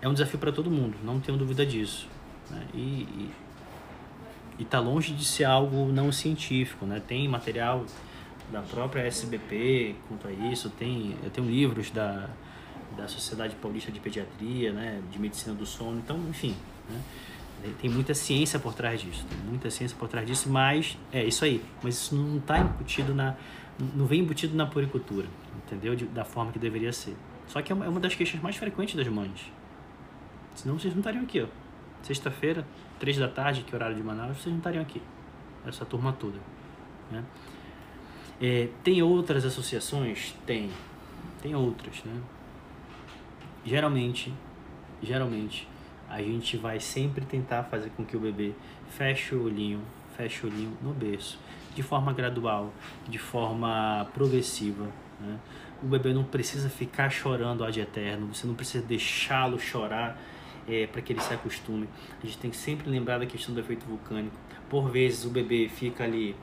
é 0.00 0.08
um 0.08 0.12
desafio 0.12 0.38
para 0.38 0.50
todo 0.50 0.70
mundo, 0.70 0.96
não 1.04 1.20
tenho 1.20 1.36
dúvida 1.36 1.64
disso. 1.64 2.08
Né? 2.50 2.62
E 2.74 3.30
está 4.62 4.80
longe 4.80 5.12
de 5.12 5.24
ser 5.24 5.44
algo 5.44 5.90
não 5.92 6.10
científico. 6.10 6.84
Né? 6.86 7.00
Tem 7.06 7.28
material 7.28 7.84
da 8.50 8.62
própria 8.62 9.02
SBP 9.02 9.94
quanto 10.08 10.26
a 10.26 10.32
isso, 10.32 10.70
tem, 10.70 11.16
eu 11.22 11.30
tenho 11.30 11.46
livros 11.46 11.90
da, 11.90 12.28
da 12.96 13.06
Sociedade 13.06 13.54
Paulista 13.56 13.92
de 13.92 14.00
Pediatria, 14.00 14.72
né? 14.72 15.02
de 15.10 15.18
Medicina 15.18 15.54
do 15.54 15.66
Sono, 15.66 15.98
então, 15.98 16.18
enfim. 16.28 16.54
Né? 16.88 17.00
Tem 17.80 17.90
muita 17.90 18.14
ciência 18.14 18.58
por 18.58 18.72
trás 18.72 19.00
disso, 19.00 19.24
tem 19.28 19.38
muita 19.38 19.68
ciência 19.70 19.96
por 19.98 20.08
trás 20.08 20.26
disso, 20.26 20.48
mas 20.48 20.96
é 21.12 21.24
isso 21.24 21.44
aí. 21.44 21.62
Mas 21.82 21.96
isso 21.96 22.14
não 22.14 22.38
está 22.38 22.60
embutido 22.60 23.12
na, 23.12 23.34
não 23.94 24.06
vem 24.06 24.20
embutido 24.20 24.56
na 24.56 24.66
puricultura, 24.66 25.26
entendeu? 25.66 25.94
De, 25.94 26.04
da 26.06 26.24
forma 26.24 26.52
que 26.52 26.58
deveria 26.58 26.92
ser. 26.92 27.16
Só 27.46 27.62
que 27.62 27.72
é 27.72 27.74
uma, 27.74 27.86
é 27.86 28.00
das 28.00 28.14
queixas 28.14 28.40
mais 28.40 28.56
frequentes 28.56 28.94
das 28.94 29.08
mães. 29.08 29.52
Senão 30.54 30.78
vocês 30.78 30.92
não 30.92 31.00
estariam 31.00 31.22
aqui, 31.22 31.40
ó. 31.40 31.46
Sexta-feira, 32.02 32.66
três 32.98 33.16
da 33.16 33.28
tarde, 33.28 33.62
que 33.62 33.72
é 33.72 33.76
horário 33.76 33.96
de 33.96 34.02
Manaus, 34.02 34.36
vocês 34.38 34.46
não 34.46 34.58
estariam 34.58 34.82
aqui. 34.82 35.00
Essa 35.66 35.84
turma 35.84 36.12
toda. 36.12 36.38
Né? 37.10 37.24
É, 38.40 38.68
tem 38.82 39.02
outras 39.02 39.44
associações? 39.44 40.34
Tem. 40.46 40.70
Tem 41.42 41.54
outras, 41.54 42.02
né? 42.04 42.20
Geralmente, 43.64 44.32
geralmente, 45.02 45.68
a 46.08 46.22
gente 46.22 46.56
vai 46.56 46.80
sempre 46.80 47.24
tentar 47.24 47.64
fazer 47.64 47.90
com 47.90 48.04
que 48.04 48.16
o 48.16 48.20
bebê 48.20 48.52
feche 48.88 49.34
o 49.34 49.44
olhinho, 49.44 49.80
feche 50.16 50.46
o 50.46 50.50
olhinho 50.50 50.76
no 50.80 50.92
berço, 50.92 51.38
de 51.74 51.82
forma 51.82 52.12
gradual, 52.12 52.72
de 53.08 53.18
forma 53.18 54.08
progressiva. 54.14 54.86
Né? 55.20 55.38
O 55.82 55.86
bebê 55.86 56.12
não 56.12 56.24
precisa 56.24 56.68
ficar 56.68 57.10
chorando 57.10 57.64
ad 57.64 57.78
eterno, 57.78 58.32
você 58.32 58.46
não 58.46 58.54
precisa 58.54 58.84
deixá-lo 58.84 59.58
chorar 59.58 60.18
é, 60.68 60.86
para 60.86 61.00
que 61.00 61.12
ele 61.12 61.20
se 61.20 61.32
acostume. 61.32 61.88
A 62.22 62.26
gente 62.26 62.38
tem 62.38 62.50
que 62.50 62.56
sempre 62.56 62.88
lembrar 62.88 63.18
da 63.18 63.26
questão 63.26 63.54
do 63.54 63.60
efeito 63.60 63.86
vulcânico. 63.86 64.36
Por 64.68 64.90
vezes 64.90 65.24
o 65.24 65.30
bebê 65.30 65.68
fica 65.68 66.04
ali, 66.04 66.36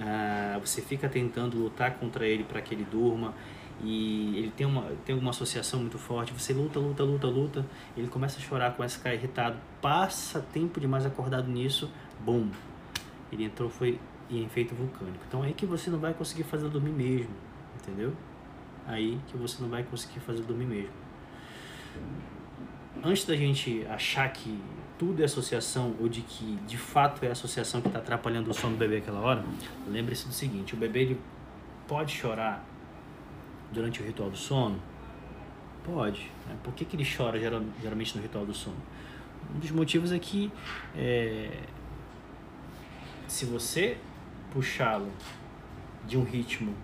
ah, 0.00 0.58
você 0.60 0.82
fica 0.82 1.08
tentando 1.08 1.56
lutar 1.56 1.94
contra 1.94 2.26
ele 2.26 2.44
para 2.44 2.60
que 2.60 2.74
ele 2.74 2.84
durma, 2.84 3.34
e 3.80 4.36
ele 4.36 4.52
tem 4.56 4.66
uma, 4.66 4.90
tem 5.04 5.16
uma 5.16 5.30
associação 5.30 5.78
muito 5.80 5.98
forte, 5.98 6.32
você 6.32 6.52
luta, 6.52 6.80
luta, 6.80 7.04
luta, 7.04 7.26
luta, 7.28 7.66
ele 7.96 8.08
começa 8.08 8.38
a 8.38 8.42
chorar, 8.42 8.74
começa 8.74 8.96
a 8.96 8.98
ficar 8.98 9.14
irritado, 9.14 9.56
passa 9.80 10.40
tempo 10.52 10.80
demais 10.80 11.06
acordado 11.06 11.48
nisso, 11.48 11.88
bum, 12.18 12.48
ele 13.30 13.44
entrou, 13.44 13.70
foi 13.70 14.00
em 14.28 14.44
efeito 14.44 14.74
vulcânico. 14.74 15.24
Então 15.28 15.44
é 15.44 15.48
aí 15.48 15.54
que 15.54 15.64
você 15.64 15.90
não 15.90 15.98
vai 15.98 16.12
conseguir 16.12 16.42
fazer 16.42 16.68
dormir 16.68 16.90
mesmo, 16.90 17.32
entendeu? 17.76 18.12
Aí 18.86 19.20
que 19.28 19.36
você 19.36 19.62
não 19.62 19.68
vai 19.68 19.84
conseguir 19.84 20.20
fazer 20.20 20.42
dormir 20.42 20.66
mesmo. 20.66 20.90
Antes 23.02 23.24
da 23.24 23.36
gente 23.36 23.86
achar 23.86 24.28
que 24.32 24.60
tudo 24.98 25.22
é 25.22 25.24
associação 25.24 25.94
ou 26.00 26.08
de 26.08 26.22
que 26.22 26.56
de 26.66 26.76
fato 26.76 27.24
é 27.24 27.28
a 27.28 27.32
associação 27.32 27.80
que 27.80 27.86
está 27.86 28.00
atrapalhando 28.00 28.50
o 28.50 28.54
sono 28.54 28.74
do 28.74 28.78
bebê 28.78 28.96
aquela 28.96 29.20
hora, 29.20 29.44
lembre-se 29.86 30.26
do 30.26 30.32
seguinte: 30.32 30.74
o 30.74 30.76
bebê 30.76 31.02
ele 31.02 31.20
pode 31.86 32.12
chorar 32.12 32.64
durante 33.72 34.02
o 34.02 34.04
ritual 34.04 34.30
do 34.30 34.36
sono? 34.36 34.80
Pode. 35.84 36.30
Né? 36.46 36.56
Por 36.64 36.74
que, 36.74 36.84
que 36.84 36.96
ele 36.96 37.06
chora 37.06 37.38
geralmente 37.38 38.16
no 38.16 38.22
ritual 38.22 38.44
do 38.44 38.52
sono? 38.52 38.76
Um 39.54 39.58
dos 39.58 39.70
motivos 39.70 40.12
é 40.12 40.18
que 40.18 40.52
é, 40.96 41.62
se 43.28 43.46
você 43.46 43.96
puxá-lo 44.52 45.10
de 46.06 46.18
um 46.18 46.24
ritmo 46.24 46.74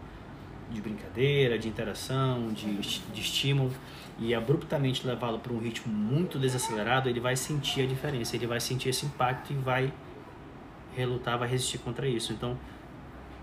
de 0.71 0.81
brincadeira, 0.81 1.59
de 1.59 1.69
interação, 1.69 2.49
de, 2.49 2.77
de 2.77 3.21
estímulo 3.21 3.73
e 4.19 4.35
abruptamente 4.35 5.07
levá-lo 5.07 5.39
para 5.39 5.53
um 5.53 5.59
ritmo 5.59 5.93
muito 5.93 6.39
desacelerado, 6.39 7.09
ele 7.09 7.21
vai 7.21 7.37
sentir 7.37 7.83
a 7.83 7.87
diferença, 7.87 8.37
ele 8.37 8.47
vai 8.47 8.61
sentir 8.61 8.89
esse 8.89 9.07
impacto 9.07 9.53
e 9.53 9.57
vai 9.57 9.93
relutar, 10.97 11.39
vai 11.39 11.49
resistir 11.49 11.79
contra 11.79 12.07
isso. 12.07 12.33
Então, 12.33 12.57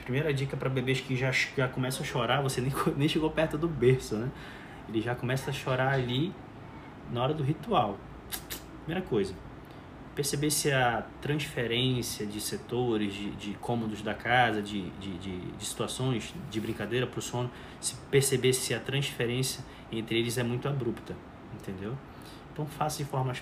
primeira 0.03 0.34
dica 0.34 0.55
para 0.55 0.69
bebês 0.69 1.01
que 1.01 1.15
já, 1.15 1.32
já 1.32 1.67
começam 1.67 2.03
a 2.03 2.05
chorar, 2.05 2.41
você 2.41 2.61
nem, 2.61 2.72
nem 2.95 3.07
chegou 3.07 3.30
perto 3.30 3.57
do 3.57 3.67
berço, 3.67 4.15
né? 4.15 4.32
Ele 4.88 5.01
já 5.01 5.13
começa 5.15 5.49
a 5.49 5.53
chorar 5.53 5.93
ali 5.93 6.34
na 7.11 7.22
hora 7.22 7.34
do 7.34 7.43
ritual. 7.43 7.97
Primeira 8.86 9.05
coisa, 9.07 9.34
perceber 10.16 10.51
se 10.51 10.72
a 10.72 11.05
transferência 11.22 12.26
de 12.26 12.41
setores, 12.41 13.14
de, 13.14 13.32
de 13.32 13.53
cômodos 13.55 14.01
da 14.01 14.14
casa, 14.14 14.62
de, 14.62 14.89
de, 14.91 15.18
de, 15.18 15.39
de 15.39 15.66
situações 15.66 16.34
de 16.49 16.59
brincadeira 16.59 17.07
para 17.07 17.20
o 17.20 17.22
sono, 17.22 17.49
se 17.80 17.95
perceber 18.09 18.53
se 18.53 18.74
a 18.74 18.80
transferência 18.80 19.64
entre 19.91 20.20
eles 20.20 20.38
é 20.38 20.43
muito 20.43 20.68
abrupta, 20.68 21.16
entendeu? 21.53 21.97
Então 22.51 22.66
faça 22.66 22.97
de 23.03 23.09
forma 23.09 23.34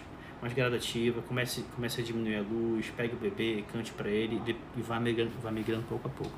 mais 0.42 0.54
gradativa, 0.54 1.22
comece, 1.22 1.66
comece 1.76 2.02
a 2.02 2.04
diminuir 2.04 2.38
a 2.38 2.42
luz, 2.42 2.92
pegue 2.96 3.16
o 3.16 3.18
bebê, 3.18 3.64
cante 3.72 3.92
para 3.92 4.10
ele 4.10 4.42
e 4.78 4.82
vá 4.82 5.00
migrando, 5.00 5.32
vá 5.42 5.52
migrando 5.52 5.84
pouco 5.84 6.08
a 6.08 6.12
pouco. 6.12 6.34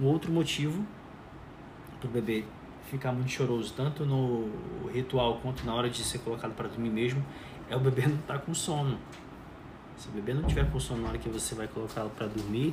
Um 0.00 0.06
outro 0.06 0.32
motivo 0.32 0.84
para 2.00 2.08
o 2.08 2.10
bebê 2.10 2.44
ficar 2.90 3.12
muito 3.12 3.30
choroso, 3.30 3.74
tanto 3.76 4.06
no 4.06 4.50
ritual 4.92 5.38
quanto 5.42 5.64
na 5.64 5.74
hora 5.74 5.90
de 5.90 6.02
ser 6.02 6.18
colocado 6.20 6.54
para 6.54 6.68
dormir 6.68 6.90
mesmo, 6.90 7.24
é 7.68 7.76
o 7.76 7.80
bebê 7.80 8.02
não 8.06 8.16
estar 8.16 8.34
tá 8.34 8.40
com 8.40 8.54
sono. 8.54 8.98
Se 9.98 10.08
o 10.08 10.12
bebê 10.12 10.32
não 10.32 10.44
tiver 10.44 10.70
com 10.70 10.78
sono 10.78 11.02
na 11.02 11.08
hora 11.08 11.18
que 11.18 11.28
você 11.28 11.54
vai 11.54 11.66
colocá-lo 11.66 12.10
para 12.10 12.26
dormir, 12.26 12.72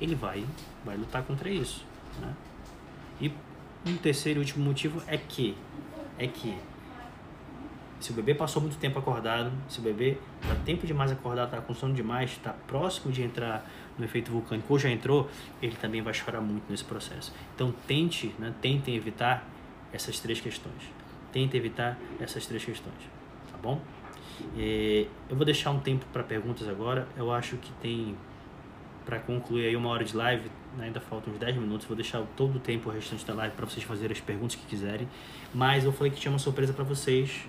ele 0.00 0.14
vai, 0.14 0.44
vai 0.84 0.96
lutar 0.96 1.22
contra 1.24 1.50
isso. 1.50 1.84
Né? 2.20 2.32
E 3.20 3.32
um 3.86 3.96
terceiro 3.96 4.38
e 4.38 4.42
último 4.42 4.64
motivo 4.64 5.02
é 5.06 5.16
que, 5.16 5.56
é 6.18 6.26
que 6.26 6.56
se 8.00 8.12
o 8.12 8.14
bebê 8.14 8.34
passou 8.34 8.62
muito 8.62 8.78
tempo 8.78 8.98
acordado, 8.98 9.52
se 9.68 9.78
o 9.78 9.82
bebê 9.82 10.16
está 10.40 10.54
tempo 10.64 10.86
demais 10.86 11.12
acordado, 11.12 11.48
está 11.48 11.60
com 11.60 11.74
sono 11.74 11.92
demais, 11.92 12.30
está 12.30 12.52
próximo 12.52 13.12
de 13.12 13.22
entrar 13.22 13.68
no 13.98 14.04
efeito 14.04 14.30
vulcânico 14.30 14.72
ou 14.72 14.78
já 14.78 14.88
entrou, 14.88 15.28
ele 15.60 15.76
também 15.76 16.00
vai 16.00 16.14
chorar 16.14 16.40
muito 16.40 16.64
nesse 16.70 16.84
processo. 16.84 17.32
Então 17.54 17.74
tente, 17.86 18.34
né, 18.38 18.54
tentem 18.62 18.96
evitar 18.96 19.46
essas 19.92 20.18
três 20.18 20.40
questões. 20.40 20.82
Tente 21.32 21.56
evitar 21.56 21.98
essas 22.18 22.46
três 22.46 22.64
questões, 22.64 22.98
tá 23.52 23.58
bom? 23.62 23.80
É, 24.56 25.06
eu 25.28 25.36
vou 25.36 25.44
deixar 25.44 25.70
um 25.70 25.80
tempo 25.80 26.04
para 26.12 26.22
perguntas 26.22 26.68
agora. 26.68 27.06
Eu 27.16 27.32
acho 27.32 27.56
que 27.56 27.72
tem 27.80 28.16
para 29.04 29.18
concluir 29.18 29.66
aí 29.66 29.76
uma 29.76 29.88
hora 29.88 30.04
de 30.04 30.14
live, 30.14 30.50
né, 30.76 30.84
ainda 30.84 31.00
faltam 31.00 31.32
uns 31.32 31.38
10 31.38 31.56
minutos. 31.56 31.86
Vou 31.86 31.96
deixar 31.96 32.22
todo 32.36 32.56
o 32.56 32.60
tempo 32.60 32.90
o 32.90 32.92
restante 32.92 33.24
da 33.24 33.34
live 33.34 33.54
para 33.56 33.66
vocês 33.66 33.84
fazerem 33.84 34.12
as 34.12 34.20
perguntas 34.20 34.54
que 34.56 34.66
quiserem. 34.66 35.08
Mas 35.52 35.84
eu 35.84 35.92
falei 35.92 36.12
que 36.12 36.20
tinha 36.20 36.30
uma 36.30 36.38
surpresa 36.38 36.72
para 36.72 36.84
vocês 36.84 37.48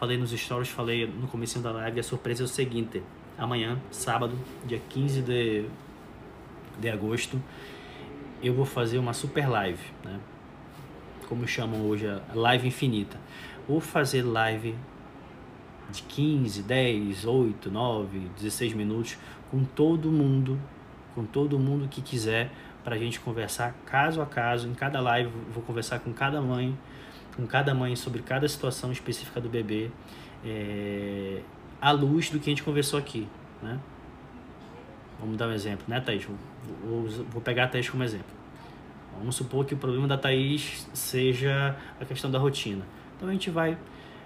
falei 0.00 0.16
nos 0.16 0.30
stories, 0.30 0.70
falei 0.70 1.06
no 1.06 1.28
começo 1.28 1.58
da 1.58 1.70
live, 1.72 2.00
a 2.00 2.02
surpresa 2.02 2.42
é 2.42 2.46
o 2.46 2.48
seguinte, 2.48 3.02
amanhã, 3.36 3.78
sábado, 3.90 4.34
dia 4.66 4.80
15 4.88 5.20
de, 5.20 5.66
de 6.80 6.88
agosto, 6.88 7.38
eu 8.42 8.54
vou 8.54 8.64
fazer 8.64 8.96
uma 8.96 9.12
super 9.12 9.46
live, 9.46 9.84
né? 10.02 10.18
Como 11.28 11.46
chamam 11.46 11.82
hoje, 11.82 12.06
a 12.08 12.22
live 12.34 12.66
infinita. 12.66 13.18
Vou 13.68 13.78
fazer 13.78 14.22
live 14.22 14.74
de 15.90 16.02
15, 16.02 16.62
10, 16.62 17.24
8, 17.24 17.70
9, 17.70 18.18
16 18.36 18.72
minutos 18.74 19.18
com 19.50 19.64
todo 19.64 20.10
mundo, 20.10 20.58
com 21.14 21.24
todo 21.24 21.58
mundo 21.58 21.88
que 21.88 22.00
quiser 22.00 22.50
para 22.82 22.96
a 22.96 22.98
gente 22.98 23.20
conversar 23.20 23.74
caso 23.84 24.22
a 24.22 24.26
caso. 24.26 24.68
Em 24.68 24.74
cada 24.74 25.00
live 25.00 25.30
vou 25.52 25.62
conversar 25.62 26.00
com 26.00 26.12
cada 26.12 26.40
mãe 26.40 26.76
com 27.36 27.46
cada 27.46 27.74
mãe 27.74 27.96
sobre 27.96 28.22
cada 28.22 28.46
situação 28.46 28.92
específica 28.92 29.40
do 29.40 29.48
bebê, 29.48 29.90
é, 30.44 31.40
à 31.80 31.90
luz 31.90 32.30
do 32.30 32.38
que 32.38 32.50
a 32.50 32.52
gente 32.52 32.62
conversou 32.62 32.98
aqui, 32.98 33.26
né? 33.62 33.78
Vamos 35.18 35.36
dar 35.36 35.48
um 35.48 35.52
exemplo, 35.52 35.84
né, 35.86 36.00
Thaís? 36.00 36.26
Vou, 36.84 37.06
vou, 37.30 37.42
pegar 37.42 37.64
a 37.64 37.68
Thaís 37.68 37.88
como 37.88 38.02
exemplo. 38.02 38.40
Vamos 39.18 39.36
supor 39.36 39.66
que 39.66 39.74
o 39.74 39.76
problema 39.76 40.08
da 40.08 40.16
Thaís 40.16 40.88
seja 40.94 41.76
a 42.00 42.04
questão 42.04 42.30
da 42.30 42.38
rotina. 42.38 42.84
Então 43.16 43.28
a 43.28 43.32
gente 43.32 43.50
vai 43.50 43.76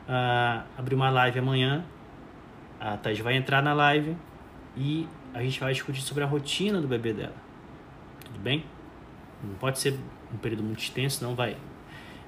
uh, 0.09 0.65
abrir 0.77 0.95
uma 0.95 1.11
live 1.11 1.39
amanhã, 1.39 1.85
a 2.81 2.97
Thaís 2.97 3.19
vai 3.21 3.37
entrar 3.37 3.63
na 3.63 3.73
live 3.73 4.17
e 4.77 5.09
a 5.33 5.43
gente 5.43 5.59
vai 5.61 5.73
discutir 5.73 6.03
sobre 6.03 6.23
a 6.23 6.27
rotina 6.27 6.81
do 6.81 6.89
bebê 6.89 7.13
dela. 7.13 7.35
Tudo 8.25 8.39
bem? 8.39 8.65
Não 9.43 9.55
pode 9.55 9.79
ser 9.79 9.99
um 10.33 10.37
período 10.39 10.63
muito 10.63 10.81
extenso, 10.81 11.25
não 11.25 11.35
vai 11.35 11.57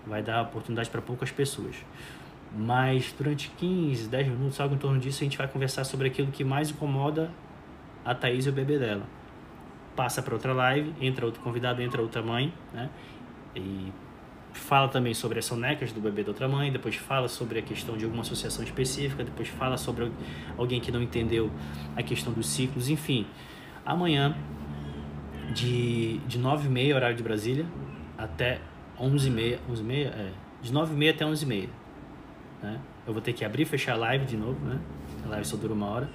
vai 0.06 0.22
dar 0.22 0.42
oportunidade 0.42 0.88
para 0.88 1.02
poucas 1.02 1.30
pessoas. 1.30 1.76
Mas 2.56 3.12
durante 3.18 3.50
15, 3.50 4.08
10 4.08 4.28
minutos, 4.28 4.60
algo 4.60 4.74
em 4.74 4.78
torno 4.78 5.00
disso, 5.00 5.22
a 5.22 5.24
gente 5.24 5.36
vai 5.36 5.48
conversar 5.48 5.84
sobre 5.84 6.06
aquilo 6.06 6.30
que 6.30 6.44
mais 6.44 6.70
incomoda 6.70 7.30
a 8.04 8.14
Thaís 8.14 8.46
e 8.46 8.48
o 8.48 8.52
bebê 8.52 8.78
dela. 8.78 9.04
passa 9.96 10.22
para 10.22 10.34
outra 10.34 10.52
live, 10.52 10.94
entra 11.00 11.24
outro 11.24 11.40
convidado, 11.40 11.82
entra 11.82 12.02
outra 12.02 12.22
mãe, 12.22 12.52
né? 12.72 12.90
E 13.54 13.90
fala 14.58 14.88
também 14.88 15.14
sobre 15.14 15.38
as 15.38 15.44
sonecas 15.44 15.92
do 15.92 16.00
bebê 16.00 16.22
da 16.22 16.30
outra 16.30 16.48
mãe, 16.48 16.72
depois 16.72 16.96
fala 16.96 17.28
sobre 17.28 17.58
a 17.58 17.62
questão 17.62 17.96
de 17.96 18.04
alguma 18.04 18.22
associação 18.22 18.64
específica, 18.64 19.22
depois 19.24 19.48
fala 19.48 19.76
sobre 19.76 20.10
alguém 20.56 20.80
que 20.80 20.90
não 20.90 21.02
entendeu 21.02 21.50
a 21.94 22.02
questão 22.02 22.32
dos 22.32 22.48
ciclos, 22.48 22.88
enfim. 22.88 23.26
Amanhã, 23.84 24.36
de, 25.54 26.18
de 26.26 26.38
9h30, 26.38 26.94
horário 26.94 27.16
de 27.16 27.22
Brasília, 27.22 27.66
até 28.18 28.60
11h30, 29.00 29.58
11h30, 29.70 30.06
é, 30.06 30.32
de 30.62 30.72
9h30 30.72 31.10
até 31.10 31.24
11h30, 31.24 31.68
né? 32.62 32.80
Eu 33.06 33.12
vou 33.12 33.22
ter 33.22 33.32
que 33.32 33.44
abrir 33.44 33.62
e 33.62 33.66
fechar 33.66 33.92
a 33.92 33.96
live 33.96 34.24
de 34.24 34.36
novo, 34.36 34.58
né? 34.64 34.80
A 35.24 35.28
live 35.28 35.46
só 35.46 35.56
dura 35.56 35.72
uma 35.72 35.86
hora. 35.86 36.10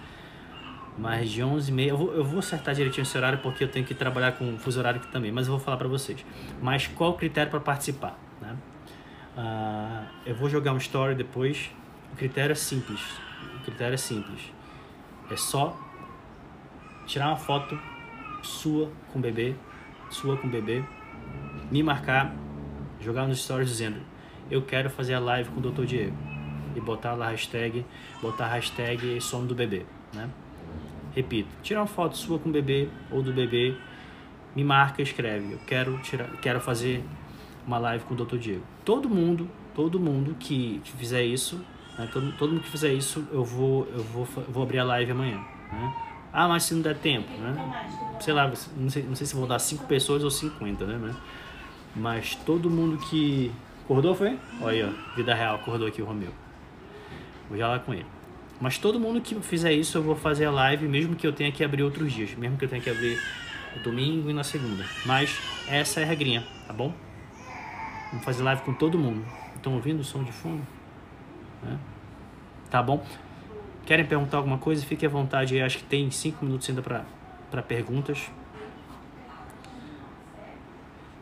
Mas 0.98 1.30
de 1.30 1.42
11h30, 1.42 1.88
eu 1.88 1.98
vou, 1.98 2.14
eu 2.14 2.24
vou 2.24 2.40
acertar 2.40 2.76
direitinho 2.76 3.04
esse 3.04 3.18
horário 3.18 3.40
porque 3.40 3.64
eu 3.64 3.68
tenho 3.70 3.86
que 3.86 3.94
trabalhar 3.94 4.34
com 4.34 4.58
fuso 4.58 4.80
horário 4.80 5.00
aqui 5.00 5.12
também, 5.12 5.32
mas 5.32 5.48
eu 5.48 5.54
vou 5.54 5.60
falar 5.60 5.78
para 5.78 5.88
vocês. 5.88 6.26
Mas 6.62 6.88
qual 6.88 7.12
o 7.12 7.14
critério 7.14 7.50
para 7.50 7.60
participar? 7.60 8.20
Né? 8.42 8.58
Uh, 9.38 10.08
eu 10.26 10.36
vou 10.36 10.50
jogar 10.50 10.74
um 10.74 10.78
story 10.78 11.16
depois. 11.16 11.70
O 12.12 12.16
critério 12.16 12.52
é 12.52 12.56
simples. 12.56 13.02
O 13.60 13.64
critério 13.64 13.94
é 13.94 13.98
simples. 13.98 14.52
É 15.30 15.38
só 15.38 15.80
tirar 17.06 17.28
uma 17.28 17.38
foto 17.38 17.80
sua 18.44 18.92
com 19.14 19.20
o 19.20 19.22
bebê, 19.22 19.56
sua 20.10 20.36
com 20.36 20.48
o 20.48 20.50
bebê, 20.50 20.84
me 21.70 21.84
marcar, 21.84 22.34
jogar 23.00 23.28
nos 23.28 23.42
stories 23.44 23.70
dizendo 23.70 24.02
eu 24.52 24.62
quero 24.62 24.90
fazer 24.90 25.14
a 25.14 25.20
live 25.20 25.50
com 25.50 25.62
o 25.62 25.72
Dr. 25.72 25.86
Diego 25.86 26.16
e 26.76 26.82
botar 26.82 27.14
lá 27.14 27.28
a 27.28 27.30
hashtag, 27.30 27.86
botar 28.22 28.46
a 28.46 28.50
hashtag 28.50 29.20
som 29.22 29.46
do 29.46 29.56
bebê, 29.56 29.86
né? 30.14 30.30
Repito, 31.16 31.50
tirar 31.64 31.82
uma 31.82 31.88
foto 31.88 32.18
sua 32.18 32.38
com 32.38 32.50
o 32.50 32.52
bebê 32.52 32.90
ou 33.10 33.22
do 33.22 33.34
bebê, 33.34 33.76
me 34.56 34.64
marca, 34.64 35.02
escreve, 35.02 35.54
eu 35.54 35.60
quero 35.60 35.98
tirar, 36.00 36.30
quero 36.42 36.60
fazer 36.60 37.04
uma 37.66 37.78
live 37.78 38.04
com 38.06 38.14
o 38.14 38.18
Dr. 38.18 38.38
Diego. 38.38 38.64
Todo 38.84 39.10
mundo, 39.10 39.50
todo 39.76 40.00
mundo 40.00 40.36
que, 40.40 40.82
que 40.84 40.92
fizer 40.94 41.24
isso, 41.24 41.64
né, 41.98 42.10
todo, 42.12 42.32
todo 42.34 42.52
mundo 42.52 42.62
que 42.62 42.70
fizer 42.70 42.94
isso, 42.94 43.28
eu 43.32 43.44
vou, 43.44 43.88
eu 43.94 44.04
vou, 44.04 44.26
vou 44.26 44.64
abrir 44.64 44.80
a 44.80 44.84
live 44.84 45.12
amanhã. 45.12 45.38
Né? 45.72 45.94
Ah, 46.34 46.48
mas 46.48 46.64
se 46.64 46.74
não 46.74 46.82
der 46.82 46.98
tempo, 46.98 47.30
né? 47.40 47.90
Sei 48.22 48.34
lá, 48.34 48.48
não 48.78 48.90
sei, 48.90 49.04
não 49.04 49.16
sei 49.16 49.28
se 49.28 49.36
vão 49.36 49.46
dar 49.46 49.60
5 49.60 49.86
pessoas 49.86 50.24
ou 50.24 50.32
50, 50.32 50.86
né? 50.86 51.16
Mas 51.96 52.36
todo 52.36 52.70
mundo 52.70 52.98
que. 52.98 53.52
Acordou, 53.84 54.16
foi? 54.16 54.40
Olha 54.62 54.86
aí, 54.86 54.90
ó, 54.90 55.16
vida 55.16 55.34
real, 55.34 55.56
acordou 55.56 55.88
aqui 55.88 56.02
o 56.02 56.06
Romeu. 56.06 56.32
Vou 57.50 57.58
já 57.58 57.68
lá 57.68 57.80
com 57.80 57.94
ele. 57.94 58.06
Mas 58.62 58.78
todo 58.78 58.98
mundo 58.98 59.20
que 59.20 59.36
fizer 59.42 59.74
isso, 59.74 59.98
eu 59.98 60.04
vou 60.04 60.16
fazer 60.16 60.46
a 60.46 60.52
live, 60.52 60.88
mesmo 60.88 61.16
que 61.16 61.28
eu 61.28 61.34
tenha 61.34 61.52
que 61.52 61.64
abrir 61.64 61.84
outros 61.84 62.14
dias. 62.14 62.34
Mesmo 62.36 62.58
que 62.58 62.64
eu 62.64 62.70
tenha 62.70 62.82
que 62.82 62.90
abrir 62.90 63.20
domingo 63.84 64.30
e 64.30 64.34
na 64.34 64.44
segunda. 64.44 64.86
Mas 65.06 65.38
essa 65.68 66.00
é 66.00 66.04
a 66.04 66.06
regrinha, 66.06 66.46
tá 66.68 66.72
bom? 66.72 66.94
Vamos 68.12 68.26
fazer 68.26 68.44
live 68.44 68.62
com 68.64 68.74
todo 68.74 69.00
mundo. 69.00 69.26
Estão 69.56 69.74
ouvindo 69.74 70.02
o 70.02 70.04
som 70.04 70.22
de 70.24 70.32
fundo? 70.32 70.62
É. 71.66 71.78
Tá 72.70 72.84
bom? 72.84 73.06
Querem 73.86 74.06
perguntar 74.06 74.38
alguma 74.38 74.58
coisa? 74.58 74.86
Fique 74.86 75.06
à 75.06 75.10
vontade 75.10 75.56
aí. 75.56 75.62
Acho 75.62 75.78
que 75.78 75.86
tem 75.86 76.12
cinco 76.12 76.44
minutos 76.44 76.70
ainda 76.70 76.82
para 76.82 77.62
perguntas. 77.62 78.30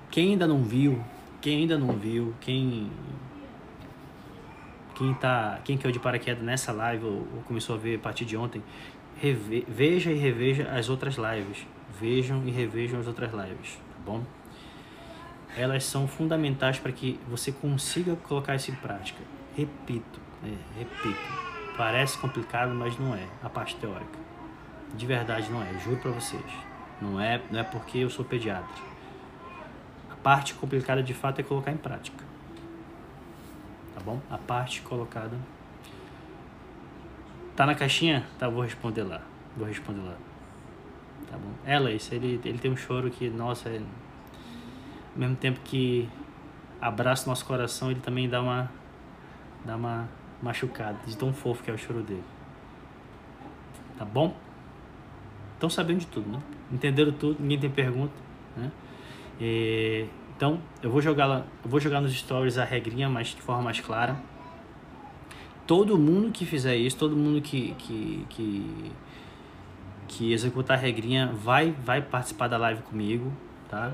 Quem 0.09 0.31
ainda 0.31 0.47
não 0.47 0.63
viu, 0.63 1.03
quem 1.39 1.59
ainda 1.59 1.77
não 1.77 1.93
viu, 1.93 2.33
quem 2.41 2.91
quem 4.95 5.13
tá, 5.13 5.61
quem 5.63 5.77
caiu 5.77 5.93
de 5.93 5.99
paraquedas 5.99 6.43
nessa 6.43 6.73
live 6.73 7.05
ou, 7.05 7.27
ou 7.35 7.43
começou 7.45 7.75
a 7.75 7.79
ver 7.79 7.95
a 7.95 7.99
partir 7.99 8.25
de 8.25 8.35
ontem, 8.35 8.61
reve, 9.15 9.63
veja 9.67 10.11
e 10.11 10.17
reveja 10.17 10.69
as 10.71 10.89
outras 10.89 11.15
lives. 11.15 11.65
Vejam 11.99 12.45
e 12.45 12.51
revejam 12.51 12.99
as 12.99 13.07
outras 13.07 13.31
lives, 13.31 13.75
tá 13.75 13.99
bom? 14.05 14.23
Elas 15.55 15.83
são 15.83 16.07
fundamentais 16.07 16.79
para 16.79 16.91
que 16.91 17.19
você 17.27 17.51
consiga 17.51 18.15
colocar 18.15 18.55
isso 18.55 18.71
em 18.71 18.75
prática. 18.75 19.19
Repito, 19.55 20.19
né? 20.41 20.57
repito. 20.77 21.19
Parece 21.77 22.17
complicado, 22.17 22.73
mas 22.73 22.97
não 22.99 23.15
é. 23.15 23.25
A 23.41 23.49
parte 23.49 23.75
teórica. 23.77 24.19
De 24.95 25.05
verdade 25.05 25.49
não 25.49 25.61
é, 25.61 25.79
juro 25.79 25.97
para 25.97 26.11
vocês. 26.11 26.43
Não 27.01 27.19
é, 27.19 27.41
não 27.49 27.59
é 27.59 27.63
porque 27.63 27.99
eu 27.99 28.09
sou 28.09 28.25
pediatra. 28.25 28.83
A 30.11 30.15
parte 30.15 30.53
complicada 30.53 31.01
de 31.01 31.13
fato 31.13 31.39
é 31.39 31.43
colocar 31.43 31.71
em 31.71 31.77
prática. 31.77 32.23
Tá 33.95 34.01
bom? 34.03 34.19
A 34.29 34.37
parte 34.37 34.81
colocada. 34.81 35.37
Tá 37.55 37.65
na 37.65 37.75
caixinha? 37.75 38.25
Tá, 38.37 38.49
vou 38.49 38.63
responder 38.63 39.03
lá. 39.03 39.21
Vou 39.55 39.67
responder 39.67 40.01
lá. 40.01 40.15
Tá 41.29 41.37
bom? 41.37 41.51
Ela, 41.65 41.91
isso, 41.91 42.13
ele, 42.13 42.39
ele 42.43 42.57
tem 42.57 42.71
um 42.71 42.77
choro 42.77 43.09
que, 43.09 43.29
nossa, 43.29 43.69
é 43.69 43.81
ao 45.19 45.27
mesmo 45.27 45.35
tempo 45.35 45.59
que 45.65 46.07
abraça 46.79 47.25
o 47.25 47.29
nosso 47.29 47.45
coração, 47.45 47.91
ele 47.91 47.99
também 47.99 48.29
dá 48.29 48.41
uma 48.41 48.71
dá 49.65 49.75
uma 49.75 50.07
machucada, 50.41 50.97
de 51.05 51.17
tão 51.17 51.33
fofo 51.33 51.61
que 51.61 51.69
é 51.69 51.73
o 51.73 51.77
choro 51.77 52.01
dele. 52.01 52.23
Tá 53.97 54.05
bom? 54.05 54.33
Estão 55.55 55.69
sabendo 55.69 55.99
de 55.99 56.07
tudo, 56.07 56.29
né? 56.29 56.39
Entenderam 56.71 57.11
tudo, 57.11 57.35
ninguém 57.37 57.59
tem 57.59 57.69
pergunta, 57.69 58.13
né? 58.55 58.71
E, 59.41 60.05
então, 60.37 60.61
eu 60.81 60.89
vou 60.89 61.01
jogar 61.01 61.25
lá, 61.25 61.45
eu 61.65 61.69
vou 61.69 61.81
jogar 61.81 61.99
nos 61.99 62.13
stories 62.13 62.57
a 62.57 62.63
regrinha, 62.63 63.09
mas 63.09 63.27
de 63.27 63.41
forma 63.41 63.61
mais 63.61 63.81
clara. 63.81 64.15
Todo 65.67 65.97
mundo 65.97 66.31
que 66.31 66.45
fizer 66.45 66.77
isso, 66.77 66.97
todo 66.97 67.13
mundo 67.13 67.41
que 67.41 67.75
que, 67.77 68.25
que, 68.29 68.91
que 70.07 70.31
executar 70.31 70.77
a 70.77 70.79
regrinha 70.79 71.27
vai 71.27 71.71
vai 71.71 72.01
participar 72.01 72.47
da 72.47 72.57
live 72.57 72.81
comigo, 72.83 73.33
tá? 73.67 73.91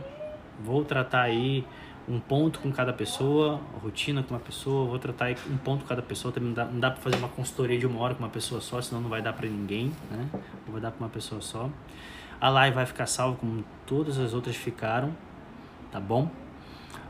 Vou 0.64 0.84
tratar 0.84 1.22
aí 1.22 1.66
um 2.08 2.20
ponto 2.20 2.60
com 2.60 2.72
cada 2.72 2.93
pessoa, 2.93 3.60
rotina 3.82 4.22
com 4.22 4.34
uma 4.34 4.39
pessoa, 4.39 4.88
vou 4.88 4.99
tratar 4.99 5.26
aí 5.26 5.36
um 5.49 5.58
ponto 5.58 5.82
com 5.82 5.88
cada 5.88 6.01
pessoa, 6.01 6.32
também 6.32 6.49
não 6.49 6.56
dá, 6.56 6.66
não 6.66 6.80
dá 6.80 6.91
para 6.91 7.01
fazer 7.01 7.18
uma 7.18 7.30
consultoria 7.30 7.80
de 7.80 7.88
uma 7.88 7.99
hora 7.99 8.14
com 8.14 8.24
uma 8.24 8.30
pessoa 8.30 8.62
só, 8.62 8.80
senão 8.82 9.01
não 9.01 9.10
vai 9.10 9.22
dar 9.22 9.34
para 9.34 9.47
ninguém, 9.47 9.91
né? 10.12 10.30
Ou 10.68 10.74
vai 10.74 10.82
dar 10.82 10.91
para 10.91 11.03
uma 11.03 11.10
pessoa 11.10 11.41
só. 11.41 11.70
A 12.39 12.49
live 12.49 12.76
vai 12.76 12.86
ficar 12.86 13.08
salva 13.08 13.38
como 13.38 13.64
todas 13.88 14.20
as 14.20 14.34
outras 14.34 14.56
ficaram, 14.56 15.16
tá 15.91 15.99
bom? 15.99 16.30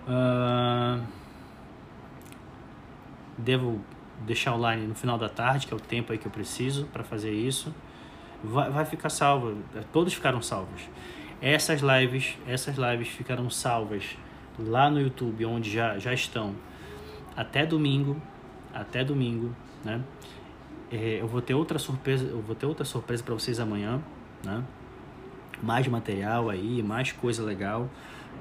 Uh, 0.08 1.04
devo 3.38 3.82
deixar 4.22 4.56
online 4.56 4.88
no 4.88 4.96
final 4.96 5.18
da 5.18 5.28
tarde, 5.28 5.68
que 5.68 5.74
é 5.74 5.78
o 5.78 5.80
tempo 5.80 6.14
aí 6.14 6.18
que 6.18 6.26
eu 6.26 6.32
preciso 6.32 6.86
para 6.86 7.04
fazer 7.04 7.34
isso. 7.34 7.74
Vai, 8.44 8.70
vai 8.70 8.86
ficar 8.86 9.10
salvo, 9.10 9.58
todos 9.92 10.14
ficaram 10.14 10.42
salvos. 10.42 10.84
Essas 11.42 11.82
lives, 11.82 12.38
essas 12.48 12.78
lives 12.78 13.10
ficarão 13.10 13.50
salvas 13.50 14.18
lá 14.58 14.90
no 14.90 15.00
YouTube, 15.00 15.46
onde 15.46 15.70
já, 15.70 15.98
já 16.00 16.14
estão 16.14 16.56
até 17.36 17.66
domingo, 17.66 18.22
até 18.74 19.04
domingo, 19.04 19.54
né? 19.84 20.02
É, 20.92 21.20
eu 21.20 21.28
vou 21.28 21.42
ter 21.42 21.54
outra 21.54 21.78
surpresa, 21.78 22.26
eu 22.26 22.42
vou 22.42 22.56
ter 22.56 22.66
outra 22.66 22.86
surpresa 22.86 23.24
para 23.24 23.34
vocês 23.34 23.60
amanhã, 23.60 24.02
né? 24.44 24.64
Mais 25.62 25.88
material 25.88 26.50
aí, 26.50 26.82
mais 26.82 27.12
coisa 27.12 27.44
legal. 27.44 27.90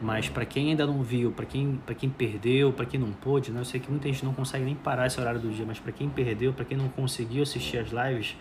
Mas 0.02 0.28
para 0.28 0.44
quem 0.44 0.70
ainda 0.70 0.86
não 0.86 1.02
viu, 1.02 1.30
para 1.30 1.46
quem, 1.46 1.80
para 1.86 1.94
quem 1.94 2.10
perdeu, 2.10 2.72
para 2.72 2.84
quem 2.84 2.98
não 2.98 3.12
pôde, 3.12 3.50
né? 3.50 3.60
Eu 3.60 3.64
sei 3.64 3.80
que 3.80 3.90
muita 3.90 4.08
gente 4.08 4.24
não 4.24 4.34
consegue 4.34 4.64
nem 4.64 4.74
parar 4.74 5.06
esse 5.06 5.20
horário 5.20 5.40
do 5.40 5.48
dia, 5.50 5.64
mas 5.64 5.78
para 5.78 5.92
quem 5.92 6.08
perdeu, 6.08 6.52
para 6.52 6.64
quem 6.64 6.76
não 6.76 6.88
conseguiu 6.88 7.42
assistir 7.42 7.78
as 7.78 7.90
lives, 7.90 8.36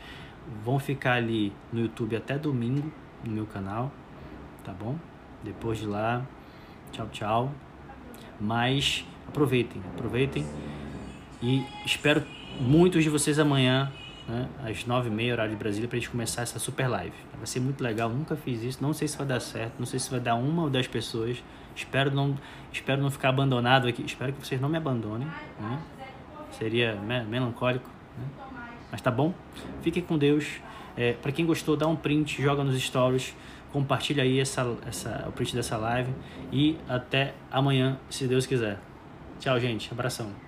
vão 0.63 0.79
ficar 0.79 1.13
ali 1.13 1.53
no 1.71 1.81
YouTube 1.81 2.15
até 2.15 2.37
domingo 2.37 2.91
no 3.23 3.31
meu 3.31 3.45
canal, 3.45 3.91
tá 4.63 4.73
bom? 4.73 4.95
Depois 5.43 5.79
de 5.79 5.85
lá, 5.85 6.25
tchau, 6.91 7.07
tchau. 7.11 7.51
Mas 8.39 9.05
aproveitem, 9.27 9.81
aproveitem 9.93 10.45
e 11.41 11.65
espero 11.85 12.23
muitos 12.59 13.03
de 13.03 13.09
vocês 13.09 13.39
amanhã, 13.39 13.91
né, 14.27 14.47
às 14.63 14.85
nove 14.85 15.09
e 15.09 15.11
meia 15.11 15.33
horário 15.33 15.51
de 15.51 15.57
Brasília, 15.57 15.87
para 15.87 15.97
a 15.97 15.99
gente 15.99 16.09
começar 16.09 16.41
essa 16.41 16.57
super 16.59 16.87
live. 16.87 17.15
Vai 17.35 17.45
ser 17.45 17.59
muito 17.59 17.83
legal, 17.83 18.09
nunca 18.09 18.35
fiz 18.35 18.63
isso, 18.63 18.81
não 18.81 18.93
sei 18.93 19.07
se 19.07 19.17
vai 19.17 19.27
dar 19.27 19.39
certo, 19.39 19.73
não 19.77 19.85
sei 19.85 19.99
se 19.99 20.09
vai 20.09 20.19
dar 20.19 20.35
uma 20.35 20.63
ou 20.63 20.69
dez 20.69 20.87
pessoas. 20.87 21.43
Espero 21.75 22.11
não, 22.11 22.37
espero 22.71 23.01
não 23.01 23.11
ficar 23.11 23.29
abandonado 23.29 23.87
aqui, 23.87 24.03
espero 24.05 24.31
que 24.31 24.45
vocês 24.45 24.61
não 24.61 24.69
me 24.69 24.77
abandonem, 24.77 25.27
né? 25.59 25.79
Seria 26.51 26.95
melancólico, 26.95 27.89
né? 28.17 28.25
Mas 28.91 29.01
tá 29.01 29.09
bom? 29.09 29.33
Fiquem 29.81 30.03
com 30.03 30.17
Deus. 30.17 30.61
É, 30.95 31.13
para 31.13 31.31
quem 31.31 31.45
gostou, 31.45 31.75
dá 31.75 31.87
um 31.87 31.95
print, 31.95 32.41
joga 32.41 32.63
nos 32.63 32.79
stories 32.79 33.35
compartilha 33.73 34.23
aí 34.23 34.39
essa, 34.39 34.77
essa, 34.87 35.25
o 35.27 35.31
print 35.31 35.55
dessa 35.55 35.75
live 35.75 36.13
e 36.51 36.77
até 36.87 37.33
amanhã, 37.51 37.99
se 38.09 38.27
Deus 38.27 38.45
quiser. 38.45 38.79
Tchau, 39.39 39.59
gente. 39.59 39.91
Abração. 39.91 40.42